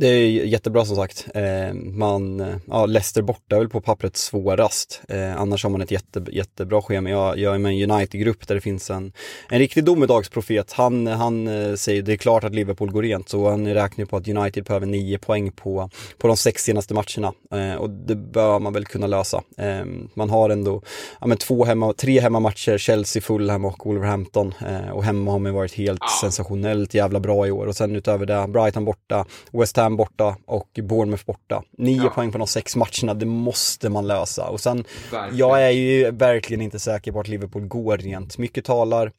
Det 0.00 0.06
är 0.06 0.28
jättebra 0.44 0.84
som 0.84 0.96
sagt. 0.96 1.26
Eh, 1.34 1.74
man, 1.74 2.44
ja, 2.66 2.86
Leicester 2.86 3.22
borta 3.22 3.56
är 3.56 3.58
väl 3.58 3.68
på 3.68 3.80
pappret 3.80 4.16
svårast. 4.16 5.02
Eh, 5.08 5.40
annars 5.40 5.62
har 5.64 5.70
man 5.70 5.80
ett 5.80 5.90
jätte, 5.90 6.24
jättebra 6.32 6.82
schema. 6.82 7.10
Jag, 7.10 7.38
jag 7.38 7.54
är 7.54 7.58
med 7.58 7.76
i 7.76 7.82
en 7.82 7.90
United-grupp 7.90 8.48
där 8.48 8.54
det 8.54 8.60
finns 8.60 8.90
en, 8.90 9.12
en 9.48 9.58
riktig 9.58 9.84
domedagsprofet. 9.84 10.72
Han, 10.72 11.06
han 11.06 11.48
eh, 11.48 11.74
säger 11.74 12.02
det 12.02 12.12
är 12.12 12.16
klart 12.16 12.44
att 12.44 12.54
Liverpool 12.54 12.90
går 12.90 13.02
rent 13.02 13.28
så 13.28 13.50
han 13.50 13.74
räknar 13.74 14.04
på 14.04 14.16
att 14.16 14.28
United 14.28 14.64
behöver 14.64 14.86
nio 14.86 15.18
poäng 15.18 15.52
på, 15.52 15.90
på 16.18 16.26
de 16.26 16.36
sex 16.36 16.64
senaste 16.64 16.94
matcherna. 16.94 17.32
Eh, 17.54 17.74
och 17.74 17.90
det 17.90 18.14
bör 18.16 18.58
man 18.58 18.72
väl 18.72 18.84
kunna 18.84 19.06
lösa. 19.06 19.42
Eh, 19.58 19.84
man 20.14 20.30
har 20.30 20.50
ändå 20.50 20.82
ja, 21.20 21.26
men 21.26 21.36
två 21.36 21.64
hemma, 21.64 21.92
tre 21.92 22.20
hemmamatcher, 22.20 22.78
Chelsea, 22.78 23.22
Fulham 23.22 23.64
och 23.64 23.86
Wolverhampton. 23.86 24.54
Eh, 24.68 24.90
och 24.90 25.04
hemma 25.04 25.30
har 25.30 25.38
man 25.38 25.54
varit 25.54 25.74
helt 25.74 26.10
sensationellt 26.20 26.94
jävla 26.94 27.20
bra 27.20 27.46
i 27.46 27.50
år. 27.50 27.66
Och 27.66 27.76
sen 27.76 27.96
utöver 27.96 28.26
det, 28.26 28.46
Brighton 28.48 28.84
borta, 28.84 29.24
West 29.52 29.76
Ham 29.76 29.89
borta 29.96 30.36
och 30.46 30.78
Bournemouth 30.82 31.24
borta. 31.24 31.62
Nio 31.78 32.02
ja. 32.02 32.10
poäng 32.10 32.32
på 32.32 32.38
de 32.38 32.46
sex 32.46 32.76
matcherna, 32.76 33.14
det 33.14 33.26
måste 33.26 33.88
man 33.88 34.06
lösa. 34.06 34.48
Och 34.48 34.60
sen, 34.60 34.84
verkligen. 35.12 35.36
jag 35.38 35.62
är 35.62 35.70
ju 35.70 36.10
verkligen 36.10 36.60
inte 36.60 36.78
säker 36.78 37.12
på 37.12 37.20
att 37.20 37.28
Liverpool 37.28 37.66
går 37.66 37.98
rent. 37.98 38.38
Mycket 38.38 38.64
talar, 38.64 39.12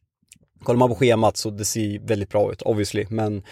kollar 0.63 0.79
man 0.79 0.89
på 0.89 0.95
schemat 0.95 1.38
så 1.38 1.49
det 1.49 1.65
ser 1.65 1.99
väldigt 1.99 2.29
bra 2.29 2.51
ut, 2.51 2.62
obviously, 2.62 3.05
men 3.10 3.43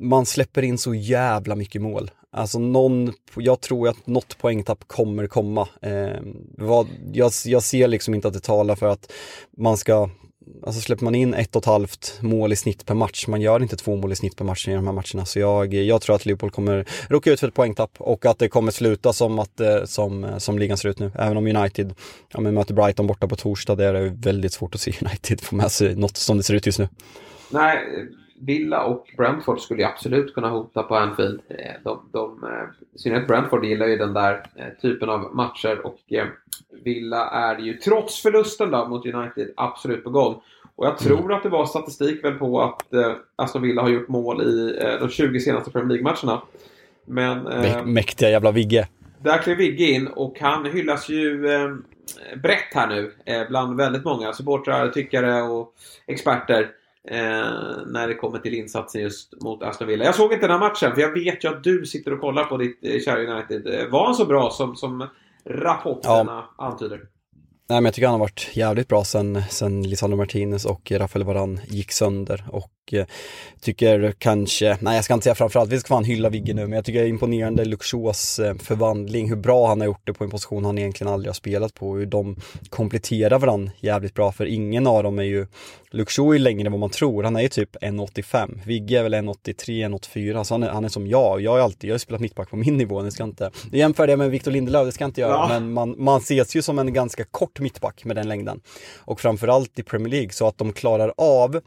man 0.00 0.26
släpper 0.26 0.62
in 0.62 0.78
så 0.78 0.94
jävla 0.94 1.54
mycket 1.54 1.82
mål. 1.82 2.10
Alltså 2.32 2.58
någon, 2.58 3.12
jag 3.36 3.60
tror 3.60 3.88
att 3.88 4.06
något 4.06 4.38
poängtapp 4.38 4.84
kommer 4.86 5.26
komma. 5.26 5.68
Eh, 5.82 6.20
vad, 6.58 6.88
jag, 7.12 7.32
jag 7.44 7.62
ser 7.62 7.88
liksom 7.88 8.14
inte 8.14 8.28
att 8.28 8.34
det 8.34 8.40
talar 8.40 8.74
för 8.74 8.86
att 8.86 9.12
man 9.56 9.76
ska 9.76 10.10
Alltså 10.66 10.80
släpper 10.80 11.04
man 11.04 11.14
in 11.14 11.34
ett 11.34 11.56
och 11.56 11.62
ett 11.62 11.66
halvt 11.66 12.18
mål 12.20 12.52
i 12.52 12.56
snitt 12.56 12.86
per 12.86 12.94
match, 12.94 13.26
man 13.26 13.40
gör 13.40 13.62
inte 13.62 13.76
två 13.76 13.96
mål 13.96 14.12
i 14.12 14.16
snitt 14.16 14.36
per 14.36 14.44
match 14.44 14.68
i 14.68 14.72
de 14.72 14.86
här 14.86 14.94
matcherna. 14.94 15.24
Så 15.24 15.38
jag, 15.38 15.74
jag 15.74 16.00
tror 16.00 16.16
att 16.16 16.26
Liverpool 16.26 16.50
kommer 16.50 16.88
råka 17.08 17.32
ut 17.32 17.40
för 17.40 17.48
ett 17.48 17.54
poängtapp 17.54 17.90
och 17.98 18.26
att 18.26 18.38
det 18.38 18.48
kommer 18.48 18.72
sluta 18.72 19.12
som, 19.12 19.38
att, 19.38 19.60
eh, 19.60 19.84
som, 19.84 20.24
eh, 20.24 20.38
som 20.38 20.58
ligan 20.58 20.76
ser 20.76 20.88
ut 20.88 20.98
nu. 20.98 21.12
Även 21.14 21.36
om 21.36 21.46
United 21.46 21.94
ja, 22.32 22.40
men 22.40 22.54
möter 22.54 22.74
Brighton 22.74 23.06
borta 23.06 23.28
på 23.28 23.36
torsdag, 23.36 23.74
det 23.74 23.84
är 23.84 24.22
väldigt 24.22 24.52
svårt 24.52 24.74
att 24.74 24.80
se 24.80 24.92
United 25.00 25.40
få 25.40 25.56
med 25.56 25.72
sig 25.72 25.96
något 25.96 26.16
som 26.16 26.36
det 26.36 26.42
ser 26.42 26.54
ut 26.54 26.66
just 26.66 26.78
nu. 26.78 26.88
Nej, 27.50 27.78
Villa 28.46 28.84
och 28.84 29.06
Brentford 29.16 29.60
skulle 29.60 29.82
ju 29.82 29.88
absolut 29.88 30.34
kunna 30.34 30.48
hota 30.48 30.82
på 30.82 30.96
Anfield. 30.96 31.40
Eh, 31.48 31.72
de, 31.84 32.08
de, 32.12 32.44
eh, 32.44 32.94
I 32.94 32.98
synnerhet 32.98 33.28
Brentford 33.28 33.64
gillar 33.64 33.86
ju 33.86 33.96
den 33.96 34.12
där 34.12 34.42
typen 34.82 35.10
av 35.10 35.34
matcher 35.34 35.86
och 35.86 35.98
Villa 36.84 37.30
är 37.30 37.58
ju 37.58 37.74
trots 37.74 38.22
förlusten 38.22 38.70
då 38.70 38.88
mot 38.88 39.06
United 39.06 39.50
absolut 39.56 40.04
på 40.04 40.10
gång. 40.10 40.42
Och 40.76 40.86
jag 40.86 40.98
tror 40.98 41.18
mm. 41.18 41.36
att 41.36 41.42
det 41.42 41.48
var 41.48 41.66
statistik 41.66 42.24
väl 42.24 42.34
på 42.34 42.62
att 42.62 42.94
eh, 42.94 43.12
Aston 43.36 43.62
Villa 43.62 43.82
har 43.82 43.88
gjort 43.88 44.08
mål 44.08 44.42
i 44.42 44.78
eh, 44.80 45.00
de 45.00 45.08
20 45.08 45.40
senaste 45.40 45.70
Premier 45.70 45.88
League-matcherna. 45.88 46.42
Men... 47.04 47.46
Eh, 47.46 47.84
Mäktiga 47.84 48.30
jävla 48.30 48.50
Vigge. 48.50 48.88
Där 49.18 49.38
klev 49.38 49.56
Vigge 49.56 49.84
in 49.84 50.06
och 50.06 50.40
han 50.40 50.66
hyllas 50.66 51.08
ju 51.08 51.46
eh, 51.46 51.70
brett 52.42 52.74
här 52.74 52.86
nu 52.86 53.12
eh, 53.24 53.48
bland 53.48 53.76
väldigt 53.76 54.04
många 54.04 54.32
supportrar, 54.32 54.88
tyckare 54.88 55.42
och 55.42 55.74
experter. 56.06 56.70
Eh, 57.08 57.16
när 57.86 58.08
det 58.08 58.14
kommer 58.14 58.38
till 58.38 58.54
insatsen 58.54 59.02
just 59.02 59.42
mot 59.42 59.62
Aston 59.62 59.88
Villa. 59.88 60.04
Jag 60.04 60.14
såg 60.14 60.32
inte 60.32 60.46
den 60.46 60.60
här 60.60 60.68
matchen 60.68 60.94
för 60.94 61.00
jag 61.00 61.12
vet 61.12 61.44
ju 61.44 61.48
att 61.48 61.64
du 61.64 61.86
sitter 61.86 62.12
och 62.12 62.20
kollar 62.20 62.44
på 62.44 62.56
ditt 62.56 62.78
eh, 62.82 63.00
kära 63.00 63.34
United. 63.34 63.90
Var 63.90 64.04
han 64.04 64.14
så 64.14 64.24
bra 64.24 64.50
som, 64.50 64.76
som 64.76 65.06
rapporterna 65.44 66.44
ja. 66.58 66.66
antyder. 66.66 67.00
Nej 67.68 67.80
men 67.80 67.84
jag 67.84 67.94
tycker 67.94 68.06
han 68.06 68.14
har 68.14 68.20
varit 68.20 68.50
jävligt 68.52 68.88
bra 68.88 69.04
sen, 69.04 69.42
sen 69.50 69.82
Lisandro 69.82 70.16
Martinez 70.16 70.64
och 70.64 70.92
Rafael 70.92 71.24
Varan 71.24 71.60
gick 71.66 71.92
sönder 71.92 72.44
och 72.48 72.64
eh, 72.64 72.81
tycker 73.60 74.14
kanske, 74.18 74.78
nej 74.80 74.94
jag 74.94 75.04
ska 75.04 75.14
inte 75.14 75.24
säga 75.24 75.34
framförallt, 75.34 75.72
vi 75.72 75.80
ska 75.80 75.88
fan 75.88 76.04
hylla 76.04 76.28
Vigge 76.28 76.54
nu, 76.54 76.62
men 76.62 76.72
jag 76.72 76.84
tycker 76.84 77.00
det 77.00 77.06
är 77.06 77.08
imponerande 77.08 77.64
Luxors 77.64 78.38
eh, 78.38 78.54
förvandling, 78.54 79.28
hur 79.28 79.36
bra 79.36 79.68
han 79.68 79.80
har 79.80 79.86
gjort 79.86 80.00
det 80.04 80.12
på 80.12 80.24
en 80.24 80.30
position 80.30 80.64
han 80.64 80.78
egentligen 80.78 81.12
aldrig 81.12 81.28
har 81.28 81.34
spelat 81.34 81.74
på, 81.74 81.96
hur 81.96 82.06
de 82.06 82.36
kompletterar 82.68 83.38
varandra 83.38 83.72
jävligt 83.80 84.14
bra, 84.14 84.32
för 84.32 84.46
ingen 84.46 84.86
av 84.86 85.02
dem 85.02 85.18
är 85.18 85.22
ju, 85.22 85.46
Luxor 85.90 86.34
är 86.34 86.38
längre 86.38 86.66
än 86.66 86.72
vad 86.72 86.80
man 86.80 86.90
tror, 86.90 87.22
han 87.22 87.36
är 87.36 87.40
ju 87.40 87.48
typ 87.48 87.76
1,85, 87.76 88.60
Vigge 88.66 88.98
är 88.98 89.02
väl 89.02 89.14
1,83, 89.14 89.88
1,84, 89.88 90.44
så 90.44 90.54
han 90.54 90.62
är, 90.62 90.68
han 90.68 90.84
är 90.84 90.88
som 90.88 91.06
jag, 91.06 91.40
jag 91.40 91.50
har 91.50 91.58
alltid, 91.58 91.90
jag 91.90 91.94
har 91.94 91.98
spelat 91.98 92.20
mittback 92.20 92.50
på 92.50 92.56
min 92.56 92.76
nivå, 92.76 93.02
det 93.02 93.10
ska 93.10 93.24
inte, 93.24 93.50
jämför 93.72 94.06
det 94.06 94.16
med 94.16 94.30
Victor 94.30 94.50
Lindelöf, 94.50 94.86
det 94.86 94.92
ska 94.92 95.04
jag 95.04 95.08
inte 95.08 95.20
göra, 95.20 95.32
ja. 95.32 95.48
men 95.48 95.72
man, 95.72 95.94
man 95.98 96.18
ses 96.18 96.56
ju 96.56 96.62
som 96.62 96.78
en 96.78 96.92
ganska 96.92 97.24
kort 97.24 97.60
mittback 97.60 98.04
med 98.04 98.16
den 98.16 98.28
längden. 98.28 98.60
Och 98.98 99.20
framförallt 99.20 99.78
i 99.78 99.82
Premier 99.82 100.08
League, 100.08 100.30
så 100.30 100.46
att 100.46 100.58
de 100.58 100.72
klarar 100.72 101.12
av 101.16 101.60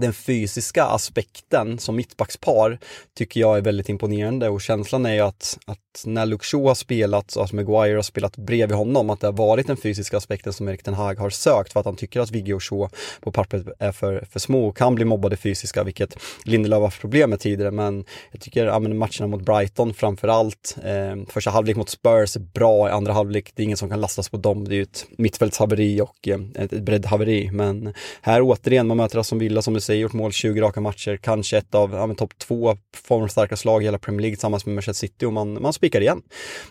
den 0.00 0.12
fysiska 0.12 0.84
aspekten 0.84 1.78
som 1.78 1.96
mittbackspar 1.96 2.78
tycker 3.14 3.40
jag 3.40 3.56
är 3.56 3.62
väldigt 3.62 3.88
imponerande 3.88 4.48
och 4.48 4.60
känslan 4.60 5.06
är 5.06 5.14
ju 5.14 5.20
att, 5.20 5.58
att 5.66 5.78
när 6.04 6.26
Luke 6.26 6.44
Shaw 6.44 6.68
har 6.68 6.74
spelat, 6.74 7.36
och 7.36 7.44
att 7.44 7.52
Maguire 7.52 7.96
har 7.96 8.02
spelat 8.02 8.36
bredvid 8.36 8.76
honom, 8.76 9.10
att 9.10 9.20
det 9.20 9.26
har 9.26 9.32
varit 9.32 9.66
den 9.66 9.76
fysiska 9.76 10.16
aspekten 10.16 10.52
som 10.52 10.68
Erik 10.68 10.82
Ten 10.82 10.94
Hag 10.94 11.14
har 11.14 11.30
sökt 11.30 11.72
för 11.72 11.80
att 11.80 11.86
han 11.86 11.96
tycker 11.96 12.20
att 12.20 12.30
Vigge 12.30 12.54
och 12.54 12.62
Shaw 12.62 12.88
på 13.20 13.32
pappret 13.32 13.66
är 13.78 13.92
för, 13.92 14.26
för 14.30 14.40
små 14.40 14.68
och 14.68 14.76
kan 14.76 14.94
bli 14.94 15.04
mobbade 15.04 15.36
fysiska, 15.36 15.84
vilket 15.84 16.16
Lindelöf 16.44 16.76
har 16.76 16.86
haft 16.86 17.00
problem 17.00 17.30
med 17.30 17.40
tidigare. 17.40 17.70
Men 17.70 18.04
jag 18.32 18.40
tycker 18.40 18.66
ja, 18.66 18.78
matcherna 18.78 19.26
mot 19.26 19.42
Brighton 19.42 19.94
framför 19.94 20.28
allt, 20.28 20.76
eh, 20.84 21.26
första 21.28 21.50
halvlek 21.50 21.76
mot 21.76 21.88
Spurs 21.90 22.36
är 22.36 22.40
bra, 22.40 22.88
i 22.88 22.92
andra 22.92 23.12
halvlek, 23.12 23.52
det 23.54 23.62
är 23.62 23.64
ingen 23.64 23.76
som 23.76 23.90
kan 23.90 24.00
lastas 24.00 24.28
på 24.28 24.36
dem, 24.36 24.68
det 24.68 24.74
är 24.74 24.76
ju 24.76 24.82
ett 24.82 25.06
mittfältshaveri 25.18 26.00
och 26.00 26.28
eh, 26.28 26.40
ett 26.54 26.70
breddhaveri. 26.70 27.50
Men 27.50 27.94
här 28.22 28.42
återigen, 28.42 28.86
man 28.86 28.96
möter 28.96 29.22
som 29.22 29.38
Villa 29.38 29.62
som 29.62 29.74
du 29.74 29.80
sig, 29.86 29.98
gjort 29.98 30.12
mål 30.12 30.32
20 30.32 30.60
raka 30.60 30.80
matcher, 30.80 31.16
kanske 31.16 31.58
ett 31.58 31.74
av 31.74 31.92
ja, 31.92 32.14
topp 32.14 32.38
två 32.38 32.76
formstarka 32.96 33.56
slag 33.56 33.82
i 33.82 33.84
hela 33.84 33.98
Premier 33.98 34.20
League 34.20 34.36
tillsammans 34.36 34.66
med 34.66 34.74
Manchester 34.74 35.06
City 35.06 35.26
och 35.26 35.32
man, 35.32 35.62
man 35.62 35.72
spikar 35.72 36.00
igen. 36.00 36.22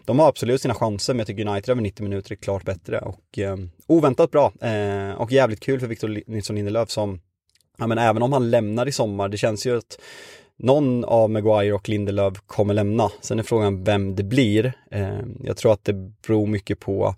De 0.05 0.19
har 0.19 0.27
absolut 0.27 0.61
sina 0.61 0.73
chanser, 0.73 1.13
men 1.13 1.19
jag 1.19 1.27
tycker 1.27 1.47
United 1.47 1.69
över 1.69 1.81
90 1.81 2.03
minuter 2.03 2.31
är 2.31 2.35
klart 2.35 2.63
bättre 2.63 2.99
och 2.99 3.39
eh, 3.39 3.57
oväntat 3.87 4.31
bra 4.31 4.53
eh, 4.61 5.11
och 5.11 5.31
jävligt 5.31 5.59
kul 5.59 5.79
för 5.79 5.87
Victor 5.87 6.21
Nilsson 6.27 6.55
Lindelöf 6.55 6.89
som, 6.89 7.19
ja 7.77 7.87
men 7.87 7.97
även 7.97 8.23
om 8.23 8.33
han 8.33 8.51
lämnar 8.51 8.87
i 8.87 8.91
sommar, 8.91 9.29
det 9.29 9.37
känns 9.37 9.65
ju 9.65 9.77
att 9.77 9.99
någon 10.57 11.05
av 11.05 11.29
Maguire 11.29 11.73
och 11.73 11.89
Lindelöf 11.89 12.33
kommer 12.45 12.73
lämna. 12.73 13.11
Sen 13.21 13.39
är 13.39 13.43
frågan 13.43 13.83
vem 13.83 14.15
det 14.15 14.23
blir. 14.23 14.73
Eh, 14.91 15.19
jag 15.43 15.57
tror 15.57 15.73
att 15.73 15.83
det 15.83 15.93
beror 15.93 16.47
mycket 16.47 16.79
på 16.79 17.15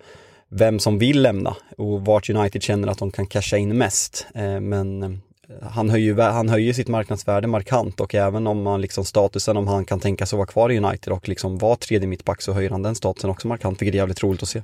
vem 0.50 0.80
som 0.80 1.00
vill 1.00 1.22
lämna 1.22 1.56
och 1.78 2.06
vart 2.06 2.30
United 2.30 2.64
känner 2.64 2.88
att 2.88 2.98
de 2.98 3.12
kan 3.12 3.28
casha 3.28 3.58
in 3.58 3.78
mest. 3.78 4.28
Eh, 4.36 4.60
men 4.60 5.22
han 5.62 5.90
höjer, 5.90 6.32
han 6.32 6.50
höjer 6.50 6.74
sitt 6.74 6.88
marknadsvärde 6.88 7.48
markant 7.48 8.00
och 8.00 8.16
även 8.16 8.48
om 8.48 8.64
man 8.64 8.82
liksom 8.82 9.06
statusen, 9.06 9.58
om 9.58 9.68
han 9.68 9.86
kan 9.86 10.00
tänka 10.00 10.26
sig 10.26 10.36
att 10.36 10.38
vara 10.38 10.48
kvar 10.48 10.72
i 10.72 10.78
United 10.78 11.14
och 11.14 11.30
liksom 11.30 11.58
vara 11.58 11.76
tredje 11.76 12.08
mittback 12.08 12.42
så 12.42 12.54
höjer 12.54 12.70
han 12.70 12.84
den 12.84 12.96
statusen 12.96 13.30
också 13.30 13.48
markant, 13.48 13.82
vilket 13.82 13.94
är 13.94 13.98
jävligt 13.98 14.24
roligt 14.24 14.44
att 14.44 14.50
se. 14.50 14.64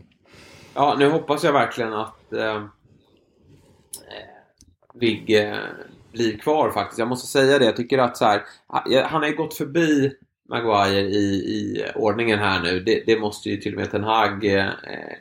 Ja, 0.73 0.95
nu 0.99 1.09
hoppas 1.09 1.43
jag 1.43 1.53
verkligen 1.53 1.93
att 1.93 2.33
eh, 2.33 2.55
eh 2.55 2.61
Vigge 4.95 5.59
blir 6.11 6.37
kvar 6.37 6.71
faktiskt. 6.71 6.99
Jag 6.99 7.07
måste 7.07 7.27
säga 7.27 7.59
det, 7.59 7.65
jag 7.65 7.75
tycker 7.75 7.97
att 7.97 8.17
så 8.17 8.25
här, 8.25 8.43
han 9.03 9.21
har 9.21 9.29
ju 9.29 9.35
gått 9.35 9.53
förbi 9.53 10.13
Maguire 10.53 11.01
i, 11.01 11.35
i 11.35 11.85
ordningen 11.95 12.39
här 12.39 12.61
nu. 12.61 12.79
Det, 12.79 13.03
det, 13.05 13.19
måste 13.19 13.49
ju 13.49 13.57
till 13.57 13.73
och 13.73 13.79
med 13.79 13.91
Ten 13.91 14.03
Hag 14.03 14.45
eh, 14.45 14.69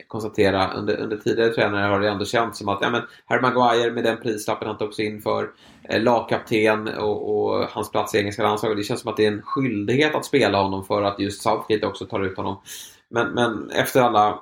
konstatera. 0.07 0.73
Under, 0.73 0.97
under 0.97 1.17
tidigare 1.17 1.49
tränare 1.49 1.87
har 1.87 1.99
det 1.99 2.09
ändå 2.09 2.25
känts 2.25 2.59
som 2.59 2.69
att 2.69 2.79
ja, 2.81 2.89
men 2.89 3.01
Harry 3.25 3.41
Maguire 3.41 3.91
med 3.91 4.03
den 4.03 4.17
prislappen 4.17 4.67
han 4.67 4.77
tog 4.77 4.93
sig 4.93 5.05
in 5.05 5.21
för 5.21 5.49
eh, 5.83 6.01
lagkapten 6.01 6.87
och, 6.87 7.35
och, 7.35 7.65
hans 7.69 7.91
plats 7.91 8.15
i 8.15 8.17
engelska 8.17 8.43
landslaget. 8.43 8.77
Det 8.77 8.83
känns 8.83 9.01
som 9.01 9.11
att 9.11 9.17
det 9.17 9.25
är 9.25 9.31
en 9.31 9.41
skyldighet 9.41 10.15
att 10.15 10.25
spela 10.25 10.61
honom 10.61 10.85
för 10.85 11.03
att 11.03 11.19
just 11.19 11.41
Southgate 11.41 11.87
också 11.87 12.05
tar 12.05 12.23
ut 12.25 12.37
honom. 12.37 12.61
Men, 13.09 13.33
men 13.33 13.69
efter 13.69 14.01
alla 14.01 14.39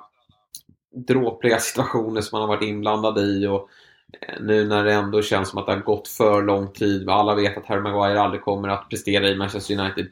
dråpliga 0.94 1.58
situationer 1.58 2.20
som 2.20 2.36
han 2.36 2.48
har 2.48 2.56
varit 2.56 2.68
inblandad 2.68 3.18
i 3.18 3.46
och 3.46 3.68
eh, 4.20 4.40
nu 4.40 4.64
när 4.64 4.84
det 4.84 4.92
ändå 4.92 5.22
känns 5.22 5.48
som 5.48 5.58
att 5.58 5.66
det 5.66 5.72
har 5.72 5.80
gått 5.80 6.08
för 6.08 6.42
lång 6.42 6.72
tid. 6.72 7.08
Alla 7.08 7.34
vet 7.34 7.56
att 7.56 7.66
Harry 7.66 7.80
Maguire 7.80 8.20
aldrig 8.20 8.42
kommer 8.42 8.68
att 8.68 8.88
prestera 8.90 9.28
i 9.28 9.36
Manchester 9.36 9.80
United 9.80 10.06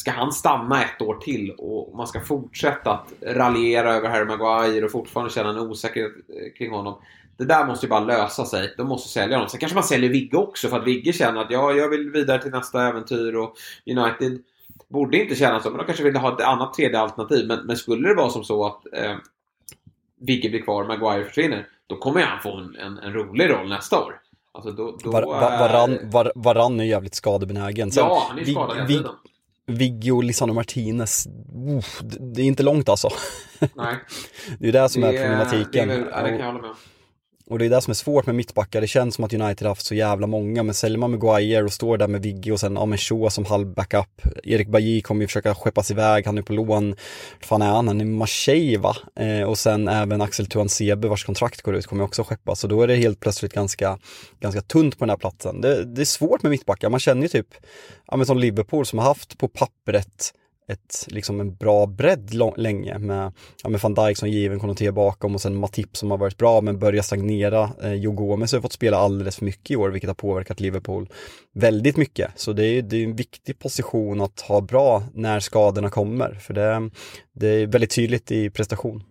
ska 0.00 0.10
han 0.10 0.32
stanna 0.32 0.84
ett 0.84 1.02
år 1.02 1.14
till 1.14 1.50
och 1.58 1.96
man 1.96 2.06
ska 2.06 2.20
fortsätta 2.20 2.90
att 2.90 3.12
raljera 3.22 3.94
över 3.94 4.08
Harry 4.08 4.24
Maguire 4.24 4.84
och 4.84 4.90
fortfarande 4.90 5.32
känna 5.32 5.50
en 5.50 5.58
osäkerhet 5.58 6.12
eh, 6.12 6.58
kring 6.58 6.70
honom. 6.70 6.98
Det 7.36 7.44
där 7.44 7.66
måste 7.66 7.86
ju 7.86 7.90
bara 7.90 8.00
lösa 8.00 8.44
sig. 8.44 8.74
De 8.76 8.88
måste 8.88 9.08
sälja 9.08 9.36
honom. 9.36 9.48
Sen 9.48 9.60
kanske 9.60 9.74
man 9.74 9.84
säljer 9.84 10.10
Vigge 10.10 10.36
också 10.36 10.68
för 10.68 10.78
att 10.78 10.86
Vigge 10.86 11.12
känner 11.12 11.40
att 11.40 11.50
ja, 11.50 11.72
jag 11.72 11.88
vill 11.88 12.10
vidare 12.10 12.42
till 12.42 12.50
nästa 12.50 12.88
äventyr 12.88 13.36
och 13.36 13.56
United 13.86 14.42
borde 14.88 15.22
inte 15.22 15.34
känna 15.34 15.60
så, 15.60 15.70
men 15.70 15.78
de 15.78 15.86
kanske 15.86 16.04
vill 16.04 16.16
ha 16.16 16.34
ett 16.34 16.46
annat 16.46 16.74
tredje 16.74 17.00
alternativ. 17.00 17.46
Men, 17.46 17.66
men 17.66 17.76
skulle 17.76 18.08
det 18.08 18.14
vara 18.14 18.30
som 18.30 18.44
så 18.44 18.66
att 18.66 18.86
eh, 18.92 19.16
Vigge 20.20 20.48
blir 20.48 20.62
kvar 20.62 20.82
och 20.82 20.88
Maguire 20.88 21.24
försvinner, 21.24 21.66
då 21.86 21.96
kommer 21.96 22.22
han 22.22 22.42
få 22.42 22.56
en, 22.56 22.76
en, 22.76 22.98
en 22.98 23.12
rolig 23.12 23.50
roll 23.50 23.68
nästa 23.68 24.00
år. 24.00 24.20
Alltså 24.52 24.70
då, 24.70 24.96
då 25.04 25.10
var, 25.10 25.22
var, 25.22 25.40
varann, 25.40 25.98
var, 26.02 26.32
varann 26.34 26.80
är 26.80 26.84
jävligt 26.84 27.14
skadebenägen. 27.14 27.90
Sen, 27.90 28.04
ja, 28.04 28.26
han 28.28 28.38
är 28.38 28.44
skadad 28.44 28.76
hela 28.76 28.86
tiden. 28.86 29.12
Viggo 29.70 30.16
och 30.16 30.24
Lisandro 30.24 30.54
Martinez, 30.54 31.26
uff, 31.78 32.00
det 32.20 32.42
är 32.42 32.46
inte 32.46 32.62
långt 32.62 32.88
alltså. 32.88 33.08
Nej. 33.58 33.96
det 34.58 34.68
är 34.68 34.72
det 34.72 34.88
som 34.88 35.02
det 35.02 35.08
är 35.08 35.22
problematiken. 35.22 35.88
Det, 35.88 35.94
är, 35.94 36.22
det 36.22 36.28
kan 36.30 36.38
jag 36.38 36.46
hålla 36.46 36.62
med 36.62 36.70
och 37.50 37.58
det 37.58 37.64
är 37.64 37.70
det 37.70 37.80
som 37.80 37.90
är 37.90 37.94
svårt 37.94 38.26
med 38.26 38.34
mittbackar. 38.34 38.80
Det 38.80 38.86
känns 38.86 39.14
som 39.14 39.24
att 39.24 39.32
United 39.32 39.66
har 39.66 39.68
haft 39.68 39.86
så 39.86 39.94
jävla 39.94 40.26
många. 40.26 40.62
Men 40.62 40.74
säljer 40.74 40.98
man 40.98 41.10
Maguire 41.10 41.64
och 41.64 41.72
står 41.72 41.98
där 41.98 42.08
med 42.08 42.22
Vigge 42.22 42.52
och 42.52 42.60
sen 42.60 42.74
ja, 42.74 42.86
men 42.86 42.98
Shaw 42.98 43.28
som 43.28 43.44
halv 43.44 43.66
backup. 43.66 44.22
Erik 44.44 44.68
Bajy 44.68 45.02
kommer 45.02 45.20
ju 45.20 45.26
försöka 45.26 45.54
skeppas 45.54 45.90
iväg. 45.90 46.26
Han 46.26 46.38
är 46.38 46.42
på 46.42 46.52
lån. 46.52 46.96
fan 47.40 47.62
är 47.62 47.66
han? 47.66 47.88
Han 47.88 48.00
är 48.00 48.04
Marseille 48.04 48.78
va? 48.78 48.96
Eh, 49.16 49.42
och 49.42 49.58
sen 49.58 49.88
även 49.88 50.20
Axel 50.20 50.46
Tuan 50.46 50.68
Sebe 50.68 51.08
vars 51.08 51.24
kontrakt 51.24 51.62
går 51.62 51.76
ut 51.76 51.86
kommer 51.86 52.04
också 52.04 52.24
skeppas. 52.24 52.60
Så 52.60 52.66
då 52.66 52.82
är 52.82 52.86
det 52.86 52.96
helt 52.96 53.20
plötsligt 53.20 53.52
ganska, 53.52 53.98
ganska 54.40 54.60
tunt 54.60 54.98
på 54.98 55.04
den 55.04 55.10
här 55.10 55.16
platsen. 55.16 55.60
Det, 55.60 55.84
det 55.84 56.00
är 56.00 56.04
svårt 56.04 56.42
med 56.42 56.50
mittbackar. 56.50 56.90
Man 56.90 57.00
känner 57.00 57.22
ju 57.22 57.28
typ, 57.28 57.48
ja 58.06 58.16
men 58.16 58.26
som 58.26 58.38
Liverpool 58.38 58.86
som 58.86 58.98
har 58.98 59.06
haft 59.06 59.38
på 59.38 59.48
pappret 59.48 60.32
ett, 60.70 61.06
liksom 61.08 61.40
en 61.40 61.54
bra 61.54 61.86
bredd 61.86 62.34
länge 62.56 62.98
med, 62.98 63.32
ja, 63.62 63.68
med 63.68 63.80
van 63.80 63.94
Dijk 63.94 64.16
som 64.16 64.28
given, 64.28 64.60
Konaté 64.60 64.90
bakom 64.90 65.34
och 65.34 65.40
sen 65.40 65.56
Matip 65.56 65.96
som 65.96 66.10
har 66.10 66.18
varit 66.18 66.36
bra 66.36 66.60
men 66.60 66.78
börjar 66.78 67.02
stagnera. 67.02 67.70
Eh, 67.82 67.94
Joe 67.94 68.12
Gomez 68.12 68.52
har 68.52 68.60
fått 68.60 68.72
spela 68.72 68.96
alldeles 68.96 69.36
för 69.36 69.44
mycket 69.44 69.70
i 69.70 69.76
år 69.76 69.90
vilket 69.90 70.10
har 70.10 70.14
påverkat 70.14 70.60
Liverpool 70.60 71.08
väldigt 71.52 71.96
mycket. 71.96 72.30
Så 72.34 72.52
det 72.52 72.64
är, 72.64 72.82
det 72.82 72.96
är 72.96 73.04
en 73.04 73.16
viktig 73.16 73.58
position 73.58 74.20
att 74.20 74.40
ha 74.40 74.60
bra 74.60 75.02
när 75.14 75.40
skadorna 75.40 75.90
kommer 75.90 76.34
för 76.34 76.54
det, 76.54 76.90
det 77.32 77.48
är 77.48 77.66
väldigt 77.66 77.94
tydligt 77.94 78.30
i 78.30 78.50
prestation. 78.50 79.02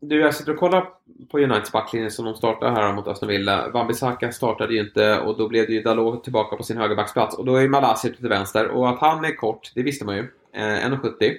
Du, 0.00 0.20
jag 0.20 0.34
sitter 0.34 0.52
och 0.52 0.58
kollar 0.58 0.88
på 1.30 1.38
Uniteds 1.38 1.72
backlinje 1.72 2.10
som 2.10 2.24
de 2.24 2.34
startar 2.34 2.70
här 2.70 2.92
mot 2.92 3.08
Aston 3.08 3.28
Villa. 3.28 3.68
Wan-Bissaka 3.68 4.30
startade 4.30 4.74
ju 4.74 4.80
inte 4.80 5.18
och 5.20 5.38
då 5.38 5.48
blev 5.48 5.66
det 5.66 5.72
ju 5.72 5.82
Dalot 5.82 6.24
tillbaka 6.24 6.56
på 6.56 6.62
sin 6.62 6.76
högerbacksplats 6.76 7.38
och 7.38 7.44
då 7.44 7.56
är 7.56 7.68
Malassi 7.68 8.12
till 8.12 8.28
vänster 8.28 8.68
och 8.68 8.88
att 8.88 8.98
han 8.98 9.24
är 9.24 9.36
kort, 9.36 9.72
det 9.74 9.82
visste 9.82 10.04
man 10.04 10.16
ju. 10.16 10.28
1,70. 10.56 11.36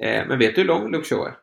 Eh, 0.00 0.26
men 0.28 0.38
vet 0.38 0.54
du 0.54 0.60
hur 0.60 0.68
lång 0.68 0.90
Luke 0.92 1.08
Shaw 1.08 1.26
är? 1.26 1.34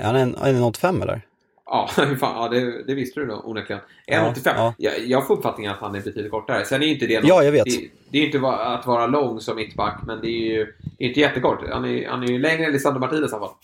Är 0.00 0.04
han 0.06 0.16
en, 0.16 0.34
en 0.34 0.62
85 0.62 1.02
eller? 1.02 1.22
Ja, 1.66 1.88
fan, 1.96 2.16
ja 2.20 2.48
det, 2.48 2.82
det, 2.82 2.94
visste 2.94 3.20
du 3.20 3.26
då 3.26 3.42
onekligen. 3.44 3.82
1,85. 3.82 4.40
Ja, 4.44 4.52
ja. 4.56 4.74
Jag, 4.78 5.06
jag 5.06 5.26
får 5.26 5.36
uppfattningen 5.36 5.72
att 5.72 5.80
han 5.80 5.94
är 5.94 6.00
betydligt 6.00 6.30
kortare. 6.30 6.64
Sen 6.64 6.82
är 6.82 6.86
inte 6.86 7.06
det 7.06 7.20
något, 7.20 7.28
Ja, 7.28 7.42
jag 7.42 7.52
vet. 7.52 7.64
Det, 7.64 7.90
det 8.10 8.18
är 8.18 8.24
inte 8.26 8.38
att 8.48 8.86
vara 8.86 9.06
lång 9.06 9.40
som 9.40 9.56
mittback, 9.56 10.00
men 10.06 10.20
det 10.20 10.28
är 10.28 10.56
ju 10.56 10.74
det 10.98 11.04
är 11.04 11.08
inte 11.08 11.20
jättekort. 11.20 11.58
Han 11.70 11.84
är, 11.84 12.08
han 12.08 12.22
är 12.22 12.26
ju 12.26 12.38
längre 12.38 12.66
än 12.66 12.72
Lisandro 12.72 13.00
Martinez 13.00 13.32
i 13.32 13.34
alla 13.34 13.46
fall. 13.46 13.56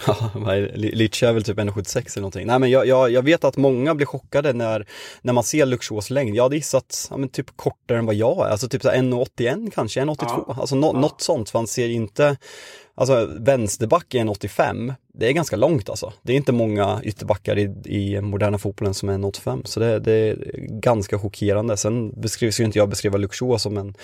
Ja, 0.34 0.54
Litch 0.74 1.22
är 1.22 1.32
väl 1.32 1.44
typ 1.44 1.58
1,76 1.58 1.96
eller 1.98 2.20
någonting. 2.20 2.46
Nej 2.46 2.58
men 2.58 2.70
jag, 2.70 2.86
jag, 2.86 3.10
jag, 3.10 3.22
vet 3.22 3.44
att 3.44 3.56
många 3.56 3.94
blir 3.94 4.06
chockade 4.06 4.52
när, 4.52 4.86
när 5.22 5.32
man 5.32 5.44
ser 5.44 5.66
Luxors 5.66 6.10
längd. 6.10 6.36
Jag 6.36 6.42
hade 6.42 6.56
gissat 6.56 7.08
ja, 7.10 7.16
men 7.16 7.28
typ 7.28 7.56
kortare 7.56 7.98
än 7.98 8.06
vad 8.06 8.14
jag 8.14 8.46
är, 8.46 8.50
alltså 8.50 8.68
typ 8.68 8.84
1,81 8.84 9.70
kanske, 9.74 10.00
1,82. 10.00 10.44
Ja. 10.46 10.56
Alltså 10.60 10.76
no, 10.76 10.86
ja. 10.86 11.00
något 11.00 11.20
sånt, 11.20 11.50
för 11.50 11.58
han 11.58 11.66
ser 11.66 11.88
inte 11.88 12.36
Alltså 13.02 13.28
vänsterback 13.38 14.14
i 14.14 14.18
en 14.18 14.28
85, 14.28 14.92
det 15.14 15.28
är 15.28 15.32
ganska 15.32 15.56
långt 15.56 15.88
alltså. 15.88 16.12
Det 16.22 16.32
är 16.32 16.36
inte 16.36 16.52
många 16.52 17.00
ytterbackar 17.04 17.58
i, 17.58 17.62
i 17.84 18.20
moderna 18.20 18.58
fotbollen 18.58 18.94
som 18.94 19.08
är 19.08 19.12
en 19.12 19.24
85, 19.24 19.62
så 19.64 19.80
det, 19.80 19.98
det, 19.98 20.12
är 20.12 20.36
ganska 20.68 21.18
chockerande. 21.18 21.76
Sen 21.76 22.20
beskrivs 22.20 22.60
ju 22.60 22.64
inte 22.64 22.78
jag 22.78 22.88
beskriva 22.88 23.18
Luxor 23.18 23.58
som 23.58 23.76
en 23.76 23.94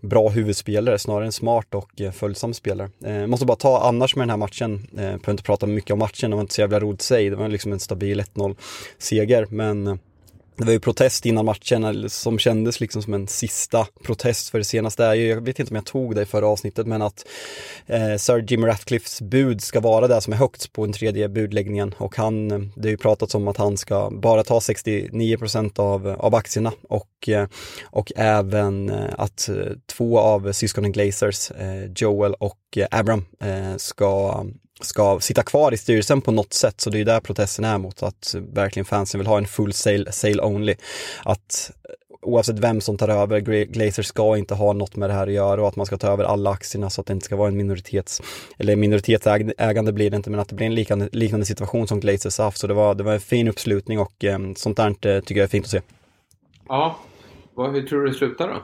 bra 0.00 0.28
huvudspelare, 0.28 0.98
snarare 0.98 1.26
en 1.26 1.32
smart 1.32 1.74
och 1.74 2.00
eh, 2.00 2.12
följsam 2.12 2.54
spelare. 2.54 2.90
Eh, 3.04 3.26
måste 3.26 3.46
bara 3.46 3.56
ta 3.56 3.80
annars 3.88 4.16
med 4.16 4.22
den 4.22 4.30
här 4.30 4.36
matchen, 4.36 4.88
eh, 4.92 4.96
behöver 4.96 5.30
inte 5.30 5.42
prata 5.42 5.66
mycket 5.66 5.90
om 5.90 5.98
matchen, 5.98 6.30
det 6.30 6.36
var 6.36 6.40
inte 6.40 6.54
så 6.54 6.60
jävla 6.60 6.80
roligt 6.80 7.02
i 7.02 7.04
sig, 7.04 7.30
det 7.30 7.36
var 7.36 7.48
liksom 7.48 7.72
en 7.72 7.80
stabil 7.80 8.20
1-0 8.20 8.56
seger, 8.98 9.46
men 9.50 9.86
eh, 9.86 9.94
det 10.58 10.64
var 10.64 10.72
ju 10.72 10.80
protest 10.80 11.26
innan 11.26 11.44
matchen 11.44 12.10
som 12.10 12.38
kändes 12.38 12.80
liksom 12.80 13.02
som 13.02 13.14
en 13.14 13.28
sista 13.28 13.86
protest 14.02 14.48
för 14.48 14.58
det 14.58 14.64
senaste. 14.64 15.04
Är 15.04 15.14
ju, 15.14 15.28
jag 15.28 15.40
vet 15.40 15.58
inte 15.58 15.70
om 15.70 15.76
jag 15.76 15.86
tog 15.86 16.14
det 16.14 16.22
i 16.22 16.26
förra 16.26 16.46
avsnittet, 16.46 16.86
men 16.86 17.02
att 17.02 17.26
eh, 17.86 18.16
Sir 18.16 18.44
Jim 18.48 18.66
Ratcliffes 18.66 19.22
bud 19.22 19.62
ska 19.62 19.80
vara 19.80 20.08
det 20.08 20.20
som 20.20 20.32
är 20.32 20.36
högst 20.36 20.72
på 20.72 20.84
den 20.84 20.92
tredje 20.92 21.28
budläggningen. 21.28 21.94
Och 21.98 22.16
han, 22.16 22.48
det 22.48 22.82
har 22.82 22.90
ju 22.90 22.96
pratats 22.96 23.34
om 23.34 23.48
att 23.48 23.56
han 23.56 23.76
ska 23.76 24.10
bara 24.10 24.44
ta 24.44 24.58
69% 24.58 25.80
av, 25.80 26.08
av 26.08 26.34
aktierna 26.34 26.72
och, 26.88 27.28
eh, 27.28 27.48
och 27.84 28.12
även 28.16 28.90
eh, 28.90 29.14
att 29.18 29.48
eh, 29.48 29.56
två 29.86 30.18
av 30.18 30.52
syskonen 30.52 30.92
Glazers, 30.92 31.50
eh, 31.50 31.92
Joel 31.96 32.34
och 32.34 32.78
Abram, 32.90 33.24
ska 33.76 34.44
ska 34.80 35.20
sitta 35.20 35.42
kvar 35.42 35.74
i 35.74 35.76
styrelsen 35.76 36.20
på 36.20 36.30
något 36.30 36.52
sätt. 36.52 36.80
Så 36.80 36.90
det 36.90 37.00
är 37.00 37.04
där 37.04 37.20
protesten 37.20 37.64
är 37.64 37.78
mot 37.78 38.02
att 38.02 38.34
verkligen 38.52 38.84
fansen 38.84 39.18
vill 39.20 39.26
ha 39.26 39.38
en 39.38 39.46
full 39.46 39.72
sale, 39.72 40.12
sale 40.12 40.42
only. 40.42 40.74
Att 41.24 41.70
eh, 41.84 41.90
oavsett 42.22 42.58
vem 42.58 42.80
som 42.80 42.96
tar 42.96 43.08
över, 43.08 43.40
Glazer 43.64 44.02
ska 44.02 44.36
inte 44.36 44.54
ha 44.54 44.72
något 44.72 44.96
med 44.96 45.10
det 45.10 45.14
här 45.14 45.26
att 45.26 45.32
göra 45.32 45.62
och 45.62 45.68
att 45.68 45.76
man 45.76 45.86
ska 45.86 45.98
ta 45.98 46.08
över 46.08 46.24
alla 46.24 46.50
aktierna 46.50 46.90
så 46.90 47.00
att 47.00 47.06
det 47.06 47.12
inte 47.12 47.26
ska 47.26 47.36
vara 47.36 47.48
en 47.48 47.56
minoritets, 47.56 48.22
eller 48.58 48.76
minoritetsägande 48.76 49.92
blir 49.92 50.10
det 50.10 50.16
inte, 50.16 50.30
men 50.30 50.40
att 50.40 50.48
det 50.48 50.54
blir 50.54 50.66
en 50.66 50.74
liknande, 50.74 51.08
liknande 51.12 51.46
situation 51.46 51.88
som 51.88 52.00
Glazers 52.00 52.38
haft. 52.38 52.58
Så 52.58 52.66
det 52.66 52.74
var, 52.74 52.94
det 52.94 53.04
var 53.04 53.12
en 53.12 53.20
fin 53.20 53.48
uppslutning 53.48 53.98
och 53.98 54.24
eh, 54.24 54.38
sånt 54.56 54.76
där 54.76 54.86
eh, 54.88 55.20
tycker 55.20 55.40
jag 55.40 55.44
är 55.44 55.48
fint 55.48 55.64
att 55.64 55.70
se. 55.70 55.80
Ja, 56.68 56.98
hur 57.56 57.82
tror 57.82 58.02
du 58.02 58.08
det 58.08 58.14
slutar 58.14 58.48
då? 58.48 58.62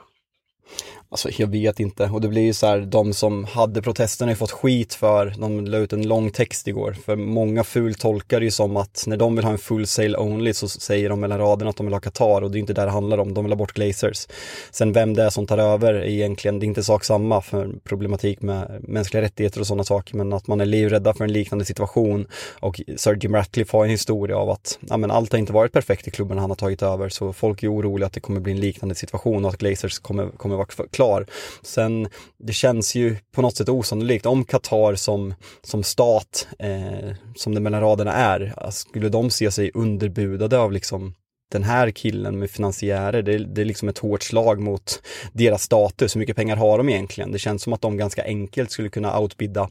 Alltså 1.15 1.29
jag 1.43 1.47
vet 1.47 1.81
inte. 1.81 2.09
Och 2.09 2.21
det 2.21 2.29
blir 2.29 2.43
ju 2.43 2.53
så 2.53 2.67
här, 2.67 2.81
de 2.81 3.15
som 3.15 3.45
hade 3.45 3.83
protesterna 3.83 4.29
har 4.29 4.33
ju 4.33 4.37
fått 4.37 4.51
skit 4.51 4.95
för, 4.95 5.35
de 5.39 5.65
la 5.67 5.79
ut 5.79 5.93
en 5.93 6.09
lång 6.09 6.31
text 6.31 6.69
igår, 6.69 6.97
för 7.05 7.17
många 7.17 7.65
ful 7.65 7.95
tolkar 7.95 8.41
det 8.41 8.45
ju 8.45 8.51
som 8.51 8.77
att 8.77 9.05
när 9.07 9.17
de 9.17 9.37
vill 9.37 9.45
ha 9.45 9.53
en 9.53 9.59
full 9.59 9.87
sale 9.87 10.19
only 10.19 10.55
så 10.55 10.69
säger 10.69 11.09
de 11.09 11.21
mellan 11.21 11.39
raderna 11.39 11.71
att 11.71 11.77
de 11.77 11.87
vill 11.87 11.93
ha 11.93 12.01
Qatar. 12.01 12.43
Och 12.43 12.51
det 12.51 12.59
är 12.59 12.61
inte 12.61 12.73
där 12.73 12.87
det 12.87 12.93
handlar 12.93 13.19
om, 13.19 13.35
de 13.35 13.45
vill 13.45 13.53
ha 13.53 13.57
bort 13.57 13.73
Glazers. 13.73 14.27
Sen 14.71 14.93
vem 14.93 15.15
det 15.15 15.23
är 15.23 15.31
som 15.31 15.47
tar 15.47 15.59
över 15.59 15.95
är 15.95 16.05
egentligen, 16.05 16.61
det 16.61 16.65
är 16.65 16.69
inte 16.69 16.85
sak 16.85 17.05
samma 17.05 17.41
för 17.41 17.71
problematik 17.85 18.43
med 18.43 18.81
mänskliga 18.81 19.23
rättigheter 19.23 19.61
och 19.61 19.67
sådana 19.67 19.85
saker, 19.85 20.17
men 20.17 20.33
att 20.33 20.47
man 20.47 20.61
är 20.61 20.67
livrädda 20.67 21.15
för 21.15 21.25
en 21.25 21.33
liknande 21.33 21.65
situation. 21.65 22.27
Och 22.61 22.81
Sir 22.97 23.19
Jim 23.21 23.35
Ratcliffe 23.35 23.77
har 23.77 23.85
en 23.85 23.91
historia 23.91 24.37
av 24.37 24.51
att, 24.51 24.79
ja 24.81 24.97
men 24.97 25.11
allt 25.11 25.33
har 25.33 25.39
inte 25.39 25.53
varit 25.53 25.73
perfekt 25.73 26.09
i 26.09 26.11
klubben 26.11 26.39
han 26.39 26.51
har 26.51 26.57
tagit 26.57 26.83
över, 26.83 27.09
så 27.09 27.33
folk 27.33 27.63
är 27.63 27.73
oroliga 27.73 28.07
att 28.07 28.13
det 28.13 28.21
kommer 28.21 28.41
bli 28.41 28.53
en 28.53 28.61
liknande 28.61 28.95
situation 28.95 29.45
och 29.45 29.51
att 29.51 29.59
Glazers 29.59 29.99
kommer, 29.99 30.29
kommer 30.29 30.57
vara 30.57 30.67
klar 30.91 31.04
klar. 31.05 31.27
Sen, 31.63 32.09
det 32.39 32.53
känns 32.53 32.95
ju 32.95 33.17
på 33.33 33.43
något 33.43 33.57
sätt 33.57 33.69
osannolikt 33.69 34.27
om 34.27 34.45
Qatar 34.45 34.95
som, 34.95 35.35
som 35.63 35.83
stat, 35.83 36.49
eh, 36.59 37.15
som 37.37 37.55
det 37.55 37.61
mellan 37.61 37.81
raderna 37.81 38.13
är, 38.13 38.71
skulle 38.71 39.09
de 39.09 39.31
se 39.31 39.51
sig 39.51 39.71
underbudade 39.75 40.59
av 40.59 40.73
liksom 40.73 41.15
den 41.53 41.63
här 41.63 41.91
killen 41.91 42.39
med 42.39 42.51
finansiärer, 42.51 43.23
det, 43.23 43.39
det, 43.39 43.61
är 43.61 43.65
liksom 43.65 43.89
ett 43.89 43.99
hårt 43.99 44.23
slag 44.23 44.61
mot 44.61 45.03
deras 45.33 45.63
status. 45.63 46.17
Hur 46.17 46.19
mycket 46.19 46.37
pengar 46.37 46.57
har 46.57 46.79
de 46.79 46.89
egentligen? 46.89 47.33
Det 47.33 47.39
känns 47.39 47.63
som 47.63 47.73
att 47.73 47.83
de 47.83 47.97
ganska 47.97 48.25
enkelt 48.25 48.71
skulle 48.71 48.89
kunna 48.89 49.19
outbidda 49.21 49.69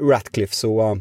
Ratcliffe. 0.00 0.54
Så 0.54 0.80
eh, 0.80 0.96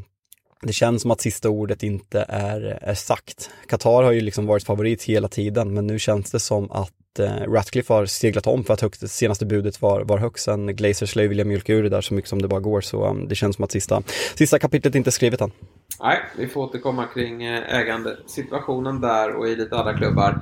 det 0.67 0.73
känns 0.73 1.01
som 1.01 1.11
att 1.11 1.21
sista 1.21 1.49
ordet 1.49 1.83
inte 1.83 2.25
är, 2.29 2.61
är 2.81 2.93
sagt. 2.93 3.49
Qatar 3.67 4.03
har 4.03 4.11
ju 4.11 4.21
liksom 4.21 4.45
varit 4.45 4.63
favorit 4.63 5.03
hela 5.03 5.27
tiden, 5.27 5.73
men 5.73 5.87
nu 5.87 5.99
känns 5.99 6.31
det 6.31 6.39
som 6.39 6.71
att 6.71 7.19
eh, 7.19 7.51
Ratcliffe 7.51 7.93
har 7.93 8.05
seglat 8.05 8.47
om 8.47 8.63
för 8.63 8.73
att 8.73 8.81
högst, 8.81 9.11
senaste 9.11 9.45
budet 9.45 9.81
var, 9.81 10.01
var 10.01 10.17
högst. 10.17 10.45
Sen 10.45 10.75
Glazers 10.75 11.15
lär 11.15 11.27
vilja 11.27 11.45
mjölka 11.45 11.73
ur 11.73 11.83
det 11.83 11.89
där 11.89 12.01
så 12.01 12.13
mycket 12.13 12.29
som 12.29 12.41
det 12.41 12.47
bara 12.47 12.59
går. 12.59 12.81
Så 12.81 13.07
um, 13.07 13.27
det 13.27 13.35
känns 13.35 13.55
som 13.55 13.63
att 13.63 13.71
sista, 13.71 14.03
sista 14.35 14.59
kapitlet 14.59 14.95
inte 14.95 15.09
är 15.09 15.11
skrivet 15.11 15.41
än. 15.41 15.51
Nej, 15.99 16.19
vi 16.37 16.47
får 16.47 16.61
återkomma 16.61 17.05
kring 17.13 17.43
eh, 17.43 17.75
ägandesituationen 17.79 19.01
där 19.01 19.35
och 19.35 19.47
i 19.47 19.55
lite 19.55 19.75
andra 19.75 19.97
klubbar. 19.97 20.41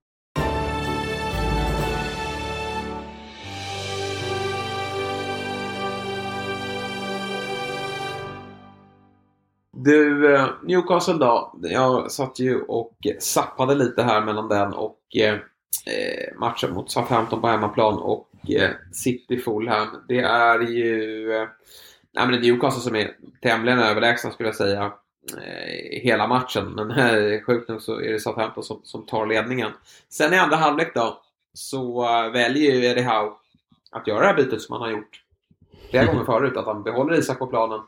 Du, 9.83 10.33
eh, 10.35 10.47
Newcastle 10.63 11.13
då. 11.13 11.53
Jag 11.61 12.11
satt 12.11 12.39
ju 12.39 12.61
och 12.61 12.97
sappade 13.19 13.75
lite 13.75 14.03
här 14.03 14.21
mellan 14.21 14.47
den 14.47 14.73
och 14.73 14.99
eh, 15.15 15.33
eh 15.33 16.37
matchen 16.39 16.73
mot 16.73 16.91
Southampton 16.91 17.41
på 17.41 17.47
hemmaplan 17.47 17.97
och 17.97 18.29
eh, 18.49 18.69
City 18.91 19.37
Fulham. 19.37 19.87
Det 20.07 20.19
är 20.19 20.59
ju 20.59 21.31
eh, 21.33 21.47
nej, 22.11 22.27
men 22.27 22.31
det 22.31 22.37
är 22.37 22.51
Newcastle 22.51 22.81
som 22.81 22.95
är 22.95 23.11
tämligen 23.41 23.79
överlägsna 23.79 24.31
skulle 24.31 24.49
jag 24.49 24.55
säga 24.55 24.93
hela 26.03 26.27
matchen. 26.27 26.65
Men 26.65 26.91
eh, 26.91 27.41
sjukt 27.41 27.69
nog 27.69 27.81
så 27.81 28.01
är 28.01 28.11
det 28.11 28.19
Southampton 28.19 28.63
som, 28.63 28.79
som 28.83 29.05
tar 29.05 29.25
ledningen. 29.25 29.71
Sen 30.09 30.33
i 30.33 30.37
andra 30.37 30.57
halvlek 30.57 30.95
då 30.95 31.21
så 31.53 32.01
väljer 32.33 32.75
ju 32.75 32.85
Eddie 32.85 33.03
Howe 33.03 33.31
att 33.91 34.07
göra 34.07 34.19
det 34.19 34.25
här 34.25 34.35
bytet 34.35 34.61
som 34.61 34.73
han 34.73 34.81
har 34.81 34.91
gjort 34.91 35.23
flera 35.89 36.05
gånger 36.11 36.25
förut. 36.25 36.57
Att 36.57 36.65
han 36.65 36.83
behåller 36.83 37.19
Isak 37.19 37.39
på 37.39 37.47
planen 37.47 37.79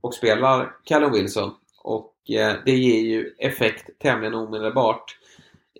och 0.00 0.14
spelar 0.14 0.72
Callum 0.84 1.12
Wilson. 1.12 1.50
Och 1.82 2.14
eh, 2.30 2.56
det 2.64 2.76
ger 2.76 3.00
ju 3.00 3.34
effekt 3.38 3.90
tämligen 3.98 4.34
omedelbart. 4.34 5.16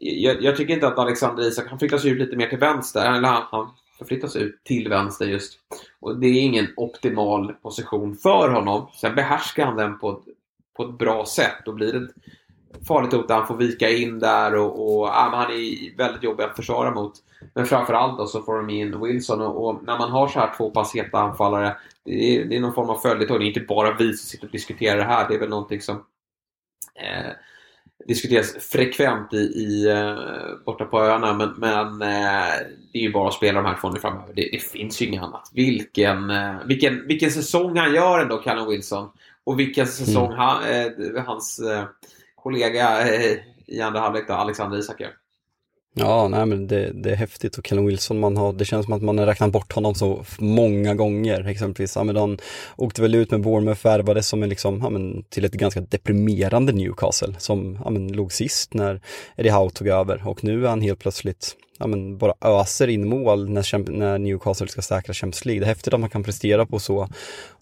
Jag, 0.00 0.42
jag, 0.42 0.56
tycker 0.56 0.74
inte 0.74 0.88
att 0.88 0.98
Alexander 0.98 1.42
Isak, 1.42 1.66
han 1.68 1.78
flyttas 1.78 2.04
ut 2.04 2.18
lite 2.18 2.36
mer 2.36 2.48
till 2.48 2.58
vänster, 2.58 3.12
eller 3.12 3.28
han, 3.28 3.42
han 3.50 3.70
förflyttas 3.98 4.36
ut 4.36 4.64
till 4.64 4.88
vänster 4.88 5.26
just. 5.26 5.58
Och 6.00 6.18
det 6.18 6.26
är 6.26 6.42
ingen 6.42 6.66
optimal 6.76 7.52
position 7.52 8.16
för 8.16 8.48
honom. 8.48 8.90
Sen 8.94 9.14
behärskar 9.14 9.66
han 9.66 9.76
den 9.76 9.98
på 9.98 10.10
ett, 10.10 10.34
på 10.76 10.84
ett 10.84 10.98
bra 10.98 11.26
sätt 11.26 11.68
och 11.68 11.74
blir 11.74 11.92
det 11.92 12.08
farligt 12.88 13.12
hot 13.12 13.30
han 13.30 13.46
får 13.46 13.56
vika 13.56 13.90
in 13.90 14.18
där 14.18 14.54
och, 14.54 15.00
och 15.00 15.08
ja, 15.08 15.30
han 15.32 15.50
är 15.50 15.96
väldigt 15.96 16.22
jobbig 16.22 16.44
att 16.44 16.56
försvara 16.56 16.90
mot. 16.90 17.12
Men 17.54 17.66
framförallt 17.66 18.18
då 18.18 18.26
så 18.26 18.42
får 18.42 18.56
de 18.56 18.70
in 18.70 19.00
Wilson 19.00 19.40
och, 19.40 19.68
och 19.68 19.82
när 19.84 19.98
man 19.98 20.10
har 20.10 20.28
så 20.28 20.38
här 20.38 20.54
två 20.56 20.70
pass 20.70 20.94
heta 20.94 21.18
anfallare 21.18 21.76
det 22.08 22.36
är, 22.36 22.44
det 22.44 22.56
är 22.56 22.60
någon 22.60 22.74
form 22.74 22.90
av 22.90 22.98
följetong. 22.98 23.38
Det 23.38 23.44
är 23.44 23.46
inte 23.46 23.60
bara 23.60 23.96
vi 23.98 24.16
som 24.16 24.28
sitter 24.28 24.46
och 24.46 24.52
diskuterar 24.52 24.96
det 24.96 25.04
här. 25.04 25.28
Det 25.28 25.34
är 25.34 25.38
väl 25.38 25.48
någonting 25.48 25.80
som 25.80 25.96
eh, 26.94 27.32
diskuteras 28.06 28.52
frekvent 28.52 29.32
i, 29.32 29.36
i 29.36 29.88
eh, 29.90 30.16
borta 30.66 30.84
på 30.84 31.00
öarna. 31.00 31.34
Men, 31.34 31.54
men 31.56 32.02
eh, 32.02 32.54
det 32.92 32.98
är 32.98 33.02
ju 33.02 33.12
bara 33.12 33.28
att 33.28 33.34
spela 33.34 33.62
de 33.62 33.68
här 33.68 33.78
två 33.80 33.90
nu 33.90 34.00
framöver. 34.00 34.34
Det, 34.34 34.48
det, 34.52 34.62
finns 34.62 35.02
ju 35.02 35.06
inget 35.06 35.22
annat. 35.22 35.50
Vilken, 35.54 36.30
eh, 36.30 36.54
vilken, 36.64 37.06
vilken 37.06 37.30
säsong 37.30 37.76
han 37.76 37.94
gör 37.94 38.18
ändå, 38.18 38.36
Callum 38.36 38.68
Wilson. 38.68 39.08
Och 39.44 39.60
vilken 39.60 39.86
säsong 39.86 40.26
mm. 40.26 40.38
han, 40.38 40.62
eh, 40.64 41.24
hans 41.24 41.58
eh, 41.58 41.84
kollega 42.42 43.14
eh, 43.14 43.36
i 43.66 43.80
andra 43.80 44.00
halvlek, 44.00 44.30
Alexander 44.30 44.78
Isak 44.78 45.00
gör. 45.00 45.12
Ja, 45.94 46.28
nej 46.28 46.46
men 46.46 46.66
det, 46.66 46.92
det 46.92 47.10
är 47.10 47.16
häftigt 47.16 47.58
och 47.58 47.66
Kellen 47.66 47.86
Wilson, 47.86 48.20
man 48.20 48.36
har, 48.36 48.52
det 48.52 48.64
känns 48.64 48.84
som 48.84 48.94
att 48.94 49.02
man 49.02 49.18
har 49.18 49.26
räknat 49.26 49.52
bort 49.52 49.72
honom 49.72 49.94
så 49.94 50.24
många 50.38 50.94
gånger. 50.94 51.48
Exempelvis, 51.48 51.96
ja, 51.96 52.04
men 52.04 52.14
de 52.14 52.38
åkte 52.76 53.02
väl 53.02 53.14
ut 53.14 53.30
med 53.30 53.40
Bournemouth, 53.40 53.84
värvades 53.84 54.28
som 54.28 54.42
en 54.42 54.48
liksom, 54.48 54.80
ja, 54.82 54.90
men, 54.90 55.24
till 55.24 55.44
ett 55.44 55.52
ganska 55.52 55.80
deprimerande 55.80 56.72
Newcastle 56.72 57.34
som 57.38 57.78
ja, 57.84 57.90
men, 57.90 58.12
låg 58.12 58.32
sist 58.32 58.74
när 58.74 59.00
Eddie 59.36 59.50
Howe 59.50 59.70
tog 59.70 59.88
över 59.88 60.28
och 60.28 60.44
nu 60.44 60.64
är 60.64 60.68
han 60.68 60.80
helt 60.80 60.98
plötsligt 60.98 61.56
ja, 61.78 61.86
men 61.86 62.18
bara 62.18 62.34
öser 62.40 62.88
in 62.88 63.08
mål 63.08 63.48
när, 63.48 63.90
när 63.90 64.18
Newcastle 64.18 64.68
ska 64.68 64.82
säkra 64.82 65.14
Champions 65.14 65.44
League. 65.44 65.60
Det 65.60 65.64
är 65.64 65.68
häftigt 65.68 65.94
att 65.94 66.00
man 66.00 66.10
kan 66.10 66.24
prestera 66.24 66.66
på 66.66 66.78
så 66.78 67.08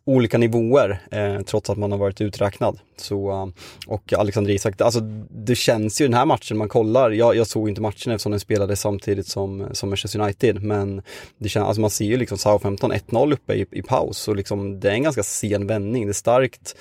olika 0.07 0.39
nivåer 0.39 1.01
eh, 1.11 1.41
trots 1.41 1.71
att 1.71 1.79
man 1.79 1.93
har 1.93 1.99
varit 1.99 2.21
uträknad. 2.21 2.79
Så, 2.97 3.31
eh, 3.31 3.47
och 3.87 4.13
Alexander 4.13 4.51
Isak, 4.51 4.81
alltså 4.81 5.01
det 5.31 5.55
känns 5.55 6.01
ju 6.01 6.05
den 6.05 6.15
här 6.15 6.27
matchen 6.27 6.57
man 6.59 6.69
kollar, 6.69 7.11
jag, 7.11 7.37
jag 7.37 7.47
såg 7.47 7.69
inte 7.69 7.81
matchen 7.81 8.13
eftersom 8.13 8.33
den 8.33 8.41
spelade 8.41 8.77
samtidigt 8.77 9.27
som, 9.27 9.67
som 9.73 9.89
Manchester 9.89 10.21
United, 10.21 10.63
men 10.63 11.03
det 11.39 11.49
känns, 11.49 11.67
alltså 11.67 11.81
man 11.81 11.91
ser 11.91 12.05
ju 12.05 12.17
liksom 12.17 12.39
Southampton 12.39 12.93
1-0 12.93 13.33
uppe 13.33 13.55
i, 13.55 13.67
i 13.71 13.83
paus 13.83 14.29
och 14.29 14.37
liksom 14.37 14.81
det 14.81 14.91
är 14.91 14.95
en 14.95 15.03
ganska 15.03 15.23
sen 15.23 15.67
vändning, 15.67 16.07
det 16.07 16.11
är 16.11 16.13
starkt 16.13 16.77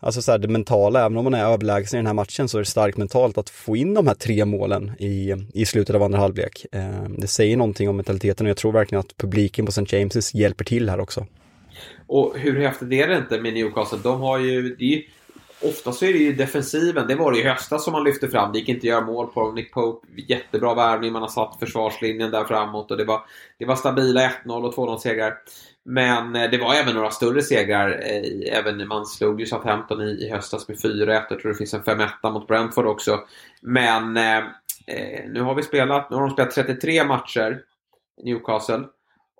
Alltså 0.00 0.22
så 0.22 0.30
här, 0.30 0.38
det 0.38 0.48
mentala, 0.48 1.00
även 1.00 1.16
om 1.16 1.24
man 1.24 1.34
är 1.34 1.44
överlägsen 1.44 1.96
i 1.96 1.98
den 1.98 2.06
här 2.06 2.14
matchen 2.14 2.48
så 2.48 2.58
är 2.58 2.62
det 2.62 2.66
starkt 2.66 2.98
mentalt 2.98 3.38
att 3.38 3.50
få 3.50 3.76
in 3.76 3.94
de 3.94 4.06
här 4.06 4.14
tre 4.14 4.44
målen 4.44 4.92
i, 4.98 5.34
i 5.54 5.66
slutet 5.66 5.96
av 5.96 6.02
andra 6.02 6.18
halvlek. 6.18 6.66
Eh, 6.72 7.02
det 7.18 7.26
säger 7.26 7.56
någonting 7.56 7.88
om 7.88 7.96
mentaliteten 7.96 8.46
och 8.46 8.50
jag 8.50 8.56
tror 8.56 8.72
verkligen 8.72 9.00
att 9.00 9.16
publiken 9.16 9.66
på 9.66 9.70
St. 9.70 9.96
James' 9.96 10.36
hjälper 10.36 10.64
till 10.64 10.90
här 10.90 11.00
också. 11.00 11.26
Och 12.06 12.38
hur 12.38 12.60
häftigt 12.60 12.92
är 12.92 13.08
det 13.08 13.16
inte 13.16 13.40
med 13.40 13.54
Newcastle? 13.54 13.98
De 14.02 14.20
har 14.20 14.38
ju... 14.38 14.76
Det 14.76 14.84
är 14.84 14.96
ju 14.96 15.02
Ofta 15.62 15.92
så 15.92 16.04
är 16.04 16.12
det 16.12 16.18
ju 16.18 16.32
defensiven. 16.32 17.06
Det 17.06 17.14
var 17.14 17.32
det 17.32 17.38
i 17.38 17.42
höstas 17.42 17.84
som 17.84 17.92
man 17.92 18.04
lyfte 18.04 18.28
fram. 18.28 18.52
Det 18.52 18.58
gick 18.58 18.68
inte 18.68 18.78
att 18.78 18.84
göra 18.84 19.06
mål 19.06 19.26
på 19.26 19.40
dem. 19.40 19.54
Nick 19.54 19.72
Pope, 19.72 20.06
jättebra 20.28 20.74
värvning. 20.74 21.12
Man 21.12 21.22
har 21.22 21.28
satt 21.28 21.58
försvarslinjen 21.58 22.30
där 22.30 22.44
framåt. 22.44 22.90
Och 22.90 22.96
det 22.96 23.04
var, 23.04 23.20
det 23.58 23.64
var 23.64 23.76
stabila 23.76 24.30
1-0 24.44 24.64
och 24.64 24.74
2-0 24.74 24.98
segrar. 24.98 25.34
Men 25.84 26.36
eh, 26.36 26.50
det 26.50 26.58
var 26.58 26.74
även 26.74 26.94
några 26.94 27.10
större 27.10 27.42
segrar. 27.42 27.88
Eh, 27.90 28.58
även 28.58 28.88
man 28.88 29.06
slog 29.06 29.40
ju 29.40 29.46
Southampton 29.46 30.00
i, 30.00 30.10
i 30.10 30.30
höstas 30.30 30.68
med 30.68 30.76
4-1. 30.76 31.24
Jag 31.30 31.40
tror 31.40 31.52
det 31.52 31.58
finns 31.58 31.74
en 31.74 31.82
5-1 31.82 32.32
mot 32.32 32.46
Brentford 32.46 32.86
också. 32.86 33.20
Men 33.62 34.16
eh, 34.16 34.38
eh, 34.86 35.24
nu 35.28 35.40
har 35.40 35.54
vi 35.54 35.62
spelat, 35.62 36.10
nu 36.10 36.16
har 36.16 36.22
de 36.26 36.30
spelat 36.30 36.54
33 36.54 37.04
matcher. 37.04 37.62
Newcastle. 38.24 38.84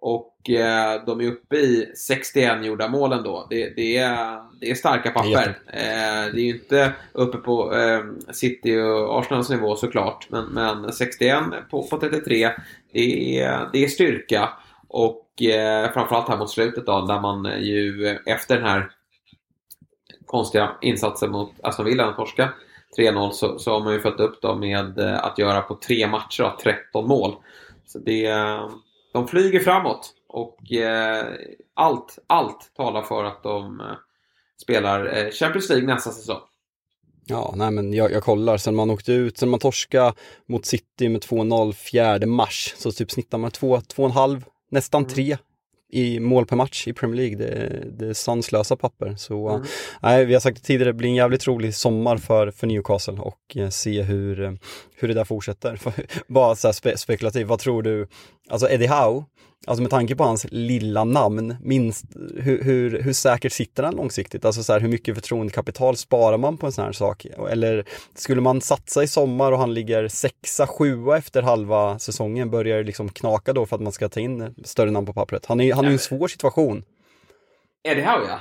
Och 0.01 0.51
eh, 0.51 1.05
de 1.07 1.21
är 1.21 1.27
uppe 1.27 1.57
i 1.57 1.93
61 1.97 2.65
gjorda 2.65 2.89
mål 2.89 3.13
ändå. 3.13 3.47
Det, 3.51 3.77
det, 3.77 3.97
är, 3.97 4.39
det 4.61 4.71
är 4.71 4.75
starka 4.75 5.11
papper. 5.11 5.59
Det 5.67 5.79
är, 5.79 6.27
eh, 6.27 6.33
det 6.35 6.41
är 6.41 6.45
ju 6.45 6.55
inte 6.55 6.93
uppe 7.13 7.39
på 7.39 7.75
eh, 7.77 8.33
City 8.33 8.77
och 8.79 9.19
Arsenals 9.19 9.51
nivå 9.51 9.77
såklart. 9.77 10.27
Men, 10.31 10.45
men 10.45 10.93
61 10.93 11.39
på, 11.71 11.83
på 11.83 11.99
33, 12.01 12.51
det 12.93 13.39
är, 13.41 13.69
det 13.73 13.85
är 13.85 13.89
styrka. 13.89 14.49
Och 14.89 15.43
eh, 15.43 15.93
framförallt 15.93 16.29
här 16.29 16.37
mot 16.37 16.51
slutet 16.51 16.87
då, 16.87 17.01
där 17.01 17.21
man 17.21 17.45
ju 17.61 18.19
efter 18.27 18.57
den 18.57 18.67
här 18.67 18.91
konstiga 20.27 20.71
insatsen 20.81 21.31
mot 21.31 21.53
Aston 21.63 21.87
Villa, 21.87 22.13
torska 22.13 22.49
3-0, 22.99 23.31
så, 23.31 23.59
så 23.59 23.73
har 23.73 23.81
man 23.81 23.93
ju 23.93 24.01
följt 24.01 24.21
upp 24.21 24.43
då 24.43 24.55
med 24.55 24.99
eh, 24.99 25.25
att 25.25 25.39
göra 25.39 25.61
på 25.61 25.75
tre 25.75 26.07
matcher 26.07 26.43
då, 26.43 26.57
13 26.63 27.09
mål. 27.09 27.37
Så 27.87 27.99
det 27.99 28.27
de 29.13 29.29
flyger 29.29 29.61
framåt 29.61 30.15
och 30.29 30.73
eh, 30.73 31.27
allt, 31.75 32.19
allt 32.27 32.73
talar 32.77 33.03
för 33.03 33.25
att 33.25 33.43
de 33.43 33.81
eh, 33.81 33.87
spelar 34.63 35.17
eh, 35.17 35.31
Champions 35.31 35.69
League 35.69 35.87
nästa 35.87 36.11
säsong. 36.11 36.41
Ja, 37.27 37.55
nej 37.57 37.71
men 37.71 37.93
jag, 37.93 38.13
jag 38.13 38.23
kollar, 38.23 38.57
sen 38.57 38.75
man 38.75 38.91
åkte 38.91 39.13
ut, 39.13 39.39
sen 39.39 39.49
man 39.49 39.61
torska 39.61 40.15
mot 40.47 40.67
City 40.67 41.09
med 41.09 41.23
2-0 41.23 41.73
4 41.73 42.27
mars, 42.27 42.75
så 42.77 42.93
typ 42.93 43.11
snittar 43.11 43.39
man 43.39 43.51
2-2,5, 43.51 44.43
nästan 44.71 45.07
3 45.07 45.25
mm 45.25 45.39
i 45.91 46.21
mål 46.21 46.47
per 46.47 46.57
match 46.57 46.89
i 46.89 46.93
Premier 46.93 47.17
League. 47.17 47.37
Det, 47.37 47.85
det 47.99 48.07
är 48.07 48.13
sanslösa 48.13 48.77
papper. 48.77 49.15
Så 49.17 49.49
mm. 49.49 49.67
nej, 50.03 50.25
vi 50.25 50.33
har 50.33 50.41
sagt 50.41 50.57
det 50.57 50.67
tidigare, 50.67 50.89
det 50.89 50.95
blir 50.95 51.09
en 51.09 51.15
jävligt 51.15 51.47
rolig 51.47 51.75
sommar 51.75 52.17
för, 52.17 52.51
för 52.51 52.67
Newcastle 52.67 53.19
och 53.19 53.57
eh, 53.57 53.69
se 53.69 54.03
hur, 54.03 54.59
hur 54.99 55.09
det 55.09 55.15
där 55.15 55.25
fortsätter. 55.25 55.81
Bara 56.29 56.57
så 56.57 56.73
spe, 56.73 56.99
spekulativt, 56.99 57.49
vad 57.49 57.59
tror 57.59 57.83
du? 57.83 58.07
Alltså 58.49 58.71
Eddie 58.71 58.87
Howe, 58.87 59.25
Alltså 59.67 59.83
med 59.83 59.91
tanke 59.91 60.17
på 60.17 60.25
hans 60.25 60.47
lilla 60.51 61.05
namn, 61.05 61.57
minst, 61.63 62.05
hur, 62.37 62.65
hur, 62.65 63.03
hur 63.03 63.13
säkert 63.13 63.53
sitter 63.53 63.83
han 63.83 63.95
långsiktigt? 63.97 64.45
Alltså 64.45 64.63
så 64.63 64.73
här, 64.73 64.81
hur 64.81 64.89
mycket 64.89 65.15
förtroendekapital 65.15 65.97
sparar 65.97 66.39
man 66.39 66.57
på 66.57 66.67
en 66.67 66.73
sån 66.73 66.85
här 66.85 66.93
sak? 66.93 67.27
Eller 67.51 67.85
skulle 68.15 68.41
man 68.41 68.61
satsa 68.61 69.03
i 69.03 69.07
sommar 69.07 69.53
och 69.53 69.59
han 69.59 69.75
ligger 69.75 70.09
sexa, 70.09 70.67
sjua 70.67 71.19
efter 71.19 71.43
halva 71.43 71.99
säsongen, 71.99 72.51
börjar 72.51 72.77
det 72.77 72.85
liksom 72.85 73.09
knaka 73.09 73.53
då 73.53 73.67
för 73.67 73.77
att 73.77 73.83
man 73.83 73.93
ska 73.93 74.09
ta 74.09 74.21
in 74.21 74.55
större 74.65 74.91
namn 74.91 75.07
på 75.07 75.13
pappret? 75.13 75.47
Han 75.47 75.61
är, 75.61 75.75
han 75.75 75.85
är 75.85 75.91
en 75.91 75.99
svår 75.99 76.29
situation. 76.29 76.85
Eddie 77.89 78.03
Howe 78.03 78.27
ja. 78.29 78.41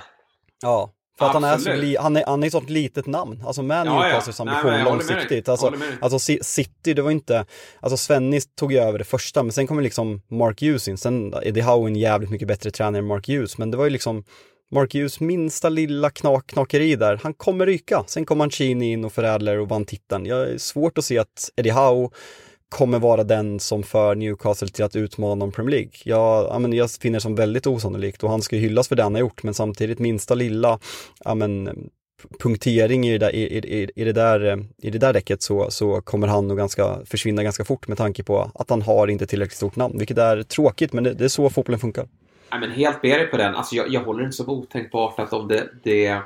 Ja. 0.62 0.94
För 1.20 1.26
att 1.26 1.34
han 1.34 1.44
är, 1.44 1.58
så 1.58 1.74
li, 1.74 1.98
han, 2.00 2.18
är, 2.18 2.26
han 2.26 2.44
är 2.44 2.48
ett 2.48 2.52
sånt 2.52 2.70
litet 2.70 3.06
namn, 3.06 3.44
alltså 3.46 3.64
med 3.64 3.88
ja, 3.88 4.04
Newcastles 4.04 4.40
ja. 4.40 4.46
ambition 4.46 4.72
Nej, 4.72 4.84
långsiktigt. 4.84 5.50
Alltså, 5.50 5.74
alltså 6.02 6.20
City, 6.42 6.94
det 6.94 7.02
var 7.02 7.12
inte, 7.12 7.46
alltså 7.80 7.98
Svennis 7.98 8.56
tog 8.56 8.72
ju 8.72 8.80
över 8.80 9.00
det 9.00 9.06
första, 9.06 9.44
men 9.44 9.52
sen 9.52 9.68
kommer 9.68 9.82
liksom 9.82 10.22
Mark 10.28 10.62
Hughes 10.62 10.88
in. 10.88 10.98
Sen 10.98 11.34
är 11.34 11.48
Eddie 11.48 11.62
Howe 11.62 11.90
en 11.90 11.96
jävligt 11.96 12.30
mycket 12.30 12.48
bättre 12.48 12.72
tränare 12.72 13.00
än 13.00 13.08
Mark 13.08 13.30
Hughes, 13.30 13.58
men 13.58 13.72
det 13.72 13.78
var 13.78 13.84
ju 13.84 13.90
liksom 13.90 14.24
Mark 14.72 14.94
Hughes 14.94 15.20
minsta 15.20 15.70
lilla 15.70 16.10
knak, 16.10 16.48
knakeri 16.48 16.96
där, 16.96 17.20
han 17.24 17.34
kommer 17.34 17.66
ryka. 17.66 18.04
Sen 18.08 18.26
kom 18.26 18.38
Mancini 18.38 18.92
in 18.92 19.06
och 19.06 19.14
förädlar 19.14 19.58
och 19.58 19.70
vann 19.70 19.86
titeln. 19.86 20.26
Jag 20.26 20.50
är 20.50 20.58
svårt 20.58 20.98
att 20.98 21.06
se 21.06 21.18
att 21.18 21.50
Eddie 21.56 21.72
Howe 21.72 22.10
kommer 22.70 23.00
vara 23.00 23.24
den 23.24 23.60
som 23.60 23.84
för 23.84 24.16
Newcastle 24.16 24.68
till 24.68 24.86
att 24.86 24.96
utmana 24.96 25.46
om 25.46 25.52
Premier 25.52 25.72
League. 25.72 25.92
Jag, 26.04 26.48
ja, 26.50 26.60
men 26.60 26.74
jag 26.74 26.92
finner 26.92 27.18
det 27.18 27.22
som 27.22 27.36
väldigt 27.36 27.68
osannolikt 27.68 28.24
och 28.24 28.30
han 28.30 28.42
ska 28.42 28.56
ju 28.56 28.62
hyllas 28.62 28.88
för 28.88 28.96
det 28.96 29.04
han 29.04 29.14
har 29.14 29.22
gjort 29.22 29.44
men 29.44 29.54
samtidigt 29.54 30.00
minsta 30.00 30.36
lilla 30.36 30.80
ja, 31.26 31.36
men, 31.36 31.70
punktering 32.40 33.08
i 33.08 33.18
det 33.18 33.26
där, 33.26 33.36
i, 33.36 33.42
i, 33.42 33.90
i, 33.96 34.04
det 34.04 34.14
där, 34.14 34.66
i 34.78 34.90
det 34.90 34.98
där 34.98 35.14
räcket 35.14 35.42
så, 35.42 35.72
så 35.72 36.02
kommer 36.02 36.28
han 36.28 36.48
nog 36.48 36.58
ganska, 36.58 37.06
försvinna 37.06 37.44
ganska 37.44 37.66
fort 37.66 37.88
med 37.88 37.98
tanke 37.98 38.24
på 38.24 38.52
att 38.56 38.70
han 38.70 38.82
har 38.82 39.08
inte 39.08 39.28
tillräckligt 39.28 39.58
stort 39.58 39.76
namn, 39.76 39.98
vilket 39.98 40.18
är 40.18 40.44
tråkigt 40.44 40.94
men 40.94 41.04
det, 41.04 41.14
det 41.14 41.24
är 41.24 41.30
så 41.30 41.50
fotbollen 41.50 41.80
funkar. 41.80 42.08
Ja, 42.50 42.58
men 42.58 42.72
helt 42.72 43.04
med 43.04 43.20
dig 43.20 43.28
på 43.28 43.38
den. 43.38 43.56
Alltså, 43.56 43.76
jag, 43.76 43.90
jag 43.90 44.04
håller 44.04 44.24
inte 44.24 44.38
som 44.38 44.50
otänkbart 44.50 45.20
att 45.20 45.34
om 45.34 45.48
det, 45.48 45.70
det, 45.84 46.22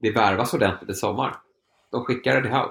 det 0.00 0.10
värvas 0.10 0.54
ordentligt 0.54 0.90
i 0.90 0.94
sommar, 0.94 1.36
de 1.92 2.04
skickar 2.04 2.42
det 2.42 2.48
här 2.48 2.66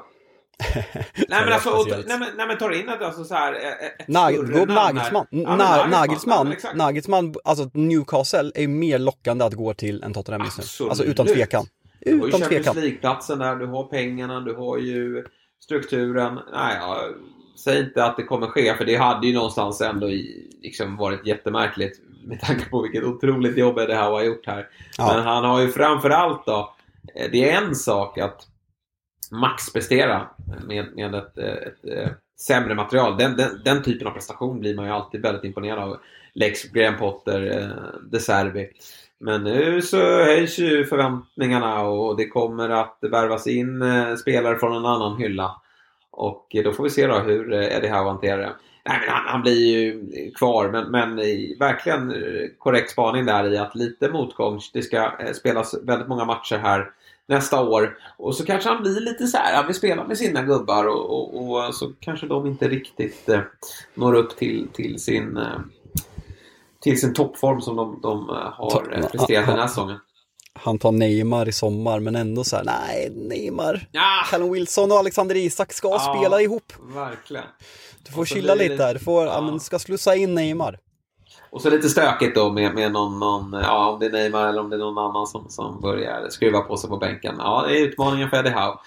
nej 1.15 1.43
men 1.43 1.53
alltså, 1.53 1.69
och, 1.69 1.87
nej, 1.89 2.19
men, 2.19 2.27
nej 2.37 2.47
men 2.47 2.57
tar 2.57 2.71
in 2.71 2.89
ett, 2.89 3.01
alltså 3.01 3.23
så 3.23 3.33
här, 3.33 3.53
ett 3.53 4.07
Nag 4.07 4.33
större 4.33 4.65
Nagelsmann. 4.65 5.25
Ja, 5.29 5.55
Na 5.55 5.87
Nagelsmann, 5.87 6.55
ja, 6.63 6.69
Nagelsmann, 6.75 7.35
alltså 7.43 7.69
Newcastle 7.73 8.51
är 8.55 8.67
mer 8.67 8.99
lockande 8.99 9.45
att 9.45 9.53
gå 9.53 9.73
till 9.73 10.03
än 10.03 10.13
Tottenham 10.13 10.41
just 10.45 10.79
nu. 10.79 10.89
Alltså 10.89 11.03
utan 11.03 11.25
tvekan. 11.25 11.65
Utan 12.01 12.19
du 12.19 12.31
har 12.31 12.39
ju 12.39 12.43
Champions 12.43 12.75
League-platsen 12.75 13.39
där, 13.39 13.55
du 13.55 13.65
har 13.65 13.83
pengarna, 13.83 14.39
du 14.39 14.55
har 14.55 14.77
ju 14.77 15.25
strukturen. 15.63 16.39
Nej, 16.53 16.77
ja, 16.79 17.09
säg 17.63 17.79
inte 17.79 18.05
att 18.05 18.17
det 18.17 18.23
kommer 18.23 18.47
ske, 18.47 18.73
för 18.73 18.85
det 18.85 18.95
hade 18.95 19.27
ju 19.27 19.33
någonstans 19.33 19.81
ändå 19.81 20.07
liksom 20.61 20.97
varit 20.97 21.27
jättemärkligt 21.27 21.99
med 22.23 22.41
tanke 22.41 22.69
på 22.69 22.81
vilket 22.81 23.03
otroligt 23.03 23.57
jobb 23.57 23.75
det 23.75 23.95
här 23.95 24.11
har 24.11 24.23
gjort 24.23 24.47
här. 24.47 24.67
Ja. 24.97 25.13
Men 25.15 25.23
han 25.23 25.43
har 25.43 25.61
ju 25.61 25.71
framförallt 25.71 26.45
då, 26.45 26.75
eh, 27.15 27.31
det 27.31 27.49
är 27.49 27.61
en 27.61 27.75
sak 27.75 28.17
att 28.17 28.47
maxprestera 29.31 30.27
med, 30.67 30.95
med 30.95 31.15
ett, 31.15 31.37
eh, 31.37 31.45
ett, 31.45 31.85
ett, 31.85 32.17
sämre 32.39 32.75
material. 32.75 33.17
Den, 33.17 33.37
den, 33.37 33.61
den, 33.65 33.83
typen 33.83 34.07
av 34.07 34.11
prestation 34.11 34.59
blir 34.59 34.75
man 34.75 34.85
ju 34.85 34.91
alltid 34.91 35.21
väldigt 35.21 35.43
imponerad 35.43 35.79
av. 35.79 35.97
Lex, 36.33 36.63
Graham 36.63 36.97
Potter, 36.97 37.57
eh, 37.61 37.99
De 38.11 38.19
Serbi. 38.19 38.69
Men 39.19 39.43
nu 39.43 39.81
så 39.81 39.97
höjs 39.97 40.59
ju 40.59 40.85
förväntningarna 40.85 41.81
och 41.81 42.17
det 42.17 42.27
kommer 42.27 42.69
att 42.69 42.97
värvas 43.01 43.47
in 43.47 43.83
spelare 44.17 44.59
från 44.59 44.75
en 44.75 44.85
annan 44.85 45.17
hylla. 45.17 45.61
Och 46.11 46.55
då 46.63 46.73
får 46.73 46.83
vi 46.83 46.89
se 46.89 47.07
då 47.07 47.19
hur 47.19 47.53
Eddie 47.53 47.87
Howe 47.87 48.09
hanterar 48.09 48.37
det. 48.37 48.53
Nej, 48.85 48.99
men 48.99 49.09
han, 49.09 49.23
han, 49.27 49.41
blir 49.41 49.77
ju 49.77 50.01
kvar, 50.31 50.69
men, 50.69 50.91
men 50.91 51.15
verkligen 51.59 52.13
korrekt 52.57 52.91
spaning 52.91 53.25
där 53.25 53.53
i 53.53 53.57
att 53.57 53.75
lite 53.75 54.09
motgång. 54.09 54.59
Det 54.73 54.81
ska 54.81 55.11
spelas 55.33 55.75
väldigt 55.83 56.07
många 56.07 56.25
matcher 56.25 56.57
här 56.57 56.91
nästa 57.27 57.61
år. 57.61 57.97
Och 58.17 58.35
så 58.35 58.45
kanske 58.45 58.69
han 58.69 58.81
blir 58.81 59.01
lite 59.01 59.27
så 59.27 59.37
här, 59.37 59.55
han 59.55 59.67
vill 59.67 59.75
spela 59.75 60.07
med 60.07 60.17
sina 60.17 60.43
gubbar 60.43 60.85
och, 60.87 61.09
och, 61.17 61.65
och 61.67 61.75
så 61.75 61.91
kanske 61.99 62.27
de 62.27 62.47
inte 62.47 62.67
riktigt 62.67 63.29
eh, 63.29 63.41
når 63.95 64.13
upp 64.13 64.37
till, 64.37 64.67
till 64.73 64.99
sin 64.99 65.37
eh, 65.37 65.59
till 66.83 66.99
sin 66.99 67.13
toppform 67.13 67.61
som 67.61 67.75
de, 67.75 67.99
de 68.01 68.29
eh, 68.29 68.35
har 68.35 68.97
eh, 68.97 69.07
presterat 69.07 69.47
den 69.47 69.59
här 69.59 69.67
säsongen. 69.67 69.97
Han 70.53 70.79
tar 70.79 70.91
Neymar 70.91 71.49
i 71.49 71.51
sommar 71.51 71.99
men 71.99 72.15
ändå 72.15 72.43
så 72.43 72.55
här, 72.55 72.63
nej 72.63 73.09
Neymar, 73.15 73.87
ja. 73.91 74.25
Callum 74.29 74.51
Wilson 74.51 74.91
och 74.91 74.97
Alexander 74.97 75.35
Isak 75.35 75.73
ska 75.73 75.89
ja, 75.89 76.15
spela 76.15 76.41
ihop. 76.41 76.73
Verkligen. 76.81 77.43
Du 78.03 78.11
får 78.11 78.25
chilla 78.25 78.55
lite 78.55 78.75
där, 78.75 78.93
du 78.93 78.99
får, 78.99 79.25
ja. 79.25 79.41
men, 79.41 79.59
ska 79.59 79.79
slussa 79.79 80.15
in 80.15 80.35
Neymar. 80.35 80.79
Och 81.53 81.61
så 81.61 81.69
lite 81.69 81.89
stökigt 81.89 82.35
då 82.35 82.51
med, 82.51 82.75
med 82.75 82.91
någon, 82.91 83.19
någon, 83.19 83.53
ja 83.53 83.89
om 83.89 83.99
det 83.99 84.05
är 84.05 84.11
Neymar 84.11 84.47
eller 84.47 84.61
om 84.61 84.69
det 84.69 84.75
är 84.75 84.79
någon 84.79 84.97
annan 84.97 85.27
som, 85.27 85.49
som 85.49 85.81
börjar 85.81 86.29
skruva 86.29 86.61
på 86.61 86.77
sig 86.77 86.89
på 86.89 86.97
bänken. 86.97 87.35
Ja, 87.37 87.65
det 87.67 87.79
är 87.79 87.83
utmaningen 87.83 88.29
för 88.29 88.37
Eddie 88.37 88.49
Howe. 88.49 88.77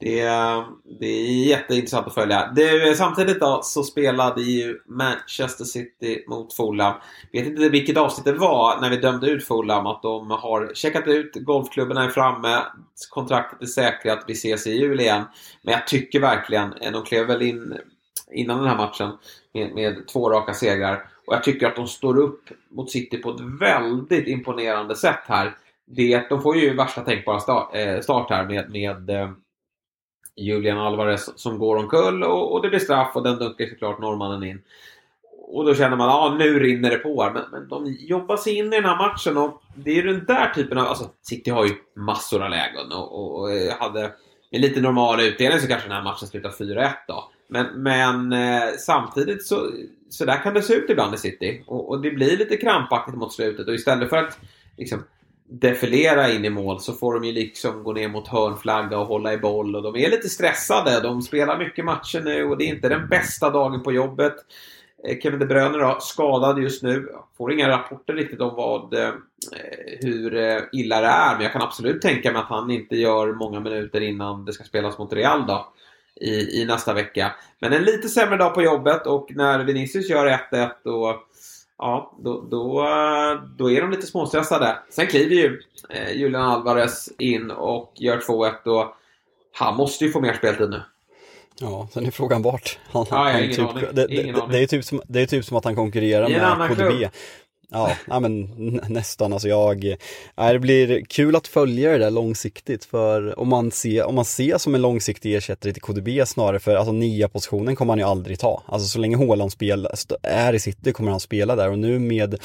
Det 0.00 0.20
är, 0.20 0.64
det 1.00 1.06
är 1.06 1.46
jätteintressant 1.46 2.06
att 2.06 2.14
följa. 2.14 2.52
Det, 2.56 2.96
samtidigt 2.96 3.40
då 3.40 3.60
så 3.62 3.82
spelade 3.82 4.42
ju 4.42 4.80
Manchester 4.86 5.64
City 5.64 6.24
mot 6.28 6.54
Fulham. 6.54 6.94
Vet 7.32 7.46
inte 7.46 7.68
vilket 7.68 7.96
avsnitt 7.96 8.24
det 8.24 8.32
var 8.32 8.80
när 8.80 8.90
vi 8.90 8.96
dömde 8.96 9.30
ut 9.30 9.44
Fulham 9.44 9.86
att 9.86 10.02
de 10.02 10.30
har 10.30 10.74
checkat 10.74 11.06
ut, 11.06 11.34
golfklubborna 11.34 12.04
är 12.04 12.08
framme, 12.08 12.62
kontraktet 13.10 13.62
är 13.62 13.66
säkrat, 13.66 14.24
vi 14.26 14.32
ses 14.32 14.66
i 14.66 14.70
jul 14.70 15.00
igen. 15.00 15.22
Men 15.62 15.72
jag 15.72 15.86
tycker 15.86 16.20
verkligen, 16.20 16.72
eh, 16.72 16.92
de 16.92 17.02
klev 17.02 17.26
väl 17.26 17.42
in 17.42 17.78
innan 18.32 18.58
den 18.58 18.68
här 18.68 18.76
matchen 18.76 19.10
med, 19.54 19.74
med 19.74 20.08
två 20.08 20.30
raka 20.30 20.54
segrar. 20.54 21.13
Och 21.26 21.34
jag 21.34 21.44
tycker 21.44 21.66
att 21.66 21.76
de 21.76 21.86
står 21.86 22.18
upp 22.18 22.42
mot 22.68 22.90
City 22.90 23.18
på 23.18 23.30
ett 23.30 23.60
väldigt 23.60 24.28
imponerande 24.28 24.96
sätt 24.96 25.20
här. 25.26 25.56
Det, 25.86 26.28
de 26.28 26.42
får 26.42 26.56
ju 26.56 26.74
värsta 26.74 27.00
tänkbara 27.00 27.36
eh, 27.80 28.00
start, 28.00 28.30
här 28.30 28.46
med, 28.46 28.70
med 28.70 29.10
eh, 29.10 29.30
Julian 30.36 30.78
Alvarez 30.78 31.38
som 31.38 31.58
går 31.58 31.76
omkull 31.76 32.22
och, 32.22 32.52
och 32.52 32.62
det 32.62 32.68
blir 32.68 32.78
straff 32.78 33.16
och 33.16 33.22
den 33.22 33.38
dunkar 33.38 33.66
såklart 33.66 34.00
norrmannen 34.00 34.42
in. 34.42 34.62
Och 35.48 35.64
då 35.64 35.74
känner 35.74 35.96
man 35.96 36.08
att 36.08 36.14
ah, 36.14 36.34
nu 36.34 36.58
rinner 36.58 36.90
det 36.90 36.96
på 36.96 37.22
här. 37.22 37.32
Men, 37.32 37.42
men 37.52 37.68
de 37.68 37.96
jobbar 37.98 38.36
sig 38.36 38.58
in 38.58 38.66
i 38.66 38.76
den 38.76 38.84
här 38.84 38.96
matchen 38.96 39.36
och 39.36 39.62
det 39.74 39.90
är 39.90 39.94
ju 39.94 40.02
den 40.02 40.24
där 40.24 40.50
typen 40.54 40.78
av... 40.78 40.86
Alltså 40.86 41.10
City 41.22 41.50
har 41.50 41.64
ju 41.64 41.74
massor 41.96 42.42
av 42.42 42.50
lägen 42.50 42.92
och, 42.92 43.18
och, 43.18 43.40
och 43.40 43.50
eh, 43.52 43.78
hade 43.78 44.12
en 44.50 44.60
lite 44.60 44.80
normal 44.80 45.20
utdelning 45.20 45.60
så 45.60 45.68
kanske 45.68 45.88
den 45.88 45.96
här 45.96 46.04
matchen 46.04 46.28
slutar 46.28 46.50
4-1 46.50 46.90
då. 47.08 47.30
Men, 47.48 47.66
men 47.82 48.32
eh, 48.32 48.68
samtidigt 48.78 49.46
så, 49.46 49.70
så 50.14 50.24
där 50.24 50.42
kan 50.42 50.54
det 50.54 50.62
se 50.62 50.74
ut 50.74 50.90
ibland 50.90 51.14
i 51.14 51.18
City. 51.18 51.62
Och, 51.66 51.90
och, 51.90 52.02
det 52.02 52.10
blir 52.10 52.36
lite 52.36 52.56
krampaktigt 52.56 53.18
mot 53.18 53.32
slutet. 53.32 53.68
Och 53.68 53.74
istället 53.74 54.08
för 54.08 54.16
att 54.16 54.38
liksom 54.76 55.04
defilera 55.48 56.32
in 56.32 56.44
i 56.44 56.50
mål 56.50 56.80
så 56.80 56.92
får 56.92 57.14
de 57.14 57.24
ju 57.24 57.32
liksom 57.32 57.84
gå 57.84 57.92
ner 57.92 58.08
mot 58.08 58.28
hörnflagga 58.28 58.98
och 58.98 59.06
hålla 59.06 59.32
i 59.32 59.38
boll 59.38 59.76
och 59.76 59.82
de 59.82 59.96
är 59.96 60.10
lite 60.10 60.28
stressade. 60.28 61.00
De 61.00 61.22
spelar 61.22 61.58
mycket 61.58 61.84
matcher 61.84 62.20
nu 62.20 62.44
och 62.44 62.58
det 62.58 62.64
är 62.64 62.68
inte 62.68 62.88
den 62.88 63.08
bästa 63.08 63.50
dagen 63.50 63.82
på 63.82 63.92
jobbet. 63.92 64.34
Eh, 65.08 65.18
Kevin 65.18 65.38
De 65.38 65.46
Bruyne 65.46 65.78
då, 65.78 65.96
skadad 66.00 66.62
just 66.62 66.82
nu. 66.82 67.08
Får 67.38 67.52
inga 67.52 67.68
rapporter 67.68 68.14
riktigt 68.14 68.40
om 68.40 68.54
vad, 68.54 68.94
eh, 68.94 69.12
hur 70.00 70.36
eh, 70.36 70.60
illa 70.72 71.00
det 71.00 71.06
är. 71.06 71.34
Men 71.34 71.42
jag 71.42 71.52
kan 71.52 71.62
absolut 71.62 72.02
tänka 72.02 72.32
mig 72.32 72.40
att 72.40 72.48
han 72.48 72.70
inte 72.70 72.96
gör 72.96 73.32
många 73.32 73.60
minuter 73.60 74.00
innan 74.00 74.44
det 74.44 74.52
ska 74.52 74.64
spelas 74.64 74.98
mot 74.98 75.12
Real 75.12 75.46
då. 75.46 75.72
I, 76.20 76.60
i 76.60 76.64
nästa 76.64 76.92
vecka. 76.92 77.32
Men 77.60 77.72
en 77.72 77.82
lite 77.82 78.08
sämre 78.08 78.36
dag 78.36 78.54
på 78.54 78.62
jobbet 78.62 79.06
och 79.06 79.26
när 79.30 79.64
Vinicius 79.64 80.08
gör 80.08 80.26
1-1 80.52 80.86
och 80.86 81.20
Ja, 81.78 82.14
då, 82.18 82.40
då, 82.50 82.86
då 83.58 83.70
är 83.70 83.80
de 83.80 83.90
lite 83.90 84.06
småstressade. 84.06 84.76
Sen 84.90 85.06
kliver 85.06 85.34
ju 85.34 85.60
eh, 85.90 86.12
Julian 86.12 86.42
Alvarez 86.42 87.08
in 87.18 87.50
och 87.50 87.92
gör 87.94 88.18
2-1 88.18 88.66
och 88.66 88.94
han 89.52 89.76
måste 89.76 90.04
ju 90.04 90.12
få 90.12 90.20
mer 90.20 90.34
speltid 90.34 90.70
nu. 90.70 90.82
Ja, 91.60 91.88
sen 91.92 92.06
är 92.06 92.10
frågan 92.10 92.42
vart. 92.42 92.78
Han, 92.90 93.06
ja, 93.10 93.16
han 93.16 93.42
typ, 93.42 93.56
det, 93.56 93.92
det, 93.92 94.06
det, 94.06 94.46
det, 94.50 94.58
är 94.58 94.66
typ 94.66 94.84
som, 94.84 95.02
det 95.08 95.20
är 95.20 95.26
typ 95.26 95.44
som 95.44 95.56
att 95.56 95.64
han 95.64 95.76
konkurrerar 95.76 96.28
med 96.28 96.68
KDB. 96.68 96.80
Klubb. 96.80 97.10
Ja, 97.74 98.20
men 98.20 98.40
nästan. 98.88 99.32
Alltså 99.32 99.48
jag, 99.48 99.96
det 100.36 100.58
blir 100.58 101.04
kul 101.04 101.36
att 101.36 101.48
följa 101.48 101.90
det 101.90 101.98
där 101.98 102.10
långsiktigt 102.10 102.84
för 102.84 103.38
om 103.38 103.48
man 103.48 103.70
ser, 103.70 104.04
om 104.04 104.14
man 104.14 104.24
ser 104.24 104.58
som 104.58 104.74
en 104.74 104.82
långsiktig 104.82 105.34
ersättare 105.34 105.72
till 105.72 105.82
KDB 105.82 106.26
snarare 106.26 106.58
för 106.58 106.76
alltså 106.76 106.92
nia 106.92 107.28
positionen 107.28 107.76
kommer 107.76 107.92
han 107.92 107.98
ju 107.98 108.04
aldrig 108.04 108.38
ta. 108.38 108.62
Alltså 108.66 108.88
så 108.88 108.98
länge 108.98 109.16
Haaland 109.16 109.52
är 110.22 110.52
i 110.52 110.60
city 110.60 110.92
kommer 110.92 111.10
han 111.10 111.20
spela 111.20 111.56
där 111.56 111.70
och 111.70 111.78
nu 111.78 111.98
med, 111.98 112.38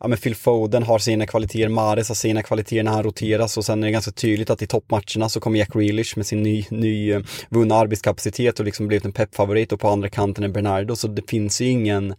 ja 0.00 0.08
men 0.08 0.18
Phil 0.18 0.34
Foden 0.34 0.82
har 0.82 0.98
sina 0.98 1.26
kvaliteter, 1.26 1.68
Mares 1.68 2.08
har 2.08 2.14
sina 2.14 2.42
kvaliteter 2.42 2.82
när 2.82 2.92
han 2.92 3.02
roteras 3.02 3.56
och 3.56 3.64
sen 3.64 3.82
är 3.82 3.86
det 3.86 3.92
ganska 3.92 4.12
tydligt 4.12 4.50
att 4.50 4.62
i 4.62 4.66
toppmatcherna 4.66 5.28
så 5.28 5.40
kommer 5.40 5.58
Jack 5.58 5.72
Grealish 5.72 6.16
med 6.16 6.26
sin 6.26 6.42
ny, 6.42 6.64
ny 6.70 7.12
eh, 7.12 7.20
vunna 7.48 7.74
arbetskapacitet 7.74 8.58
och 8.60 8.64
liksom 8.64 8.88
blivit 8.88 9.04
en 9.04 9.12
peppfavorit 9.12 9.72
och 9.72 9.80
på 9.80 9.88
andra 9.88 10.08
kanten 10.08 10.44
är 10.44 10.48
Bernardo 10.48 10.96
så 10.96 11.08
det 11.08 11.30
finns 11.30 11.60
ju 11.60 11.66
ingen 11.66 12.14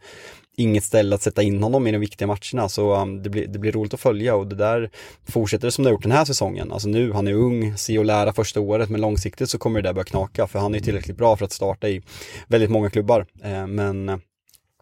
inget 0.58 0.84
ställe 0.84 1.16
att 1.16 1.22
sätta 1.22 1.43
in 1.43 1.64
honom 1.64 1.88
i 1.88 1.91
de 1.91 1.97
viktiga 1.97 2.28
matcherna 2.28 2.70
så 2.70 2.95
um, 2.95 3.24
det, 3.24 3.30
blir, 3.30 3.47
det 3.47 3.60
blir 3.60 3.72
roligt 3.72 3.93
att 3.93 3.99
följa 3.99 4.36
och 4.36 4.47
det 4.47 4.56
där 4.56 4.89
fortsätter 5.30 5.70
som 5.70 5.84
det 5.84 5.89
har 5.89 5.93
gjort 5.93 6.04
den 6.04 6.12
här 6.12 6.26
säsongen. 6.26 6.72
Alltså 6.72 6.88
nu, 6.88 7.12
han 7.12 7.28
är 7.28 7.34
ung, 7.34 7.78
se 7.78 7.99
och 7.99 8.06
lära 8.06 8.34
första 8.34 8.60
året 8.60 8.89
men 8.89 9.01
långsiktigt 9.01 9.49
så 9.49 9.58
kommer 9.58 9.82
det 9.82 9.89
där 9.89 9.93
börja 9.93 10.06
knaka 10.06 10.47
för 10.47 10.60
han 10.60 10.76
är 10.76 10.80
tillräckligt 10.80 11.18
bra 11.18 11.38
för 11.38 11.45
att 11.45 11.51
starta 11.51 11.89
i 11.89 12.01
väldigt 12.47 12.70
många 12.70 12.89
klubbar. 12.89 13.26
Eh, 13.43 13.68
men 13.68 14.10
eh, 14.10 14.18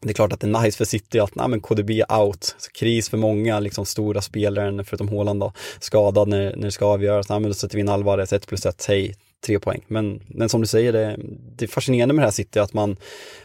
det 0.02 0.10
är 0.10 0.14
klart 0.14 0.34
att 0.34 0.40
det 0.40 0.48
är 0.48 0.62
nice 0.62 0.78
för 0.78 0.86
City 0.86 1.20
att, 1.20 1.36
nej 1.36 1.48
men 1.48 1.62
KDB 1.62 1.90
out, 2.10 2.56
så 2.58 2.72
kris 2.72 3.10
för 3.10 3.18
många 3.18 3.60
liksom 3.60 3.86
stora 3.86 4.22
spelare, 4.22 4.84
förutom 4.84 5.10
Haaland 5.10 5.40
då, 5.40 5.54
skadad 5.80 6.28
när, 6.28 6.56
när 6.56 6.66
det 6.66 6.72
ska 6.72 6.86
avgöras, 6.86 7.30
nej 7.30 7.40
men 7.40 7.50
då 7.50 7.54
sätter 7.54 7.76
vi 7.76 7.82
in 7.82 7.90
Alvarez 7.90 8.34
1 8.34 8.48
plus 8.48 8.66
1, 8.66 8.86
hej, 8.88 9.16
tre 9.46 9.60
poäng. 9.60 9.86
Men, 9.88 10.22
men 10.28 10.50
som 10.50 10.62
du 10.62 10.68
säger, 10.68 10.94
det, 10.94 11.18
det 11.56 11.66
är 11.66 11.70
fascinerande 11.70 12.14
med 12.14 12.24
det 12.24 12.28
här 12.28 12.32
City 12.32 12.60
att 12.60 12.74
man, 12.74 12.98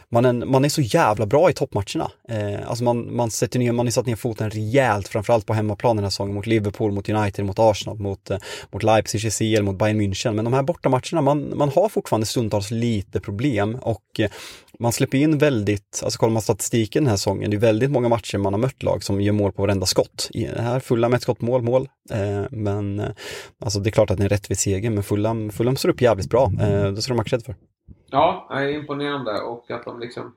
man, 0.09 0.25
är, 0.25 0.33
man 0.33 0.65
är 0.65 0.69
så 0.69 0.81
jävla 0.81 1.25
bra 1.25 1.49
i 1.49 1.53
toppmatcherna. 1.53 2.11
Eh, 2.29 2.69
alltså 2.69 2.83
man, 2.83 3.15
man 3.15 3.31
sätter 3.31 3.59
ner, 3.59 3.71
man 3.71 3.85
har 3.85 3.91
satt 3.91 4.05
ner 4.05 4.15
foten 4.15 4.49
rejält, 4.49 5.07
framförallt 5.07 5.45
på 5.45 5.53
hemmaplan 5.53 5.95
den 5.95 6.03
här 6.05 6.09
säsongen 6.09 6.35
mot 6.35 6.45
Liverpool, 6.45 6.91
mot 6.91 7.09
United, 7.09 7.45
mot 7.45 7.59
Arsenal, 7.59 7.97
mot, 7.99 8.29
eh, 8.29 8.37
mot 8.71 8.83
Leipzig 8.83 9.33
CL, 9.33 9.63
mot 9.63 9.77
Bayern 9.77 10.01
München. 10.01 10.33
Men 10.33 10.45
de 10.45 10.53
här 10.53 10.63
bortamatcherna, 10.63 11.21
man, 11.21 11.57
man 11.57 11.69
har 11.69 11.89
fortfarande 11.89 12.25
stundtals 12.25 12.71
lite 12.71 13.19
problem 13.19 13.75
och 13.81 14.19
eh, 14.19 14.29
man 14.79 14.91
släpper 14.91 15.17
in 15.17 15.37
väldigt, 15.37 16.01
alltså 16.03 16.19
kollar 16.19 16.33
man 16.33 16.41
statistiken 16.41 17.03
den 17.03 17.09
här 17.09 17.17
säsongen, 17.17 17.51
det 17.51 17.57
är 17.57 17.59
väldigt 17.61 17.91
många 17.91 18.09
matcher 18.09 18.37
man 18.37 18.53
har 18.53 18.59
mött 18.59 18.83
lag 18.83 19.03
som 19.03 19.21
gör 19.21 19.33
mål 19.33 19.51
på 19.51 19.61
varenda 19.61 19.85
skott. 19.85 20.29
I, 20.33 20.45
här 20.45 20.79
Fulham 20.79 21.11
med 21.11 21.17
ett 21.17 21.23
skott 21.23 21.41
mål, 21.41 21.61
mål. 21.61 21.89
Eh, 22.11 22.45
men 22.51 22.99
eh, 22.99 23.09
alltså 23.59 23.79
det 23.79 23.89
är 23.89 23.91
klart 23.91 24.11
att 24.11 24.17
det 24.17 24.21
är 24.21 24.25
en 24.25 24.29
rättvis 24.29 24.59
seger, 24.59 24.89
men 24.89 25.03
Fulham, 25.03 25.49
Fulham 25.49 25.75
står 25.75 25.89
upp 25.89 26.01
jävligt 26.01 26.29
bra. 26.29 26.51
Eh, 26.61 26.91
det 26.91 27.01
ska 27.01 27.13
de 27.13 27.19
ha 27.19 27.39
för. 27.39 27.55
Ja, 28.09 28.47
det 28.49 28.55
är 28.55 28.69
imponerande 28.69 29.41
och 29.41 29.71
att 29.71 29.85
de 29.85 29.99
liksom 29.99 30.33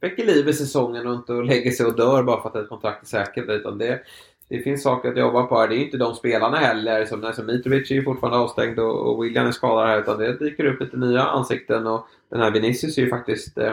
väcker 0.00 0.24
liv 0.26 0.48
i 0.48 0.52
säsongen 0.52 1.06
och 1.06 1.14
inte 1.14 1.32
lägger 1.32 1.70
sig 1.70 1.86
och 1.86 1.96
dör 1.96 2.22
bara 2.22 2.42
för 2.42 2.48
att 2.48 2.56
ett 2.56 2.68
kontrakt 2.68 3.02
är 3.02 3.06
säkert. 3.06 3.48
Utan 3.48 3.78
det, 3.78 4.00
det 4.48 4.58
finns 4.58 4.82
saker 4.82 5.08
att 5.08 5.18
jobba 5.18 5.42
på 5.42 5.58
här. 5.58 5.68
Det 5.68 5.76
är 5.76 5.84
inte 5.84 5.96
de 5.96 6.14
spelarna 6.14 6.56
heller. 6.56 7.04
Som, 7.04 7.24
alltså 7.24 7.42
Mitrovic 7.42 7.90
är 7.90 7.94
ju 7.94 8.04
fortfarande 8.04 8.38
avstängd 8.38 8.78
och, 8.78 9.10
och 9.10 9.24
William 9.24 9.46
är 9.46 9.52
skadad 9.52 9.86
här. 9.86 10.00
Utan 10.00 10.18
det 10.18 10.38
dyker 10.38 10.64
upp 10.64 10.80
lite 10.80 10.96
nya 10.96 11.22
ansikten 11.22 11.86
och 11.86 12.06
den 12.28 12.40
här 12.40 12.50
Vinicius 12.50 12.98
är 12.98 13.02
ju 13.02 13.10
faktiskt... 13.10 13.58
Eh, 13.58 13.72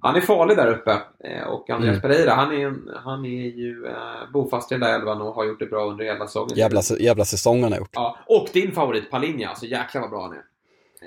han 0.00 0.16
är 0.16 0.20
farlig 0.20 0.56
där 0.56 0.70
uppe. 0.70 0.90
Eh, 1.24 1.46
och 1.46 1.70
Andreas 1.70 1.98
mm. 1.98 2.00
Pereira, 2.00 2.34
han 2.34 2.52
är, 2.52 2.66
en, 2.66 2.90
han 3.04 3.24
är 3.24 3.46
ju 3.46 3.86
eh, 3.86 4.32
bofast 4.32 4.72
i 4.72 4.74
den 4.74 4.80
där 4.80 4.98
elvan 4.98 5.22
och 5.22 5.34
har 5.34 5.44
gjort 5.44 5.58
det 5.58 5.66
bra 5.66 5.84
under 5.84 6.04
hela 6.04 6.26
säsongen. 6.26 6.56
Jävla, 6.56 6.82
jävla 6.98 7.24
säsong 7.24 7.62
han 7.62 7.72
har 7.72 7.78
gjort. 7.78 7.90
Ja, 7.92 8.18
och 8.26 8.48
din 8.52 8.72
favorit 8.72 9.10
Palinja, 9.10 9.48
alltså 9.48 9.66
jäklar 9.66 10.00
vad 10.00 10.10
bra 10.10 10.22
han 10.22 10.32
är. 10.32 10.42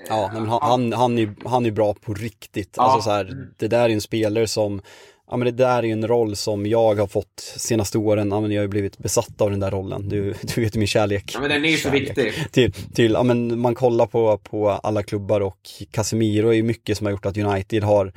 Ja, 0.08 0.30
men 0.34 0.50
han, 0.50 0.60
han, 0.62 0.94
han, 0.94 1.18
är, 1.18 1.36
han 1.46 1.66
är 1.66 1.72
bra 1.72 1.94
på 1.94 2.14
riktigt. 2.14 2.74
Ja. 2.78 2.84
Alltså 2.84 3.02
så 3.02 3.10
här, 3.10 3.48
det 3.58 3.68
där 3.68 3.90
är 3.90 3.94
en 3.94 4.02
spelare 4.02 4.48
som 4.48 4.82
ja 5.30 5.38
men 5.38 5.46
det 5.46 5.52
där 5.52 5.78
är 5.78 5.84
ju 5.84 5.92
en 5.92 6.08
roll 6.08 6.36
som 6.36 6.66
jag 6.66 6.96
har 6.96 7.08
fått 7.08 7.54
senaste 7.58 7.98
åren, 7.98 8.30
ja 8.32 8.42
men 8.42 8.52
jag 8.52 8.60
har 8.60 8.64
ju 8.64 8.70
blivit 8.70 8.98
besatt 8.98 9.42
av 9.42 9.52
den 9.52 9.60
där 9.60 9.72
rollen. 9.72 10.10
Du, 10.10 10.34
du 10.56 10.62
vet 10.62 10.76
min 10.76 10.88
kärlek. 10.88 11.32
Ja 11.34 11.40
men 11.40 11.50
den 11.50 11.66
är 11.66 11.70
ju 11.70 11.78
så 11.78 11.90
viktig. 11.90 12.34
Till, 12.52 12.74
till, 12.74 13.12
ja 13.12 13.24
men 13.24 13.60
man 13.60 13.76
kollar 13.76 14.06
på, 14.06 14.38
på 14.38 14.70
alla 14.70 15.04
klubbar 15.04 15.42
och 15.42 15.60
Casemiro 15.92 16.50
är 16.50 16.54
ju 16.54 16.64
mycket 16.64 16.98
som 16.98 17.06
har 17.06 17.12
gjort 17.12 17.26
att 17.26 17.38
United 17.38 17.84
har 17.84 18.12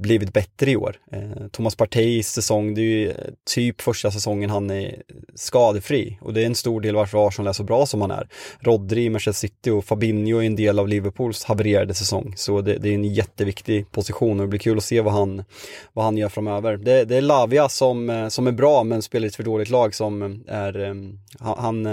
blivit 0.00 0.32
bättre 0.32 0.70
i 0.70 0.76
år. 0.76 0.96
Eh, 1.12 1.46
Thomas 1.52 1.76
Parteys 1.76 2.32
säsong, 2.32 2.74
det 2.74 2.80
är 2.80 2.84
ju 2.84 3.14
typ 3.54 3.80
första 3.80 4.10
säsongen 4.10 4.50
han 4.50 4.70
är 4.70 5.02
skadefri 5.34 6.18
och 6.20 6.34
det 6.34 6.42
är 6.42 6.46
en 6.46 6.54
stor 6.54 6.80
del 6.80 6.94
varför 6.94 7.28
Arsenal 7.28 7.48
är 7.48 7.52
så 7.52 7.64
bra 7.64 7.86
som 7.86 8.00
han 8.00 8.10
är. 8.10 8.28
Rodri 8.60 9.04
i 9.04 9.10
Manchester 9.10 9.48
City 9.48 9.70
och 9.70 9.84
Fabinho 9.84 10.38
är 10.38 10.46
en 10.46 10.56
del 10.56 10.78
av 10.78 10.88
Liverpools 10.88 11.44
havererade 11.44 11.94
säsong 11.94 12.34
så 12.36 12.60
det, 12.60 12.78
det, 12.78 12.88
är 12.88 12.94
en 12.94 13.14
jätteviktig 13.14 13.90
position 13.90 14.40
och 14.40 14.46
det 14.46 14.50
blir 14.50 14.60
kul 14.60 14.78
att 14.78 14.84
se 14.84 15.00
vad 15.00 15.12
han, 15.12 15.44
vad 15.92 16.04
han 16.04 16.16
gör 16.16 16.28
framöver. 16.28 16.49
Det, 16.60 17.04
det 17.04 17.16
är 17.16 17.22
Lavia 17.22 17.68
som, 17.68 18.10
eh, 18.10 18.28
som 18.28 18.46
är 18.46 18.52
bra 18.52 18.84
men 18.84 19.02
spelar 19.02 19.26
ett 19.26 19.36
för 19.36 19.42
dåligt 19.42 19.70
lag 19.70 19.94
som 19.94 20.42
är, 20.46 20.80
eh, 20.80 20.94
han, 21.40 21.86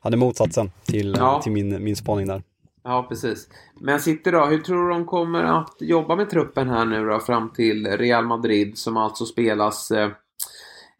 han 0.00 0.12
är 0.12 0.16
motsatsen 0.16 0.70
till, 0.84 1.16
ja. 1.18 1.40
till 1.42 1.52
min, 1.52 1.84
min 1.84 1.96
spaning 1.96 2.26
där. 2.26 2.42
Ja, 2.88 3.06
precis. 3.08 3.48
Men 3.80 4.00
City 4.00 4.30
då, 4.30 4.44
hur 4.44 4.58
tror 4.58 4.88
du 4.88 4.94
de 4.94 5.04
kommer 5.06 5.44
att 5.44 5.76
jobba 5.80 6.16
med 6.16 6.30
truppen 6.30 6.68
här 6.68 6.84
nu 6.84 7.04
då 7.04 7.20
fram 7.20 7.50
till 7.50 7.86
Real 7.86 8.26
Madrid 8.26 8.78
som 8.78 8.96
alltså 8.96 9.24
spelas 9.24 9.90
eh, 9.90 10.10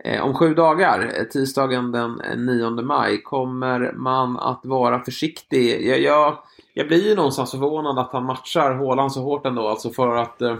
eh 0.04 0.22
om 0.22 0.34
sju 0.34 0.54
dagar, 0.54 1.12
eh, 1.18 1.24
tisdagen 1.24 1.92
den 1.92 2.22
9 2.36 2.70
maj. 2.70 3.22
Kommer 3.22 3.92
man 3.92 4.36
att 4.36 4.60
vara 4.64 5.04
försiktig? 5.04 5.86
Jag, 5.86 6.00
jag, 6.00 6.38
jag 6.74 6.88
blir 6.88 7.08
ju 7.08 7.14
någonstans 7.14 7.50
förvånad 7.50 7.98
att 7.98 8.12
han 8.12 8.24
matchar 8.24 8.74
Håland 8.74 9.12
så 9.12 9.22
hårt 9.22 9.46
ändå, 9.46 9.68
alltså 9.68 9.90
för 9.90 10.16
att 10.16 10.42
eh, 10.42 10.50
eh 10.50 10.56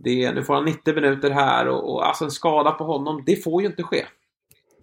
det, 0.00 0.32
nu 0.32 0.44
får 0.44 0.54
han 0.54 0.64
90 0.64 0.94
minuter 0.94 1.30
här 1.30 1.68
och, 1.68 1.92
och 1.92 2.08
alltså 2.08 2.24
en 2.24 2.30
skada 2.30 2.70
på 2.70 2.84
honom, 2.84 3.22
det 3.26 3.36
får 3.36 3.62
ju 3.62 3.68
inte 3.68 3.82
ske. 3.82 4.04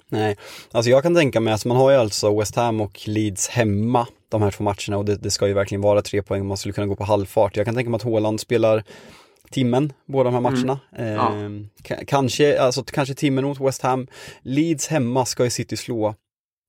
Nej, 0.09 0.38
alltså 0.72 0.91
jag 0.91 1.03
kan 1.03 1.16
tänka 1.16 1.39
mig, 1.39 1.51
alltså 1.51 1.68
man 1.68 1.78
har 1.78 1.91
ju 1.91 1.97
alltså 1.97 2.39
West 2.39 2.55
Ham 2.55 2.82
och 2.82 3.01
Leeds 3.05 3.47
hemma 3.47 4.07
de 4.30 4.41
här 4.41 4.51
två 4.51 4.63
matcherna 4.63 4.97
och 4.97 5.05
det, 5.05 5.16
det 5.16 5.32
ska 5.32 5.47
ju 5.47 5.53
verkligen 5.53 5.82
vara 5.82 6.01
tre 6.01 6.22
poäng, 6.22 6.47
man 6.47 6.57
skulle 6.57 6.74
kunna 6.74 6.88
gå 6.88 6.95
på 6.95 7.03
halvfart. 7.03 7.57
Jag 7.57 7.66
kan 7.66 7.76
tänka 7.76 7.89
mig 7.89 7.95
att 7.95 8.03
Håland 8.03 8.39
spelar 8.39 8.84
timmen, 9.51 9.93
båda 10.05 10.24
de 10.24 10.34
här 10.34 10.39
mm. 10.39 10.53
matcherna. 10.53 10.80
Mm. 10.97 11.13
Ja. 11.13 11.95
Eh, 11.95 12.05
kanske, 12.07 12.61
alltså, 12.61 12.84
kanske 12.84 13.16
timmen 13.16 13.45
mot 13.45 13.59
West 13.59 13.82
Ham. 13.82 14.07
Leeds 14.41 14.88
hemma 14.88 15.26
ska 15.26 15.43
ju 15.43 15.49
City 15.49 15.78
slå. 15.78 16.16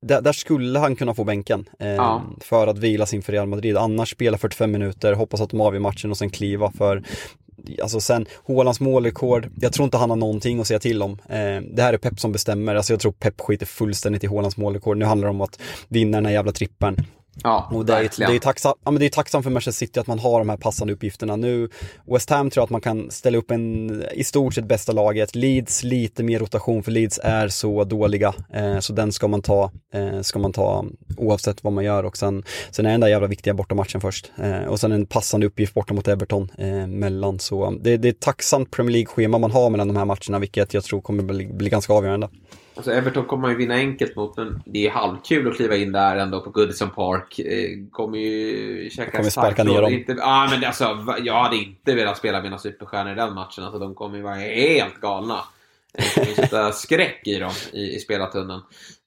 Där, 0.07 0.20
där 0.20 0.32
skulle 0.32 0.78
han 0.78 0.97
kunna 0.97 1.14
få 1.14 1.24
bänken 1.24 1.68
eh, 1.78 1.88
ja. 1.88 2.22
för 2.40 2.66
att 2.66 2.78
vila 2.78 3.07
sin 3.07 3.22
för 3.22 3.32
Real 3.32 3.47
Madrid. 3.47 3.76
Annars 3.76 4.11
spela 4.11 4.38
45 4.38 4.72
minuter, 4.72 5.12
hoppas 5.12 5.40
att 5.40 5.51
de 5.51 5.61
avgör 5.61 5.80
matchen 5.80 6.11
och 6.11 6.16
sen 6.16 6.30
kliva 6.30 6.70
för 6.70 7.03
alltså 7.83 8.01
sen, 8.01 8.27
Hålands 8.45 8.81
målrekord, 8.81 9.49
jag 9.61 9.73
tror 9.73 9.85
inte 9.85 9.97
han 9.97 10.11
har 10.11 10.17
någonting 10.17 10.61
att 10.61 10.67
säga 10.67 10.79
till 10.79 11.03
om. 11.03 11.12
Eh, 11.12 11.61
det 11.75 11.83
här 11.83 11.93
är 11.93 11.99
Pep 11.99 12.21
som 12.21 12.33
bestämmer, 12.33 12.75
alltså 12.75 12.93
jag 12.93 13.01
tror 13.01 13.12
Pep 13.12 13.41
skiter 13.41 13.67
fullständigt 13.67 14.25
i 14.25 14.27
Hålands 14.27 14.57
målrekord. 14.57 14.97
Nu 14.97 15.05
handlar 15.05 15.29
det 15.29 15.31
om 15.31 15.41
att 15.41 15.59
vinna 15.89 16.17
den 16.17 16.27
här 16.27 16.33
jävla 16.33 16.53
trippen. 16.53 16.97
Ja, 17.43 17.68
och 17.72 17.87
det 17.87 17.93
är, 17.93 18.11
det, 18.18 18.34
är 18.34 18.39
tacksam, 18.39 18.74
ja, 18.84 18.91
men 18.91 19.01
det 19.01 19.07
är 19.07 19.11
tacksamt 19.11 19.45
för 19.45 19.51
Manchester 19.51 19.87
City 19.87 20.01
att 20.01 20.07
man 20.07 20.18
har 20.18 20.39
de 20.39 20.49
här 20.49 20.57
passande 20.57 20.93
uppgifterna. 20.93 21.37
Nu, 21.37 21.68
West 22.07 22.30
Ham 22.30 22.51
tror 22.51 22.61
jag 22.61 22.64
att 22.64 22.70
man 22.70 22.80
kan 22.80 23.11
ställa 23.11 23.39
upp 23.39 23.51
en, 23.51 24.03
i 24.14 24.24
stort 24.24 24.55
sett 24.55 24.64
bästa 24.64 24.93
laget. 24.93 25.34
Leeds 25.34 25.82
lite 25.82 26.22
mer 26.22 26.39
rotation 26.39 26.82
för 26.82 26.91
Leeds 26.91 27.20
är 27.22 27.49
så 27.49 27.84
dåliga. 27.84 28.34
Eh, 28.53 28.78
så 28.78 28.93
den 28.93 29.12
ska 29.12 29.28
man 29.28 29.43
ta, 29.43 29.70
eh, 29.95 30.20
ska 30.20 30.39
man 30.39 30.53
ta 30.53 30.84
oavsett 31.16 31.64
vad 31.64 31.72
man 31.72 31.84
gör. 31.84 32.05
Och 32.05 32.16
sen, 32.16 32.43
sen 32.70 32.87
är 32.87 32.91
den 32.91 33.01
där 33.01 33.09
jävla 33.09 33.28
viktiga 33.28 33.55
bortamatchen 33.55 34.01
först. 34.01 34.32
Eh, 34.39 34.64
och 34.64 34.80
sen 34.80 34.93
en 34.93 35.07
passande 35.07 35.47
uppgift 35.47 35.74
borta 35.74 35.95
mot 35.95 36.09
Everton 36.09 36.51
eh, 36.59 36.87
mellan. 36.87 37.39
Så 37.39 37.70
det, 37.70 37.97
det 37.97 38.09
är 38.09 38.12
ett 38.12 38.20
tacksamt 38.20 38.70
Premier 38.70 38.93
League-schema 38.93 39.39
man 39.39 39.51
har 39.51 39.70
mellan 39.70 39.89
de 39.89 39.97
här 39.97 40.05
matcherna, 40.05 40.39
vilket 40.39 40.74
jag 40.74 40.84
tror 40.84 41.01
kommer 41.01 41.22
bli, 41.22 41.47
bli 41.47 41.68
ganska 41.68 41.93
avgörande. 41.93 42.28
Alltså 42.77 42.93
Everton 42.93 43.24
kommer 43.24 43.43
man 43.43 43.51
ju 43.51 43.57
vinna 43.57 43.74
enkelt 43.74 44.16
mot, 44.16 44.37
men 44.37 44.62
det 44.66 44.87
är 44.87 44.91
halvkul 44.91 45.49
att 45.49 45.57
kliva 45.57 45.77
in 45.77 45.93
där 45.93 46.16
ändå 46.16 46.41
på 46.41 46.51
Goodison 46.51 46.91
Park. 46.91 47.39
Eh, 47.39 47.70
kommer 47.91 48.18
ju 48.18 48.91
käka 48.91 49.11
Kommer 49.11 49.31
sparka 49.31 49.64
ner 49.64 49.83
dem. 49.83 49.93
Inte, 49.93 50.16
ah, 50.20 50.49
men 50.51 50.64
alltså, 50.64 51.14
jag 51.22 51.43
hade 51.43 51.57
inte 51.57 51.95
velat 51.95 52.18
spela 52.18 52.43
mina 52.43 52.59
superstjärnor 52.59 53.12
i 53.12 53.16
den 53.16 53.35
matchen. 53.35 53.64
Alltså, 53.64 53.79
de 53.79 53.95
kommer 53.95 54.16
ju 54.16 54.22
vara 54.22 54.35
helt 54.35 55.01
galna. 55.01 55.45
Det 55.93 56.14
kommer 56.14 56.35
sätta 56.35 56.72
skräck 56.72 57.27
i 57.27 57.39
dem 57.39 57.53
i, 57.72 57.97
i 57.97 57.99
spelartunneln. 57.99 58.61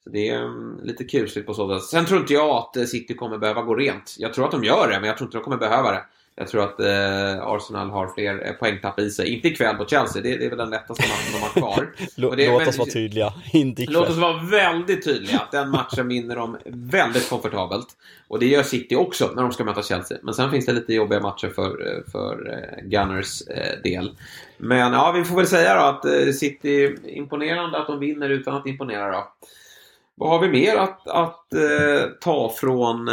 Så 0.04 0.10
det 0.10 0.28
är 0.28 0.42
um, 0.42 0.80
lite 0.82 1.04
kusligt 1.04 1.46
på 1.46 1.54
så 1.54 1.78
sätt. 1.78 1.88
Sen 1.88 2.06
tror 2.06 2.20
inte 2.20 2.34
jag 2.34 2.50
att 2.50 2.88
City 2.88 3.14
kommer 3.14 3.38
behöva 3.38 3.62
gå 3.62 3.74
rent. 3.74 4.16
Jag 4.18 4.34
tror 4.34 4.44
att 4.44 4.50
de 4.50 4.64
gör 4.64 4.88
det, 4.88 5.00
men 5.00 5.08
jag 5.08 5.16
tror 5.16 5.26
inte 5.26 5.36
de 5.36 5.44
kommer 5.44 5.56
behöva 5.56 5.90
det. 5.90 6.04
Jag 6.36 6.48
tror 6.48 6.62
att 6.62 6.80
eh, 6.80 7.46
Arsenal 7.46 7.90
har 7.90 8.08
fler 8.14 8.46
eh, 8.46 8.52
poängtapp 8.52 9.00
i 9.00 9.10
sig. 9.10 9.34
Inte 9.34 9.48
ikväll 9.48 9.76
mot 9.76 9.90
Chelsea, 9.90 10.22
det, 10.22 10.36
det 10.36 10.44
är 10.44 10.48
väl 10.48 10.58
den 10.58 10.70
lättaste 10.70 11.02
matchen 11.02 11.32
de 11.32 11.38
har 11.40 11.48
kvar. 11.48 11.94
Låt 12.16 12.36
det, 12.36 12.48
oss 12.68 12.78
vara 12.78 12.90
tydliga, 12.90 13.32
inte 13.52 13.82
ikväll. 13.82 13.94
Låt 13.94 14.08
oss 14.08 14.16
vara 14.16 14.42
väldigt 14.42 15.04
tydliga. 15.04 15.42
Den 15.52 15.70
matchen 15.70 16.08
vinner 16.08 16.36
de 16.36 16.58
väldigt 16.66 17.28
komfortabelt. 17.28 17.86
Och 18.28 18.38
det 18.38 18.46
gör 18.46 18.62
City 18.62 18.96
också 18.96 19.30
när 19.34 19.42
de 19.42 19.52
ska 19.52 19.64
möta 19.64 19.82
Chelsea. 19.82 20.18
Men 20.22 20.34
sen 20.34 20.50
finns 20.50 20.66
det 20.66 20.72
lite 20.72 20.94
jobbiga 20.94 21.20
matcher 21.20 21.48
för, 21.48 21.96
eh, 21.96 22.12
för 22.12 22.52
eh, 22.52 22.84
Gunners 22.84 23.42
del. 23.84 24.16
Men 24.58 24.92
ja, 24.92 25.12
vi 25.12 25.24
får 25.24 25.36
väl 25.36 25.46
säga 25.46 25.74
då 25.74 25.80
att 25.80 26.34
City, 26.34 26.96
imponerande 27.04 27.78
att 27.78 27.86
de 27.86 27.98
vinner 27.98 28.30
utan 28.30 28.56
att 28.56 28.66
imponera 28.66 29.12
då. 29.12 29.32
Vad 30.14 30.30
har 30.30 30.40
vi 30.40 30.48
mer 30.48 30.76
att, 30.76 31.08
att 31.08 31.52
eh, 31.52 32.10
ta 32.20 32.54
från 32.60 33.08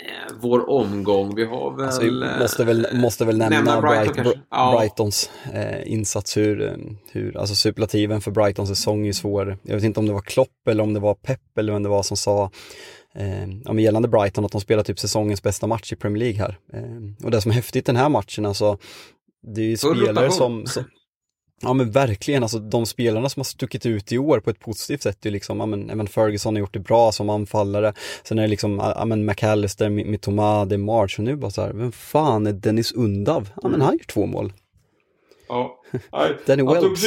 eh, 0.00 0.06
eh, 0.06 0.32
vår 0.40 0.70
omgång. 0.70 1.34
Vi 1.34 1.44
har 1.44 1.76
väl... 1.76 1.86
Alltså, 1.86 2.02
vi 2.02 2.40
måste 2.40 2.64
väl, 2.64 2.86
måste 2.92 3.24
väl 3.24 3.38
nämna, 3.38 3.56
nämna 3.56 3.80
Brighton, 3.80 4.24
Bright, 4.24 4.38
ja. 4.50 4.76
Brightons 4.78 5.30
eh, 5.52 5.92
insats. 5.92 6.36
Hur, 6.36 6.76
hur, 7.12 7.36
alltså 7.36 7.54
superlativen 7.54 8.20
för 8.20 8.30
Brightons 8.30 8.68
säsong 8.68 9.06
är 9.06 9.12
svår. 9.12 9.58
Jag 9.62 9.74
vet 9.74 9.84
inte 9.84 10.00
om 10.00 10.06
det 10.06 10.12
var 10.12 10.20
Klopp 10.20 10.68
eller 10.68 10.82
om 10.82 10.94
det 10.94 11.00
var 11.00 11.14
Pep 11.14 11.58
eller 11.58 11.72
vem 11.72 11.82
det 11.82 11.88
var 11.88 12.02
som 12.02 12.16
sa 12.16 12.50
eh, 13.14 13.48
ja, 13.64 13.80
gällande 13.80 14.08
Brighton 14.08 14.44
att 14.44 14.52
de 14.52 14.60
spelar 14.60 14.82
typ 14.82 14.98
säsongens 14.98 15.42
bästa 15.42 15.66
match 15.66 15.92
i 15.92 15.96
Premier 15.96 16.18
League 16.18 16.38
här. 16.38 16.58
Eh, 16.72 17.24
och 17.24 17.30
det 17.30 17.40
som 17.40 17.50
är 17.50 17.54
häftigt 17.54 17.86
den 17.86 17.96
här 17.96 18.08
matchen, 18.08 18.46
alltså 18.46 18.78
det 19.42 19.60
är 19.60 19.66
ju 19.66 19.76
spelare 19.76 20.30
som, 20.30 20.66
som, 20.66 20.84
Ja 21.62 21.72
men 21.72 21.90
verkligen, 21.90 22.42
alltså 22.42 22.58
de 22.58 22.86
spelarna 22.86 23.28
som 23.28 23.40
har 23.40 23.44
stuckit 23.44 23.86
ut 23.86 24.12
i 24.12 24.18
år 24.18 24.40
på 24.40 24.50
ett 24.50 24.60
positivt 24.60 25.02
sätt 25.02 25.26
är 25.26 25.30
liksom, 25.30 25.60
ja 25.60 25.66
men, 25.66 25.80
men 25.80 26.06
Ferguson 26.06 26.54
har 26.54 26.60
gjort 26.60 26.74
det 26.74 26.80
bra 26.80 27.12
som 27.12 27.30
anfallare. 27.30 27.92
Sen 28.22 28.38
är 28.38 28.42
det 28.42 28.48
liksom, 28.48 28.92
ja 28.96 29.04
men 29.04 29.26
McAllister, 29.26 29.90
Mitoma, 29.90 30.64
det 30.64 30.74
är 30.74 30.78
March 30.78 31.18
och 31.18 31.24
nu 31.24 31.36
bara 31.36 31.50
så 31.50 31.62
här, 31.62 31.72
vem 31.72 31.92
fan 31.92 32.46
är 32.46 32.52
Dennis 32.52 32.92
Undav? 32.92 33.48
Ja 33.62 33.68
men 33.68 33.80
han 33.80 33.92
gör 33.92 34.04
två 34.04 34.26
mål. 34.26 34.52
Ja. 35.48 35.82
Danny 36.46 36.62
Welbeck. 36.62 36.98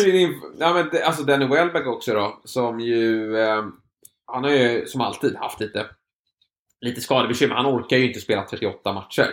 Ja 0.59 0.73
men 0.73 1.03
alltså 1.03 1.23
Danny 1.23 1.45
Welbeck 1.45 1.87
också 1.87 2.13
då, 2.13 2.41
som 2.45 2.79
ju, 2.79 3.37
eh, 3.37 3.63
han 4.25 4.43
har 4.43 4.51
ju 4.51 4.85
som 4.85 5.01
alltid 5.01 5.35
haft 5.35 5.59
lite, 5.59 5.85
lite 6.81 7.01
skadebekymmer. 7.01 7.55
Han 7.55 7.65
orkar 7.65 7.97
ju 7.97 8.07
inte 8.07 8.19
spela 8.21 8.43
38 8.43 8.93
matcher. 8.93 9.27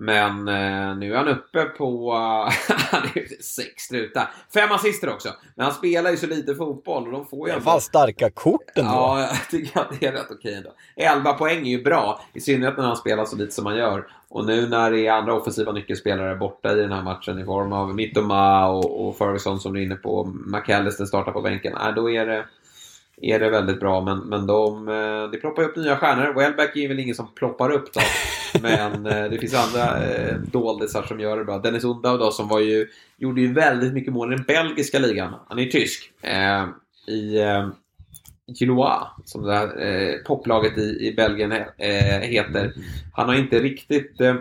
Men 0.00 0.48
eh, 0.48 0.96
nu 0.96 1.12
är 1.12 1.16
han 1.16 1.28
uppe 1.28 1.64
på 1.64 2.12
han 2.68 3.02
är 3.14 3.42
sex 3.42 3.82
strutar. 3.82 4.30
Fem 4.54 4.72
assister 4.72 5.08
också. 5.08 5.28
Men 5.54 5.64
han 5.64 5.74
spelar 5.74 6.10
ju 6.10 6.16
så 6.16 6.26
lite 6.26 6.54
fotboll 6.54 7.06
och 7.06 7.12
de 7.12 7.26
får 7.26 7.48
ju... 7.48 7.54
Det 7.54 7.60
var 7.60 7.80
starka 7.80 8.30
kort 8.30 8.78
ändå. 8.78 8.90
Ja, 8.90 9.20
jag 9.30 9.48
tycker 9.50 9.80
att 9.80 10.00
det 10.00 10.06
är 10.06 10.12
rätt 10.12 10.30
okej 10.30 10.54
ändå. 10.54 10.70
11 10.96 11.32
poäng 11.32 11.66
är 11.66 11.70
ju 11.70 11.82
bra. 11.82 12.20
I 12.32 12.40
synnerhet 12.40 12.76
när 12.76 12.84
han 12.84 12.96
spelar 12.96 13.24
så 13.24 13.36
lite 13.36 13.54
som 13.54 13.66
han 13.66 13.76
gör. 13.76 14.06
Och 14.28 14.44
nu 14.46 14.68
när 14.68 14.90
det 14.90 15.06
är 15.06 15.12
andra 15.12 15.34
offensiva 15.34 15.72
nyckelspelare 15.72 16.36
borta 16.36 16.72
i 16.72 16.74
den 16.74 16.92
här 16.92 17.02
matchen 17.02 17.38
i 17.38 17.44
form 17.44 17.72
av 17.72 17.94
Mittoma 17.94 18.68
och, 18.68 19.08
och 19.08 19.16
Ferguson 19.16 19.60
som 19.60 19.72
du 19.72 19.80
är 19.80 19.84
inne 19.84 19.96
på. 19.96 20.24
McAllister 20.46 21.04
startar 21.04 21.32
på 21.32 21.42
bänken. 21.42 21.76
Äh, 21.76 21.94
då 21.94 22.10
är 22.10 22.26
det 22.26 22.44
är 23.22 23.38
det 23.38 23.50
väldigt 23.50 23.80
bra. 23.80 24.00
Men, 24.00 24.18
men 24.18 24.46
de, 24.46 24.88
eh, 24.88 25.30
det 25.30 25.38
ploppar 25.38 25.62
upp 25.62 25.76
nya 25.76 25.96
stjärnor. 25.96 26.34
Wellback 26.34 26.76
är 26.76 26.88
väl 26.88 26.98
ingen 26.98 27.14
som 27.14 27.34
ploppar 27.34 27.70
upp 27.70 27.92
då. 27.92 28.00
Men 28.62 29.06
eh, 29.06 29.30
det 29.30 29.38
finns 29.38 29.54
andra 29.54 30.04
eh, 30.04 30.36
doldisar 30.36 31.02
som 31.02 31.20
gör 31.20 31.38
det 31.38 31.44
bra. 31.44 31.58
Dennis 31.58 31.84
Undau 31.84 32.16
då 32.16 32.30
som 32.30 32.48
var 32.48 32.60
ju, 32.60 32.88
gjorde 33.16 33.40
ju 33.40 33.52
väldigt 33.52 33.92
mycket 33.92 34.12
mål 34.12 34.32
i 34.32 34.36
den 34.36 34.44
belgiska 34.44 34.98
ligan. 34.98 35.34
Han 35.48 35.58
är 35.58 35.62
ju 35.62 35.70
tysk. 35.70 36.12
Eh, 36.22 36.66
I 37.14 37.40
eh, 37.40 37.68
Gillois, 38.46 39.02
som 39.24 39.42
det 39.42 39.54
här 39.54 39.86
eh, 39.86 40.14
poplaget 40.26 40.78
i, 40.78 41.08
i 41.08 41.14
Belgien 41.16 41.52
eh, 41.52 42.20
heter. 42.20 42.72
Han 43.12 43.28
har 43.28 43.34
inte 43.34 43.58
riktigt 43.60 44.20
eh, 44.20 44.36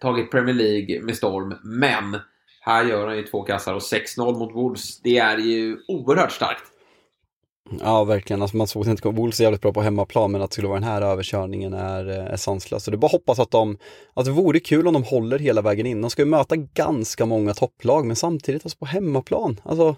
tagit 0.00 0.30
Premier 0.30 0.54
League 0.54 1.02
med 1.02 1.16
storm, 1.16 1.54
men 1.62 2.16
här 2.60 2.84
gör 2.84 3.06
han 3.06 3.16
ju 3.16 3.22
två 3.22 3.42
kassar 3.42 3.74
och 3.74 3.82
6-0 3.82 4.38
mot 4.38 4.54
Wolves. 4.54 5.00
Det 5.00 5.18
är 5.18 5.38
ju 5.38 5.78
oerhört 5.88 6.32
starkt. 6.32 6.64
Ja, 7.80 8.04
verkligen. 8.04 8.42
Alltså 8.42 8.56
man 8.56 8.66
såg 8.66 8.86
inte 8.86 9.08
Wolves 9.08 9.40
är 9.40 9.44
jävligt 9.44 9.60
bra 9.60 9.72
på 9.72 9.82
hemmaplan, 9.82 10.32
men 10.32 10.42
att 10.42 10.50
det 10.50 10.54
skulle 10.54 10.68
vara 10.68 10.80
den 10.80 10.88
här 10.88 11.02
överkörningen 11.02 11.74
är, 11.74 12.04
är 12.04 12.36
sanslöst. 12.36 12.84
Så 12.84 12.90
det 12.90 12.94
är 12.94 12.98
bara 12.98 13.08
hoppas 13.08 13.38
att 13.38 13.50
de, 13.50 13.78
alltså 14.14 14.32
det 14.32 14.42
vore 14.42 14.60
kul 14.60 14.86
om 14.86 14.94
de 14.94 15.02
håller 15.02 15.38
hela 15.38 15.62
vägen 15.62 15.86
in. 15.86 16.00
De 16.00 16.10
ska 16.10 16.22
ju 16.22 16.28
möta 16.28 16.56
ganska 16.56 17.26
många 17.26 17.54
topplag, 17.54 18.06
men 18.06 18.16
samtidigt 18.16 18.64
alltså 18.64 18.78
på 18.78 18.86
hemmaplan. 18.86 19.60
Alltså 19.64 19.96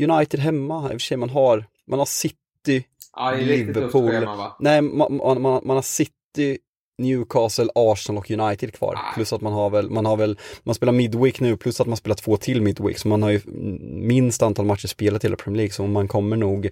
United 0.00 0.40
hemma, 0.40 0.82
i 0.82 0.86
och 0.86 0.90
för 0.90 0.98
sig 0.98 1.16
man 1.16 1.30
har, 1.30 1.64
man 1.86 1.98
har 1.98 2.06
City, 2.06 2.84
ja, 3.16 3.30
Liverpool. 3.30 4.10
Schema, 4.10 4.52
Nej, 4.58 4.82
man, 4.82 5.16
man, 5.16 5.42
man 5.42 5.70
har 5.76 5.82
City, 5.82 6.58
Newcastle, 7.00 7.68
Arsenal 7.74 8.18
och 8.18 8.30
United 8.30 8.74
kvar. 8.74 8.94
Ah. 8.94 9.14
Plus 9.14 9.32
att 9.32 9.40
man 9.40 9.52
har 9.52 9.70
väl, 9.70 9.90
man 9.90 10.06
har 10.06 10.16
väl, 10.16 10.38
man 10.62 10.74
spelar 10.74 10.92
Midweek 10.92 11.40
nu 11.40 11.56
plus 11.56 11.80
att 11.80 11.86
man 11.86 11.96
spelar 11.96 12.16
två 12.16 12.36
till 12.36 12.62
Midweek. 12.62 12.98
Så 12.98 13.08
man 13.08 13.22
har 13.22 13.30
ju 13.30 13.40
minst 13.80 14.42
antal 14.42 14.66
matcher 14.66 14.86
spelat 14.86 15.24
i 15.24 15.26
hela 15.26 15.36
Premier 15.36 15.56
League. 15.56 15.72
Så 15.72 15.86
man 15.86 16.08
kommer 16.08 16.36
nog, 16.36 16.68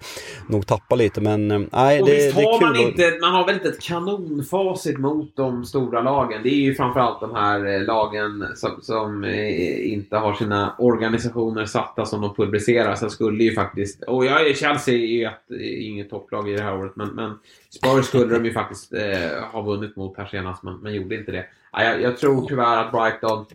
nog 0.48 0.66
tappa 0.66 0.94
lite. 0.94 1.20
Men 1.20 1.50
eh, 1.50 1.60
nej, 1.72 1.98
det, 1.98 2.04
det, 2.04 2.26
är 2.26 2.32
kul. 2.32 2.68
Man, 2.68 2.76
inte, 2.76 3.18
man 3.20 3.32
har 3.32 3.46
väl 3.46 3.54
inte 3.54 3.68
ett 3.68 3.80
kanonfacit 3.82 4.98
mot 4.98 5.36
de 5.36 5.64
stora 5.64 6.00
lagen. 6.00 6.42
Det 6.42 6.48
är 6.48 6.60
ju 6.60 6.74
framförallt 6.74 7.20
de 7.20 7.34
här 7.34 7.66
eh, 7.66 7.82
lagen 7.82 8.44
som, 8.54 8.70
som 8.82 9.24
eh, 9.24 9.92
inte 9.92 10.16
har 10.16 10.34
sina 10.34 10.74
organisationer 10.78 11.64
satta 11.64 12.06
som 12.06 12.20
de 12.20 12.34
publicerar. 12.34 12.94
Sen 12.94 13.10
skulle 13.10 13.44
ju 13.44 13.54
faktiskt, 13.54 14.02
och 14.02 14.24
jag, 14.24 14.56
Chelsea 14.56 14.94
är 14.94 14.98
ju 14.98 15.24
ett, 15.24 15.50
inget 15.80 16.10
topplag 16.10 16.48
i 16.48 16.52
det 16.52 16.62
här 16.62 16.78
året. 16.78 16.92
Men, 16.96 17.08
men 17.08 17.38
Spurs 17.70 18.06
skulle 18.06 18.34
de 18.34 18.44
ju 18.44 18.52
faktiskt 18.52 18.92
eh, 18.92 19.44
ha 19.52 19.62
vunnit 19.62 19.96
mot 19.96 20.16
här 20.16 20.26
senast, 20.26 20.62
men, 20.62 20.76
men 20.80 20.94
gjorde 20.94 21.14
inte 21.14 21.32
det. 21.32 21.46
Ja, 21.72 21.84
jag, 21.84 22.02
jag, 22.02 22.18
tror 22.18 22.46
tyvärr 22.48 22.84
att 22.84 22.92
Brighton, 22.92 23.46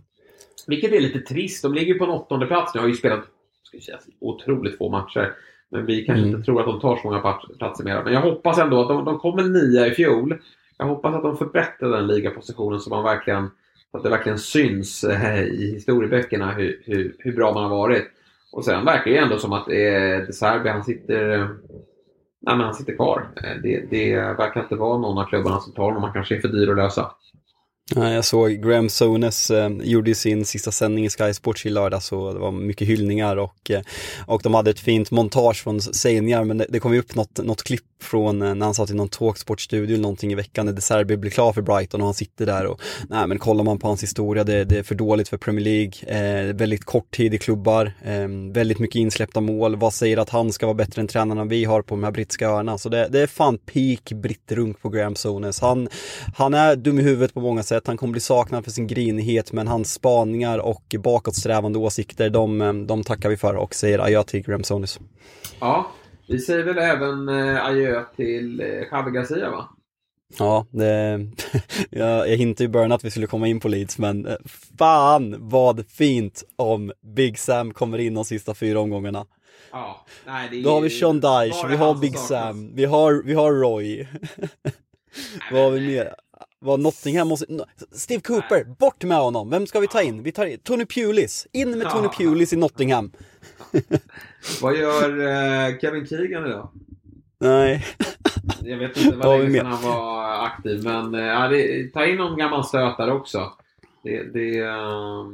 vilket 0.68 0.92
är 0.92 1.02
lite 1.02 1.20
trist, 1.20 1.64
de 1.64 1.74
ligger 1.74 1.94
på 1.94 2.04
en 2.04 2.10
åttonde 2.10 2.46
plats 2.46 2.76
nu, 2.76 2.82
har 2.82 2.88
ju 2.88 2.94
spelat 2.94 3.24
ska 3.64 3.80
säga, 3.80 4.00
otroligt 4.20 4.78
få 4.78 4.90
matcher. 4.90 5.34
Men 5.70 5.86
vi 5.86 6.06
kanske 6.06 6.24
mm. 6.24 6.36
inte 6.36 6.46
tror 6.46 6.60
att 6.60 6.66
de 6.66 6.80
tar 6.80 6.98
så 6.98 7.08
många 7.08 7.38
platser 7.58 7.84
mer. 7.84 8.04
Men 8.04 8.14
jag 8.14 8.22
hoppas 8.22 8.58
ändå 8.58 8.82
att 8.82 8.88
de, 8.88 9.06
de 9.06 9.20
kommer 9.20 9.44
nia 9.44 9.88
i 9.88 9.92
fjol. 9.92 10.38
Jag 10.78 10.86
hoppas 10.86 11.16
att 11.16 11.24
de 11.24 11.38
förbättrar 11.38 11.90
den 11.90 12.08
ligapositionen 12.08 12.80
så 12.80 12.90
man 12.90 13.04
verkligen 13.04 13.50
så 13.92 13.98
att 13.98 14.04
det 14.04 14.10
verkligen 14.10 14.40
syns 14.40 15.04
eh, 15.04 15.44
i 15.44 15.72
historieböckerna 15.74 16.52
hur, 16.52 16.82
hur, 16.86 17.16
hur, 17.20 17.36
bra 17.36 17.54
man 17.54 17.64
har 17.64 17.70
varit. 17.70 18.04
Och 18.52 18.66
sen 18.66 18.86
verkar 18.86 19.12
det 19.12 19.18
ändå 19.18 19.38
som 19.38 19.54
att 19.54 19.68
eh, 19.68 20.28
De 20.28 20.34
Serbi, 20.34 20.70
han 20.70 20.84
sitter 20.84 21.50
nej, 22.44 22.58
men 22.58 22.66
han 22.66 22.76
sitter 22.76 22.96
kvar. 22.96 23.28
Eh, 23.44 23.62
det, 23.64 23.86
det 23.90 24.16
verkar 24.16 24.62
inte 24.62 24.76
vara 24.76 24.98
någon 24.98 25.18
av 25.18 25.26
klubbarna 25.26 25.60
som 25.60 25.74
tar 25.74 25.84
honom. 25.84 26.04
Han 26.04 26.14
kanske 26.14 26.36
är 26.36 26.42
för 26.42 26.48
dyr 26.48 26.70
att 26.70 26.78
lösa. 26.78 27.12
Jag 27.96 28.26
såg 28.26 28.52
Graham 28.52 28.90
Sones 28.90 29.52
eh, 29.52 29.70
gjorde 29.82 30.16
sin 30.16 30.46
sista 30.46 30.72
sändning 30.72 31.06
i 31.06 31.10
Sky 31.10 31.34
Sports 31.34 31.66
i 31.66 31.70
lördag 31.70 32.04
så 32.04 32.34
det 32.34 32.40
var 32.40 32.52
mycket 32.52 32.88
hyllningar 32.88 33.38
och, 33.38 33.72
eh, 33.72 33.82
och 34.26 34.42
de 34.44 34.54
hade 34.54 34.72
ett 34.72 34.80
fint 34.80 35.12
montage 35.12 35.64
från 35.64 35.82
sägningar 35.82 36.44
men 36.44 36.58
det, 36.58 36.66
det 36.70 36.80
kom 36.80 36.94
ju 36.94 37.00
upp 37.00 37.16
något, 37.16 37.38
något 37.44 37.64
klipp 37.64 37.84
från 38.04 38.42
eh, 38.42 38.56
när 38.56 38.66
han 38.66 38.76
satt 38.76 38.90
i 38.90 38.94
någon 38.94 39.10
talksportstudio 39.10 39.94
eller 39.94 40.02
någonting 40.02 40.32
i 40.32 40.36
veckan 40.36 40.66
när 40.66 40.74
De 40.74 40.82
Serbi 40.82 41.18
blir 41.18 41.32
klar 41.32 41.54
för 41.54 41.62
Brighton 41.62 42.02
och 42.02 42.08
han 42.08 42.14
sitter 42.14 42.46
där 42.46 42.66
och 42.66 42.82
nej 43.10 43.28
men 43.28 43.40
kollar 43.40 43.64
man 43.64 43.80
på 43.80 43.88
hans 43.88 44.04
historia 44.04 44.44
det, 44.44 44.64
det 44.64 44.78
är 44.78 44.84
för 44.84 44.96
dåligt 44.96 45.30
för 45.30 45.38
Premier 45.38 45.64
League, 45.64 45.94
eh, 46.08 46.54
väldigt 46.56 46.86
kort 46.86 47.12
tid 47.12 47.34
i 47.34 47.38
klubbar, 47.38 47.94
eh, 48.04 48.28
väldigt 48.52 48.80
mycket 48.80 48.96
insläppta 48.96 49.42
mål, 49.42 49.76
vad 49.76 49.94
säger 49.94 50.18
att 50.18 50.30
han 50.30 50.52
ska 50.52 50.66
vara 50.66 50.74
bättre 50.74 51.02
än 51.02 51.08
tränarna 51.08 51.46
vi 51.46 51.66
har 51.66 51.82
på 51.82 51.96
de 51.96 52.04
här 52.04 52.12
brittiska 52.12 52.48
öarna? 52.48 52.78
Så 52.78 52.90
det, 52.90 53.08
det 53.08 53.20
är 53.20 53.28
fan 53.28 53.58
peak 53.58 54.22
brittrunk 54.22 54.82
på 54.82 54.90
Graham 54.90 55.16
Sones. 55.16 55.62
Han, 55.62 55.90
han 56.36 56.54
är 56.54 56.76
dum 56.76 57.00
i 57.00 57.04
huvudet 57.04 57.34
på 57.34 57.42
många 57.42 57.64
sätt, 57.64 57.88
han 57.88 57.98
kommer 57.98 58.12
bli 58.12 58.22
saknad 58.22 58.64
för 58.64 58.72
sin 58.72 58.88
grinighet 58.88 59.52
men 59.52 59.68
hans 59.68 59.94
spaningar 59.94 60.60
och 60.60 60.96
bakåtsträvande 61.00 61.80
åsikter 61.80 62.30
de, 62.30 62.62
eh, 62.62 62.74
de 62.74 63.04
tackar 63.04 63.30
vi 63.30 63.38
för 63.38 63.56
och 63.56 63.76
säger 63.76 64.00
adjö 64.00 64.24
till 64.24 64.44
Graham 64.44 64.64
Sones. 64.64 65.00
Ja, 65.60 65.92
vi 66.28 66.40
säger 66.40 66.64
väl 66.64 66.78
även 66.78 67.30
eh, 67.30 67.66
adjö 67.66 68.04
till 68.16 68.62
eh, 68.62 68.68
Javi 68.68 69.12
Garcia 69.12 69.50
va? 69.50 69.70
Ja, 70.40 70.66
det, 70.70 71.20
jag, 71.90 72.30
jag 72.30 72.38
hintade 72.38 72.64
i 72.64 72.68
början 72.68 72.92
att 72.92 73.04
vi 73.04 73.12
skulle 73.12 73.28
komma 73.28 73.48
in 73.48 73.60
på 73.60 73.68
Leeds, 73.68 73.98
men 73.98 74.26
eh, 74.26 74.36
fan 74.78 75.36
vad 75.50 75.86
fint 75.88 76.44
om 76.56 76.92
Big 77.16 77.40
Sam 77.40 77.74
kommer 77.74 77.98
in 77.98 78.14
de 78.14 78.26
sista 78.26 78.54
fyra 78.54 78.80
omgångarna. 78.80 79.26
Ja, 79.72 80.06
nej, 80.26 80.48
det 80.52 80.60
är, 80.60 80.64
Då 80.64 80.70
har 80.70 80.82
vi 80.82 80.90
Sean 80.90 81.20
Dyche, 81.20 81.68
vi 81.70 81.76
har 81.76 81.96
Big 81.96 82.18
Sam, 82.18 82.76
vi 82.76 82.86
har, 82.86 83.24
vi 83.26 83.34
har 83.34 83.52
Roy. 83.52 84.08
vad 85.52 85.62
har 85.62 85.72
vi 85.72 85.88
mer? 85.88 86.16
Vad 86.60 86.80
Nottingham 86.80 87.28
måste... 87.28 87.46
Steve 87.92 88.22
Cooper, 88.22 88.66
nej. 88.66 88.76
bort 88.80 89.04
med 89.04 89.18
honom! 89.18 89.50
Vem 89.50 89.68
ska 89.68 89.80
vi 89.80 89.88
ta 89.88 90.02
in? 90.02 90.24
Vi 90.24 90.32
tar 90.32 90.46
in 90.46 90.60
Tony 90.60 90.86
Pulis, 90.86 91.48
in 91.52 91.78
med 91.78 91.90
Tony 91.90 92.08
ja. 92.08 92.14
Pulis 92.18 92.54
i 92.54 92.56
Nottingham. 92.56 93.12
Vad 94.62 94.78
gör 94.78 95.20
uh, 95.20 95.80
Kevin 95.80 96.06
Keegan 96.06 96.46
idag? 96.46 96.70
Nej. 97.40 97.86
Jag 98.62 98.78
vet 98.78 98.98
inte 98.98 99.18
vad 99.18 99.40
länge 99.40 99.60
sedan 99.60 99.66
han 99.66 99.84
var 99.84 100.46
aktiv, 100.46 100.84
men 100.84 101.16
uh, 101.16 101.50
det, 101.50 101.88
ta 101.94 102.06
in 102.06 102.18
någon 102.18 102.38
gammal 102.38 102.66
stötare 102.66 103.12
också. 103.12 103.52
Det, 104.04 104.24
det, 104.24 104.62
uh, 104.62 105.26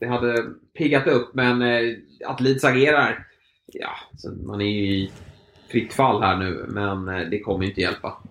det 0.00 0.06
hade 0.06 0.46
piggat 0.78 1.06
upp. 1.06 1.34
Men 1.34 1.62
eh, 1.62 1.96
att 2.26 2.40
Leeds 2.40 2.64
agerar, 2.64 3.26
ja, 3.66 3.90
så 4.16 4.30
man 4.30 4.60
är 4.60 4.64
ju 4.64 4.94
i 4.94 5.10
fritt 5.70 5.92
fall 5.92 6.22
här 6.22 6.36
nu. 6.36 6.66
Men 6.68 7.08
eh, 7.08 7.28
det 7.30 7.40
kommer 7.40 7.66
inte 7.66 7.80
hjälpa. 7.80 8.22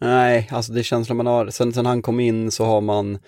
Nej, 0.00 0.48
alltså 0.52 0.72
det 0.72 0.80
är 0.80 0.82
känslan 0.82 1.16
man 1.16 1.26
har. 1.26 1.50
Sen, 1.50 1.72
sen 1.72 1.86
han 1.86 2.02
kom 2.02 2.20
in 2.20 2.50
så 2.50 2.64
har 2.64 2.80
man 2.80 3.18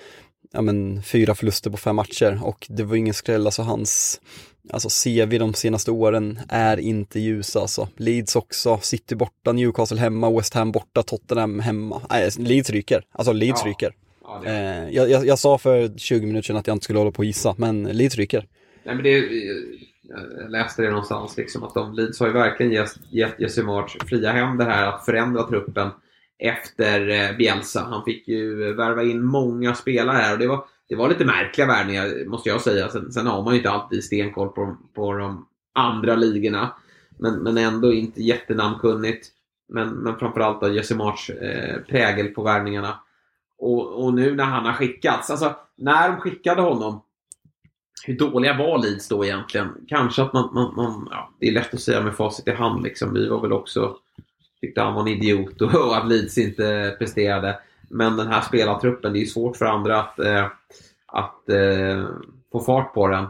ja, 0.52 0.60
men, 0.62 1.02
fyra 1.02 1.34
förluster 1.34 1.70
på 1.70 1.76
fem 1.76 1.96
matcher 1.96 2.40
och 2.42 2.66
det 2.68 2.82
var 2.82 2.96
ingen 2.96 3.14
skräll, 3.14 3.46
alltså 3.46 3.62
hans 3.62 4.20
Alltså 4.72 4.88
CV 5.04 5.38
de 5.38 5.54
senaste 5.54 5.90
åren 5.90 6.40
är 6.48 6.80
inte 6.80 7.20
ljusa 7.20 7.60
alltså. 7.60 7.88
Leeds 7.96 8.36
också, 8.36 8.78
City 8.82 9.14
borta, 9.14 9.52
Newcastle 9.52 9.98
hemma, 9.98 10.30
West 10.30 10.54
Ham 10.54 10.72
borta, 10.72 11.02
Tottenham 11.02 11.60
hemma. 11.60 12.02
Nej, 12.10 12.30
Leeds 12.38 12.70
ryker. 12.70 13.02
Alltså 13.12 13.32
Leeds 13.32 13.60
Ja. 13.64 13.70
ryker. 13.70 13.94
Ja, 14.22 14.42
Eh, 14.46 14.88
jag, 14.90 15.10
jag, 15.10 15.26
jag 15.26 15.38
sa 15.38 15.58
för 15.58 15.98
20 15.98 16.26
minuter 16.26 16.46
sedan 16.46 16.56
att 16.56 16.66
jag 16.66 16.74
inte 16.74 16.84
skulle 16.84 16.98
hålla 16.98 17.10
på 17.10 17.18
och 17.18 17.24
gissa, 17.24 17.54
men 17.58 17.82
Leeds 17.82 18.16
ryker. 18.16 18.46
nej, 18.84 18.94
men 18.94 19.04
det, 19.04 19.18
jag 19.18 20.50
läste 20.50 20.82
det 20.82 20.90
någonstans, 20.90 21.36
liksom, 21.36 21.62
att 21.64 21.74
de 21.74 21.94
Leeds 21.94 22.20
har 22.20 22.26
ju 22.26 22.32
verkligen 22.32 22.72
gett, 22.72 22.92
gett 23.10 23.40
Jesse 23.40 23.62
March 23.62 23.96
fria 24.08 24.32
händer 24.32 24.64
här 24.66 24.86
att 24.86 25.04
förändra 25.04 25.42
truppen 25.42 25.88
efter 26.38 27.08
eh, 27.08 27.36
Bielsa. 27.36 27.80
Han 27.80 28.04
fick 28.04 28.28
ju 28.28 28.72
värva 28.74 29.02
in 29.02 29.22
många 29.24 29.74
spelare 29.74 30.16
här 30.16 30.32
och 30.32 30.38
det 30.38 30.46
var, 30.46 30.64
det 30.90 30.96
var 30.96 31.08
lite 31.08 31.24
märkliga 31.24 31.66
värvningar, 31.66 32.24
måste 32.26 32.48
jag 32.48 32.60
säga. 32.60 32.88
Sen, 32.88 33.12
sen 33.12 33.26
har 33.26 33.42
man 33.42 33.52
ju 33.52 33.58
inte 33.58 33.70
alltid 33.70 34.04
stenkoll 34.04 34.48
på, 34.48 34.76
på 34.94 35.12
de 35.12 35.46
andra 35.74 36.14
ligorna. 36.14 36.74
Men, 37.18 37.34
men 37.34 37.58
ändå 37.58 37.92
inte 37.92 38.22
jättenamnkunnigt. 38.22 39.26
Men, 39.68 39.88
men 39.88 40.18
framförallt 40.18 40.60
då 40.60 40.68
Jesse 40.68 40.94
March 40.94 41.30
eh, 41.30 41.80
prägel 41.80 42.28
på 42.28 42.42
värvningarna. 42.42 43.00
Och, 43.58 44.04
och 44.04 44.14
nu 44.14 44.34
när 44.34 44.44
han 44.44 44.64
har 44.64 44.72
skickats, 44.72 45.30
alltså 45.30 45.56
när 45.76 46.08
de 46.08 46.20
skickade 46.20 46.62
honom 46.62 47.02
hur 48.04 48.18
dåliga 48.18 48.58
var 48.58 48.78
Leeds 48.78 49.08
då 49.08 49.24
egentligen? 49.24 49.68
Kanske 49.88 50.22
att 50.22 50.32
man, 50.32 50.54
man, 50.54 50.74
man 50.76 51.08
ja, 51.10 51.30
det 51.40 51.48
är 51.48 51.52
lätt 51.52 51.74
att 51.74 51.80
säga 51.80 52.00
med 52.00 52.16
facit 52.16 52.48
i 52.48 52.50
hand 52.50 52.82
liksom. 52.82 53.14
Vi 53.14 53.28
var 53.28 53.40
väl 53.40 53.52
också, 53.52 53.96
tyckte 54.60 54.80
han 54.80 54.94
var 54.94 55.02
en 55.02 55.08
idiot 55.08 55.60
och, 55.60 55.74
och 55.74 55.96
att 55.96 56.08
Leeds 56.08 56.38
inte 56.38 56.96
presterade. 56.98 57.58
Men 57.90 58.16
den 58.16 58.26
här 58.26 58.40
spelartruppen, 58.40 59.12
det 59.12 59.18
är 59.18 59.20
ju 59.20 59.26
svårt 59.26 59.56
för 59.56 59.66
andra 59.66 60.00
att, 60.00 60.18
eh, 60.18 60.46
att 61.06 61.48
eh, 61.48 62.08
få 62.52 62.60
fart 62.60 62.94
på 62.94 63.08
den. 63.08 63.26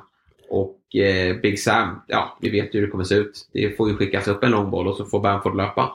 Och 0.48 0.96
eh, 0.96 1.36
Big 1.40 1.60
Sam, 1.60 2.00
ja, 2.06 2.38
vi 2.40 2.50
vet 2.50 2.74
ju 2.74 2.78
hur 2.78 2.86
det 2.86 2.90
kommer 2.90 3.04
se 3.04 3.14
ut. 3.14 3.48
Det 3.52 3.76
får 3.76 3.88
ju 3.88 3.96
skickas 3.96 4.28
upp 4.28 4.44
en 4.44 4.50
lång 4.50 4.70
boll 4.70 4.88
och 4.88 4.96
så 4.96 5.04
får 5.04 5.20
Bamford 5.20 5.56
löpa. 5.56 5.92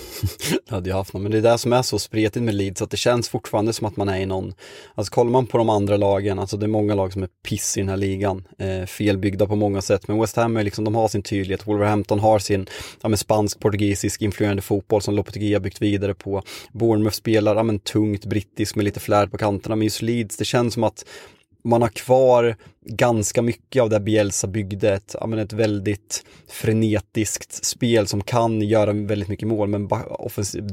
Det 0.66 0.74
hade 0.74 0.88
jag 0.88 0.96
haft 0.96 1.12
någon, 1.12 1.22
men 1.22 1.32
det 1.32 1.38
är 1.38 1.42
det 1.42 1.58
som 1.58 1.72
är 1.72 1.82
så 1.82 1.98
spretigt 1.98 2.42
med 2.42 2.54
Leeds, 2.54 2.82
att 2.82 2.90
det 2.90 2.96
känns 2.96 3.28
fortfarande 3.28 3.72
som 3.72 3.86
att 3.86 3.96
man 3.96 4.08
är 4.08 4.18
i 4.18 4.26
någon, 4.26 4.54
alltså 4.94 5.12
kollar 5.12 5.30
man 5.30 5.46
på 5.46 5.58
de 5.58 5.68
andra 5.68 5.96
lagen, 5.96 6.38
alltså 6.38 6.56
det 6.56 6.66
är 6.66 6.68
många 6.68 6.94
lag 6.94 7.12
som 7.12 7.22
är 7.22 7.28
piss 7.48 7.76
i 7.76 7.80
den 7.80 7.88
här 7.88 7.96
ligan, 7.96 8.48
eh, 8.58 8.86
felbyggda 8.86 9.46
på 9.46 9.56
många 9.56 9.82
sätt, 9.82 10.08
men 10.08 10.20
West 10.20 10.36
Ham 10.36 10.56
är 10.56 10.64
liksom, 10.64 10.84
de 10.84 10.94
har 10.94 11.08
sin 11.08 11.22
tydlighet, 11.22 11.66
Wolverhampton 11.66 12.20
har 12.20 12.38
sin, 12.38 12.66
ja 13.00 13.08
men 13.08 13.18
spansk, 13.18 13.60
portugisisk 13.60 14.22
influerande 14.22 14.62
fotboll 14.62 15.02
som 15.02 15.14
Lopetegui 15.14 15.52
har 15.52 15.60
byggt 15.60 15.82
vidare 15.82 16.14
på, 16.14 16.42
Bournemouth 16.72 17.16
spelar, 17.16 17.56
ja 17.56 17.62
men 17.62 17.78
tungt 17.78 18.24
brittisk 18.24 18.76
med 18.76 18.84
lite 18.84 19.00
flärd 19.00 19.30
på 19.30 19.38
kanterna, 19.38 19.76
men 19.76 19.84
just 19.84 20.02
Leeds, 20.02 20.36
det 20.36 20.44
känns 20.44 20.74
som 20.74 20.84
att 20.84 21.04
man 21.64 21.82
har 21.82 21.88
kvar 21.88 22.56
ganska 22.84 23.42
mycket 23.42 23.82
av 23.82 23.90
det 23.90 24.00
Bielsa 24.00 24.46
byggde, 24.46 24.94
ett, 24.94 25.16
ja, 25.20 25.26
men 25.26 25.38
ett 25.38 25.52
väldigt 25.52 26.24
frenetiskt 26.48 27.64
spel 27.64 28.06
som 28.06 28.20
kan 28.20 28.62
göra 28.62 28.92
väldigt 28.92 29.28
mycket 29.28 29.48
mål, 29.48 29.68
men 29.68 29.88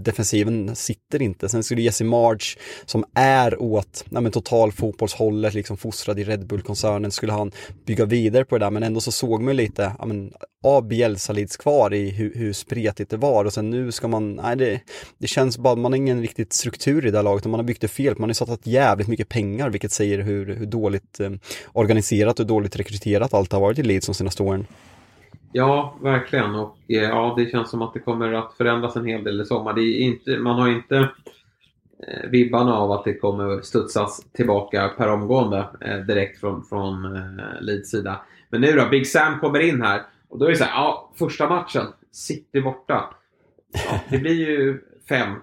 defensiven 0.04 0.76
sitter 0.76 1.22
inte. 1.22 1.50
Sen 1.50 1.64
skulle 1.64 1.82
Jesse 1.82 2.04
March, 2.04 2.58
som 2.86 3.06
är 3.14 3.62
åt 3.62 4.06
ja, 4.10 4.22
men 4.22 4.32
total 4.32 4.72
fotbollshållet, 4.72 5.54
liksom 5.54 5.78
fostrad 5.78 6.20
i 6.20 6.24
Red 6.24 6.48
Bull-koncernen, 6.48 7.12
skulle 7.12 7.32
han 7.32 7.52
bygga 7.86 8.06
vidare 8.06 8.46
på 8.46 8.58
det 8.58 8.66
där, 8.66 8.72
men 8.72 8.84
ändå 8.84 9.02
så 9.02 9.12
såg 9.12 9.42
man 9.42 9.56
lite 9.56 9.96
ja, 10.00 10.06
men, 10.06 10.34
av 10.64 10.88
Bielsa-lids 10.88 11.58
kvar 11.58 11.94
i 11.94 12.10
hur, 12.10 12.34
hur 12.36 12.54
spretigt 12.54 13.10
det 13.10 13.18
var. 13.18 13.46
Och 13.46 13.54
sen 13.54 13.70
nu 13.70 13.92
ska 13.92 14.08
man, 14.08 14.36
nej 14.36 14.56
det, 14.56 14.82
det 15.18 15.28
känns 15.28 15.58
bara, 15.58 15.76
man 15.76 15.92
har 15.92 15.98
ingen 15.98 16.22
riktigt 16.22 16.54
struktur 16.54 17.06
i 17.06 17.12
det 17.12 17.18
här 17.18 17.24
laget 17.24 17.46
och 17.46 17.52
man 17.52 17.60
har 17.60 17.66
byggt 17.66 17.82
det 17.82 17.88
fel, 17.88 18.16
man 18.18 18.30
har 18.30 18.34
satsat 18.34 18.68
jävligt 18.68 19.08
mycket 19.08 19.30
pengar, 19.30 19.70
vilket 19.70 19.92
säger 19.92 20.20
hur, 20.20 20.56
hur 20.56 20.66
dåligt 20.82 21.20
eh, 21.20 21.32
organiserat 21.74 22.40
och 22.40 22.46
dåligt 22.46 22.76
rekryterat 22.76 23.34
allt 23.34 23.54
har 23.54 23.60
varit 23.60 23.80
i 23.80 23.84
Leeds 23.84 24.06
de 24.06 24.14
senaste 24.14 24.44
åren. 24.44 24.66
Ja, 25.52 25.98
verkligen. 26.02 26.56
Och 26.56 26.78
eh, 26.88 27.04
ja, 27.04 27.34
det 27.38 27.52
känns 27.52 27.70
som 27.70 27.82
att 27.82 27.94
det 27.94 28.00
kommer 28.00 28.34
att 28.34 28.54
förändras 28.54 28.96
en 28.96 29.06
hel 29.06 29.24
del 29.24 29.42
i 29.42 29.46
sommar. 29.46 29.74
Det 29.74 29.82
är 29.82 30.00
inte, 30.00 30.38
man 30.38 30.60
har 30.60 30.70
inte 30.70 30.98
eh, 32.08 32.30
vibbarna 32.30 32.74
av 32.74 32.92
att 32.92 33.04
det 33.04 33.14
kommer 33.14 33.62
studsas 33.62 34.22
tillbaka 34.34 34.90
per 34.98 35.08
omgående 35.08 35.66
eh, 35.82 35.98
direkt 35.98 36.40
från, 36.40 36.64
från 36.64 37.16
eh, 37.16 37.62
Leeds 37.62 37.90
sida. 37.90 38.22
Men 38.50 38.62
nu 38.62 38.72
då, 38.72 38.90
Big 38.90 39.08
Sam 39.08 39.40
kommer 39.40 39.60
in 39.60 39.82
här 39.82 40.02
och 40.30 40.40
då 40.40 40.46
är 40.46 40.50
det 40.50 40.56
så 40.56 40.64
här, 40.64 40.72
ja, 40.72 41.12
första 41.16 41.50
matchen, 41.50 41.86
City 42.12 42.62
borta. 42.62 43.14
Ja, 43.74 44.00
det 44.10 44.18
blir 44.18 44.50
ju 44.50 44.82
fem, 45.10 45.36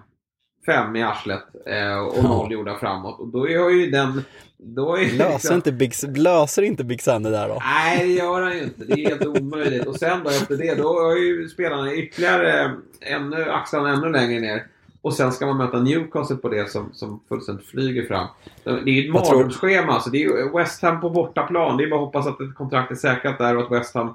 fem 0.67 0.95
i 0.95 1.03
arslet 1.03 1.43
eh, 1.65 1.97
och 1.97 2.23
noll 2.23 2.51
gjorda 2.51 2.77
framåt. 2.79 3.19
Och 3.19 3.27
då 3.27 3.47
är 3.47 3.69
ju 3.69 3.89
den... 3.89 4.23
Då 4.59 4.95
är 4.95 5.05
Löser, 5.05 5.33
liksom- 5.33 5.55
inte 5.55 5.71
Big, 5.71 5.93
löser 6.17 6.61
inte 6.61 6.83
Big 6.83 7.01
Sam 7.01 7.23
det 7.23 7.29
där 7.29 7.47
då? 7.47 7.61
Nej, 7.65 8.07
det 8.07 8.13
gör 8.13 8.41
han 8.41 8.57
ju 8.57 8.63
inte. 8.63 8.85
Det 8.85 8.93
är 8.93 9.09
helt 9.09 9.25
omöjligt. 9.25 9.85
Och 9.85 9.95
sen 9.95 10.23
då 10.23 10.29
efter 10.29 10.57
det, 10.57 10.75
då 10.75 10.87
har 10.87 11.15
ju 11.15 11.47
spelarna 11.49 11.93
ytterligare 11.93 12.71
ännu, 13.01 13.51
axlarna 13.51 13.89
ännu 13.89 14.11
längre 14.11 14.39
ner. 14.39 14.67
Och 15.01 15.13
sen 15.13 15.31
ska 15.31 15.45
man 15.45 15.57
möta 15.57 15.79
Newcastle 15.79 16.35
på 16.35 16.49
det 16.49 16.69
som, 16.71 16.89
som 16.93 17.19
fullständigt 17.29 17.65
flyger 17.67 18.05
fram. 18.05 18.27
Det 18.63 18.69
är 18.69 18.87
ju 18.87 19.07
ett 19.07 19.13
mardrömsschema. 19.13 19.93
Alltså. 19.93 20.09
Det 20.09 20.23
är 20.23 20.57
West 20.57 20.81
Ham 20.81 21.01
på 21.01 21.09
bortaplan. 21.09 21.77
Det 21.77 21.83
är 21.83 21.89
bara 21.89 21.99
att 21.99 22.05
hoppas 22.05 22.27
att 22.27 22.41
ett 22.41 22.55
kontrakt 22.55 22.91
är 22.91 22.95
säkrat 22.95 23.37
där 23.37 23.57
och 23.57 23.63
att 23.63 23.71
West 23.71 23.95
Ham 23.95 24.13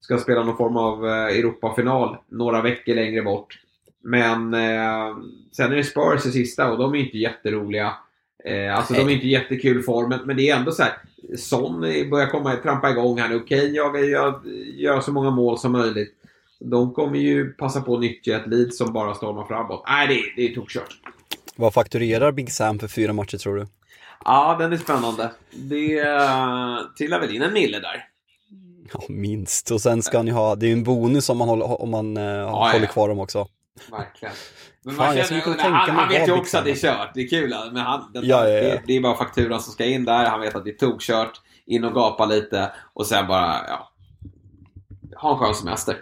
ska 0.00 0.18
spela 0.18 0.42
någon 0.44 0.56
form 0.56 0.76
av 0.76 1.06
eh, 1.08 1.38
Europafinal 1.38 2.16
några 2.28 2.62
veckor 2.62 2.94
längre 2.94 3.22
bort. 3.22 3.58
Men 4.02 4.54
eh, 4.54 5.16
sen 5.52 5.72
är 5.72 5.76
det 5.76 5.84
Spurs 5.84 6.26
i 6.26 6.30
sista 6.32 6.70
och 6.72 6.78
de 6.78 6.94
är 6.94 6.98
inte 6.98 7.18
jätteroliga. 7.18 7.94
Eh, 8.44 8.76
alltså 8.76 8.94
de 8.94 9.00
är 9.00 9.10
inte 9.10 9.28
jättekul 9.28 9.82
form, 9.82 10.14
men, 10.24 10.36
det 10.36 10.50
är 10.50 10.56
ändå 10.56 10.72
så 10.72 10.82
här. 10.82 10.92
Son 11.38 11.80
börjar 12.10 12.26
komma, 12.26 12.56
trampa 12.56 12.90
igång 12.90 13.18
här 13.18 13.28
nu. 13.28 13.36
Okej, 13.36 13.74
jag 13.74 14.08
gör, 14.10 14.40
gör 14.76 15.00
så 15.00 15.12
många 15.12 15.30
mål 15.30 15.58
som 15.58 15.72
möjligt. 15.72 16.14
De 16.60 16.94
kommer 16.94 17.18
ju 17.18 17.52
passa 17.52 17.80
på 17.80 17.94
att 17.94 18.00
nyttja 18.00 18.36
ett 18.36 18.46
lead 18.46 18.74
som 18.74 18.92
bara 18.92 19.14
stormar 19.14 19.44
framåt. 19.44 19.84
Nej, 19.86 20.08
det, 20.08 20.14
är- 20.14 20.32
det 20.36 20.52
är 20.52 20.54
tokkört. 20.54 20.96
Vad 21.56 21.74
fakturerar 21.74 22.32
Big 22.32 22.52
Sam 22.52 22.78
för 22.78 22.88
fyra 22.88 23.12
matcher 23.12 23.38
tror 23.38 23.56
du? 23.56 23.66
Ja, 24.24 24.56
den 24.60 24.72
är 24.72 24.76
spännande. 24.76 25.30
Det 25.50 26.00
uh, 26.00 26.94
trillar 26.98 27.20
väl 27.20 27.34
in 27.34 27.42
en 27.42 27.52
mille 27.52 27.78
där. 27.80 28.04
Ja, 28.92 29.00
minst. 29.08 29.70
Och 29.70 29.80
sen 29.80 30.02
ska 30.02 30.16
han 30.16 30.26
ju 30.26 30.32
ha, 30.32 30.54
det 30.54 30.66
är 30.66 30.68
ju 30.68 30.72
en 30.72 30.84
bonus 30.84 31.28
om 31.28 31.38
man 31.38 31.48
håller, 31.48 31.82
om 31.82 31.90
man 31.90 32.16
eh, 32.16 32.22
ja. 32.24 32.70
håller 32.72 32.86
kvar 32.86 33.08
dem 33.08 33.20
också. 33.20 33.48
Verkligen. 33.90 34.34
Men 34.82 34.94
Fan, 34.94 35.16
jag 35.16 35.26
skulle 35.26 35.40
kunna 35.40 35.62
han, 35.62 35.86
tänka 35.86 36.00
han 36.00 36.08
vet 36.08 36.28
ju 36.28 36.32
också 36.32 36.58
att 36.58 36.64
det 36.64 36.70
är 36.70 36.76
kört. 36.76 37.10
Det 37.14 37.20
är 37.20 37.28
kul. 37.28 37.54
Men 37.72 37.82
han, 37.82 38.10
det, 38.12 38.20
Ja, 38.20 38.48
ja, 38.48 38.54
ja. 38.54 38.62
Det, 38.62 38.82
det 38.86 38.96
är 38.96 39.00
bara 39.00 39.16
fakturan 39.16 39.60
som 39.60 39.72
ska 39.72 39.84
in 39.84 40.04
där. 40.04 40.24
Han 40.24 40.40
vet 40.40 40.54
att 40.54 40.64
det 40.64 40.70
är 40.70 40.78
tokkört. 40.78 41.40
In 41.66 41.84
och 41.84 41.94
gapa 41.94 42.26
lite. 42.26 42.72
Och 42.92 43.06
sen 43.06 43.26
bara, 43.26 43.60
ja. 43.68 43.92
Ha 45.16 45.32
en 45.32 45.38
skön 45.38 45.54
semester. 45.54 45.96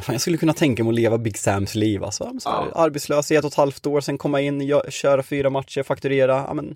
Fan, 0.00 0.14
jag 0.14 0.20
skulle 0.20 0.36
kunna 0.36 0.52
tänka 0.52 0.84
mig 0.84 0.90
att 0.90 0.94
leva 0.94 1.18
Big 1.18 1.38
Sams 1.38 1.74
liv. 1.74 2.04
Alltså. 2.04 2.32
Så 2.38 2.50
här, 2.50 2.66
Ja. 2.74 2.80
Arbetslös 2.82 3.32
i 3.32 3.36
ett 3.36 3.44
och 3.44 3.50
ett 3.50 3.56
halvt 3.56 3.86
år, 3.86 4.00
sen 4.00 4.18
komma 4.18 4.40
in, 4.40 4.80
köra 4.88 5.22
fyra 5.22 5.50
matcher, 5.50 5.82
fakturera 5.82 6.44
ja, 6.48 6.54
men, 6.54 6.74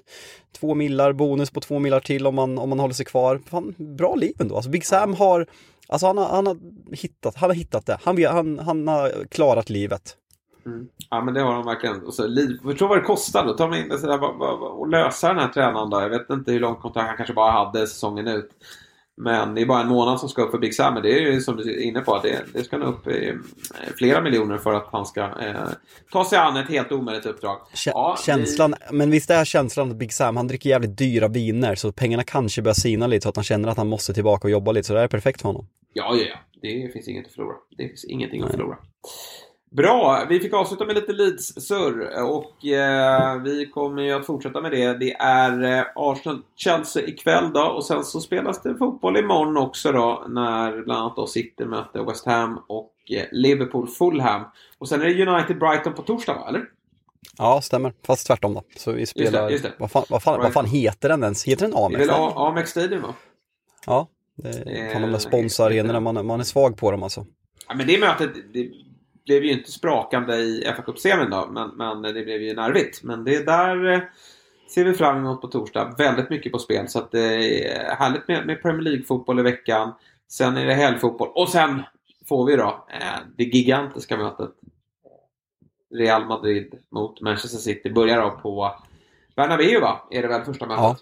två 0.61 0.75
millar, 0.75 1.13
bonus 1.13 1.51
på 1.51 1.61
två 1.61 1.79
millar 1.79 2.01
till 2.01 2.27
om 2.27 2.35
man, 2.35 2.59
om 2.59 2.69
man 2.69 2.79
håller 2.81 2.95
sig 2.95 3.07
kvar. 3.07 3.41
Fan, 3.51 3.75
bra 3.79 4.15
liv 4.15 4.35
ändå. 4.39 4.57
Alltså, 4.57 4.71
Big 4.71 4.87
Sam 4.87 5.15
har, 5.15 5.47
alltså, 5.89 6.07
han, 6.07 6.19
har, 6.19 6.29
han, 6.29 6.47
har 6.47 6.57
hittat, 6.93 7.37
han 7.37 7.51
har 7.51 7.55
hittat 7.55 7.87
det. 7.87 7.99
Han, 8.03 8.25
han, 8.25 8.59
han 8.59 8.89
har 8.89 9.27
klarat 9.31 9.71
livet. 9.71 10.17
Mm. 10.67 10.89
Ja, 11.11 11.25
men 11.25 11.35
det 11.35 11.41
har 11.41 11.55
de 11.55 11.65
verkligen. 11.65 12.03
Och 12.03 12.15
så, 12.15 12.27
liv, 12.27 12.59
förstå 12.63 12.87
vad 12.87 12.99
det 12.99 13.03
kostar 13.03 13.47
Att 13.47 13.59
Ta 13.59 13.69
mig 13.69 13.83
in 13.83 13.99
sådär, 13.99 14.23
och 14.81 14.89
lösa 14.89 15.29
den 15.29 15.39
här 15.39 15.49
tränaren 15.49 15.91
då. 15.91 16.01
Jag 16.01 16.09
vet 16.09 16.31
inte 16.31 16.53
hur 16.53 16.61
långt 16.61 16.81
kontrakt 16.81 17.09
han 17.09 17.17
kanske 17.17 17.35
bara 17.35 17.53
hade 17.53 17.87
säsongen 17.87 18.29
ut. 18.29 18.51
Men 19.17 19.55
det 19.55 19.61
är 19.61 19.67
bara 19.67 19.81
en 19.81 19.89
månad 19.89 20.21
som 20.21 20.29
ska 20.29 20.43
upp 20.43 20.51
för 20.51 20.59
Big 20.59 20.75
Sam. 20.75 20.95
Men 20.95 21.03
det 21.03 21.13
är 21.13 21.21
ju 21.21 21.41
som 21.41 21.57
du 21.57 21.63
är 21.75 21.83
inne 21.83 22.01
på. 22.01 22.19
Det, 22.19 22.43
det 22.53 22.65
ska 22.65 22.79
nog 22.79 22.89
upp 22.89 23.07
i 23.07 23.29
eh, 23.29 23.35
flera 23.97 24.21
miljoner 24.21 24.59
för 24.59 24.73
att 24.73 24.89
han 24.93 25.07
ska 25.07 25.21
eh, 25.21 25.69
ta 26.13 26.25
sig 26.25 26.39
an 26.39 26.57
ett 26.57 26.69
helt 26.69 26.93
omöjligt 26.93 27.27
uppdrag. 27.27 27.59
Kä- 27.75 27.91
Ja, 27.95 28.17
känslan, 28.27 28.75
men 28.91 29.11
visst 29.11 29.31
är 29.31 29.45
känslan 29.45 29.91
att 29.91 29.97
Big 29.97 30.13
Sam, 30.13 30.37
han 30.37 30.49
dricker 30.49 30.71
jävligt 30.71 30.99
dyra 30.99 31.29
viner 31.29 31.75
så 31.75 31.93
pengarna 31.93 32.25
kanske 32.25 32.63
börjar 32.63 32.75
sina 32.75 33.07
lite 33.07 33.23
så 33.23 33.29
att 33.29 33.37
han 33.37 33.45
känner 33.45 33.69
att 33.69 33.77
han 33.77 33.89
måste 33.89 34.15
tillbaka 34.15 34.47
och 34.49 34.53
jobba 34.53 34.73
lite 34.73 34.87
så 34.87 34.93
det 34.93 34.99
här 34.99 35.05
är 35.05 35.09
perfekt 35.09 35.41
för 35.41 35.49
honom. 35.49 35.67
Ja, 35.93 36.15
ja, 36.17 36.25
ja. 36.31 36.39
Det 36.63 36.93
finns 36.93 37.09
inget 37.09 37.27
att 37.27 37.33
förlora. 37.33 37.55
Det 37.77 37.89
finns 37.89 38.05
ingenting 38.05 38.43
att 38.43 38.51
förlora. 38.51 38.77
Bra, 39.73 40.27
vi 40.29 40.41
fick 40.41 40.53
avsluta 40.53 40.85
med 40.87 40.95
lite 40.95 41.13
Leeds-surr 41.13 42.23
och 42.23 42.67
eh, 42.67 43.43
vi 43.43 43.67
kommer 43.67 44.03
ju 44.03 44.13
att 44.13 44.27
fortsätta 44.27 44.61
med 44.61 44.71
det. 44.71 44.99
Det 44.99 45.13
är 45.13 45.79
eh, 45.79 45.85
Arsenal-Chelsea 45.95 47.07
ikväll 47.07 47.53
då 47.53 47.63
och 47.63 47.85
sen 47.85 48.05
så 48.05 48.21
spelas 48.21 48.63
det 48.63 48.75
fotboll 48.75 49.17
imorgon 49.17 49.57
också 49.57 49.93
då 49.93 50.25
när 50.29 50.83
bland 50.83 51.01
annat 51.01 51.17
då 51.17 51.27
City 51.27 51.65
möter 51.65 52.05
West 52.05 52.27
Ham 52.27 52.61
och 52.67 52.93
eh, 53.11 53.25
Liverpool-Fulham. 53.33 54.45
Och 54.79 54.89
sen 54.89 55.03
är 55.03 55.07
det 55.07 55.27
United-Brighton 55.27 55.93
på 55.93 56.03
torsdag 56.03 56.35
va, 56.35 56.49
eller? 56.49 56.65
Ja, 57.39 57.61
stämmer. 57.63 57.93
Fast 58.07 58.27
tvärtom 58.27 58.55
då. 58.55 58.63
Så 58.77 58.93
vi 58.93 59.07
spelar, 59.07 59.51
just 59.51 59.65
det. 59.65 59.73
Vad, 59.79 59.91
fan, 59.91 60.05
vad, 60.09 60.23
fan, 60.23 60.41
vad 60.41 60.53
fan 60.53 60.67
heter 60.67 61.09
den 61.09 61.23
ens? 61.23 61.45
Heter 61.45 61.69
den 61.69 61.93
Det 61.93 61.97
är 61.97 62.07
väl 62.07 62.11
Amex? 62.11 62.37
Amex 62.37 62.71
Stadium 62.71 63.03
va? 63.03 63.15
Ja, 63.87 64.09
det 64.37 64.93
kan 64.93 65.03
de 65.03 65.11
där 65.11 65.19
sponsorarenorna, 65.19 66.01
man, 66.01 66.27
man 66.27 66.41
är 66.41 66.45
svag 66.45 66.77
på 66.77 66.91
dem 66.91 67.03
alltså. 67.03 67.27
Ja, 67.69 67.75
men 67.75 67.87
det 67.87 67.99
mötet 67.99 68.31
det 68.53 68.71
blev 69.25 69.45
ju 69.45 69.53
inte 69.53 69.73
sprakande 69.73 70.37
i 70.37 70.65
FA-cup-semin 70.77 71.31
då, 71.31 71.47
men, 71.51 71.71
men 71.77 72.03
det 72.03 72.23
blev 72.25 72.43
ju 72.43 72.55
nervigt. 72.55 73.03
Men 73.03 73.25
det 73.25 73.37
är 73.37 73.45
där 73.45 73.93
eh, 73.93 74.01
ser 74.75 74.85
vi 74.85 74.93
fram 74.93 75.17
emot 75.17 75.41
på 75.41 75.49
torsdag. 75.49 75.95
Väldigt 75.99 76.31
mycket 76.31 76.53
på 76.53 76.59
spel. 76.59 76.89
Så 76.89 76.99
att 76.99 77.11
det 77.11 77.65
är 77.65 77.95
härligt 77.95 78.29
med, 78.29 78.47
med 78.47 78.63
Premier 78.63 78.83
League-fotboll 78.83 79.41
i 79.41 79.43
veckan. 79.43 79.93
Sen 80.29 80.57
är 80.57 80.67
det 80.67 80.75
helgfotboll. 80.75 81.29
Och 81.35 81.49
sen 81.49 81.83
får 82.29 82.47
vi 82.47 82.57
då 82.57 82.87
eh, 83.01 83.19
det 83.37 83.45
gigantiska 83.45 84.17
mötet. 84.17 84.51
Real 85.95 86.27
Madrid 86.27 86.75
mot 86.91 87.21
Manchester 87.21 87.59
City. 87.59 87.91
Börjar 87.91 88.23
då 88.23 88.31
på 88.31 88.75
Bernabéu 89.37 89.81
va? 89.81 90.09
Är 90.11 90.23
det 90.23 90.29
väl 90.29 90.45
första 90.45 90.67
mötet? 90.67 90.83
Ja, 90.83 90.97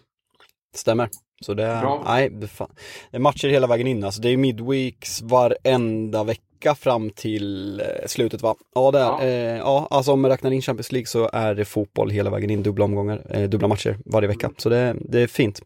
stämmer. 0.75 1.09
Så 1.45 1.55
det 1.55 1.79
Bra. 1.83 2.03
nej, 2.07 2.31
det, 2.31 2.49
fan. 2.49 2.71
det 3.11 3.17
är 3.17 3.21
matcher 3.21 3.49
hela 3.49 3.67
vägen 3.67 3.87
in. 3.87 4.05
Alltså 4.05 4.21
det 4.21 4.29
är 4.29 4.37
midweeks 4.37 5.23
varenda 5.23 6.25
vecka 6.25 6.75
fram 6.75 7.11
till 7.11 7.81
eh, 7.81 7.87
slutet 8.07 8.43
va? 8.43 8.55
Ja, 8.75 8.91
det 8.91 8.99
är, 8.99 9.05
Ja. 9.05 9.23
Eh, 9.23 9.59
ja, 9.59 9.89
alltså 9.91 10.13
om 10.13 10.21
man 10.21 10.31
räknar 10.31 10.51
in 10.51 10.63
Champions 10.63 10.93
League 10.93 11.07
så 11.07 11.31
är 11.33 11.55
det 11.55 11.65
fotboll 11.65 12.11
hela 12.11 12.31
vägen 12.31 12.51
in, 12.51 12.63
dubbla 12.63 12.85
omgångar, 12.85 13.27
eh, 13.31 13.49
dubbla 13.49 13.69
matcher 13.69 13.99
varje 14.05 14.29
vecka. 14.29 14.51
Så 14.57 14.69
det, 14.69 14.97
det 15.01 15.21
är 15.21 15.27
fint. 15.27 15.61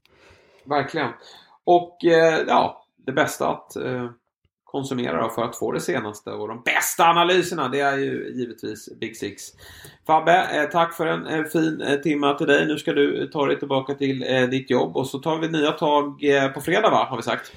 Verkligen. 0.65 1.11
Och 1.65 2.05
eh, 2.05 2.41
ja, 2.49 2.85
det 3.07 3.13
bästa 3.13 3.49
att 3.49 3.77
eh, 4.75 4.81
konsumera 4.81 5.23
då 5.23 5.29
för 5.29 5.43
att 5.43 5.57
få 5.57 5.73
det 5.73 5.81
senaste 5.81 6.31
och 6.31 6.49
de 6.49 6.63
bästa 6.65 7.05
analyserna 7.05 7.69
det 7.69 7.81
är 7.81 7.99
ju 7.99 8.33
givetvis 8.35 8.89
Big 9.01 9.17
Six. 9.17 9.43
Fabbe, 10.07 10.49
eh, 10.53 10.71
tack 10.71 10.95
för 10.95 11.07
en 11.07 11.27
eh, 11.27 11.45
fin 11.45 11.81
eh, 11.81 11.97
timme 11.97 12.39
till 12.39 12.47
dig. 12.47 12.67
Nu 12.67 12.79
ska 12.79 12.93
du 12.93 13.31
ta 13.33 13.47
dig 13.47 13.59
tillbaka 13.59 13.95
till 13.95 14.49
ditt 14.51 14.71
jobb 14.71 14.97
och 14.97 15.07
så 15.07 15.19
tar 15.19 15.39
vi 15.39 15.49
nya 15.49 15.73
tag 15.73 16.21
på 16.55 16.61
fredag 16.61 16.91
va, 16.91 17.07
har 17.11 17.17
vi 17.17 17.23
sagt. 17.23 17.53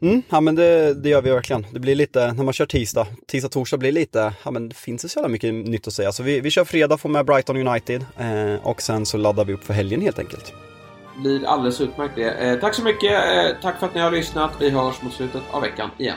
Mm, 0.00 0.22
ja 0.28 0.40
men 0.40 0.54
det, 0.54 0.94
det 0.94 1.08
gör 1.08 1.22
vi 1.22 1.30
verkligen. 1.30 1.66
Det 1.72 1.80
blir 1.80 1.94
lite, 1.94 2.32
när 2.32 2.44
man 2.44 2.52
kör 2.52 2.66
tisdag, 2.66 3.06
tisdag, 3.26 3.48
torsdag 3.48 3.76
blir 3.76 3.92
lite, 3.92 4.32
ja 4.44 4.50
men 4.50 4.68
det 4.68 4.74
finns 4.74 5.04
inte 5.04 5.12
så 5.12 5.18
jävla 5.18 5.28
mycket 5.28 5.54
nytt 5.54 5.86
att 5.86 5.92
säga. 5.92 6.12
Så 6.12 6.22
vi, 6.22 6.40
vi 6.40 6.50
kör 6.50 6.64
fredag, 6.64 6.98
får 6.98 7.08
med 7.08 7.26
Brighton 7.26 7.68
United 7.68 8.06
eh, 8.18 8.66
och 8.66 8.82
sen 8.82 9.06
så 9.06 9.16
laddar 9.16 9.44
vi 9.44 9.52
upp 9.52 9.64
för 9.64 9.74
helgen 9.74 10.00
helt 10.00 10.18
enkelt. 10.18 10.54
Blir 11.22 11.46
alldeles 11.46 11.80
utmärkt 11.80 12.14
det. 12.16 12.30
Eh, 12.30 12.60
tack 12.60 12.74
så 12.74 12.82
mycket. 12.82 13.12
Eh, 13.12 13.62
tack 13.62 13.78
för 13.78 13.86
att 13.86 13.94
ni 13.94 14.00
har 14.00 14.10
lyssnat. 14.10 14.50
Vi 14.60 14.70
hörs 14.70 15.02
mot 15.02 15.12
slutet 15.12 15.42
av 15.50 15.62
veckan 15.62 15.90
igen. 15.98 16.16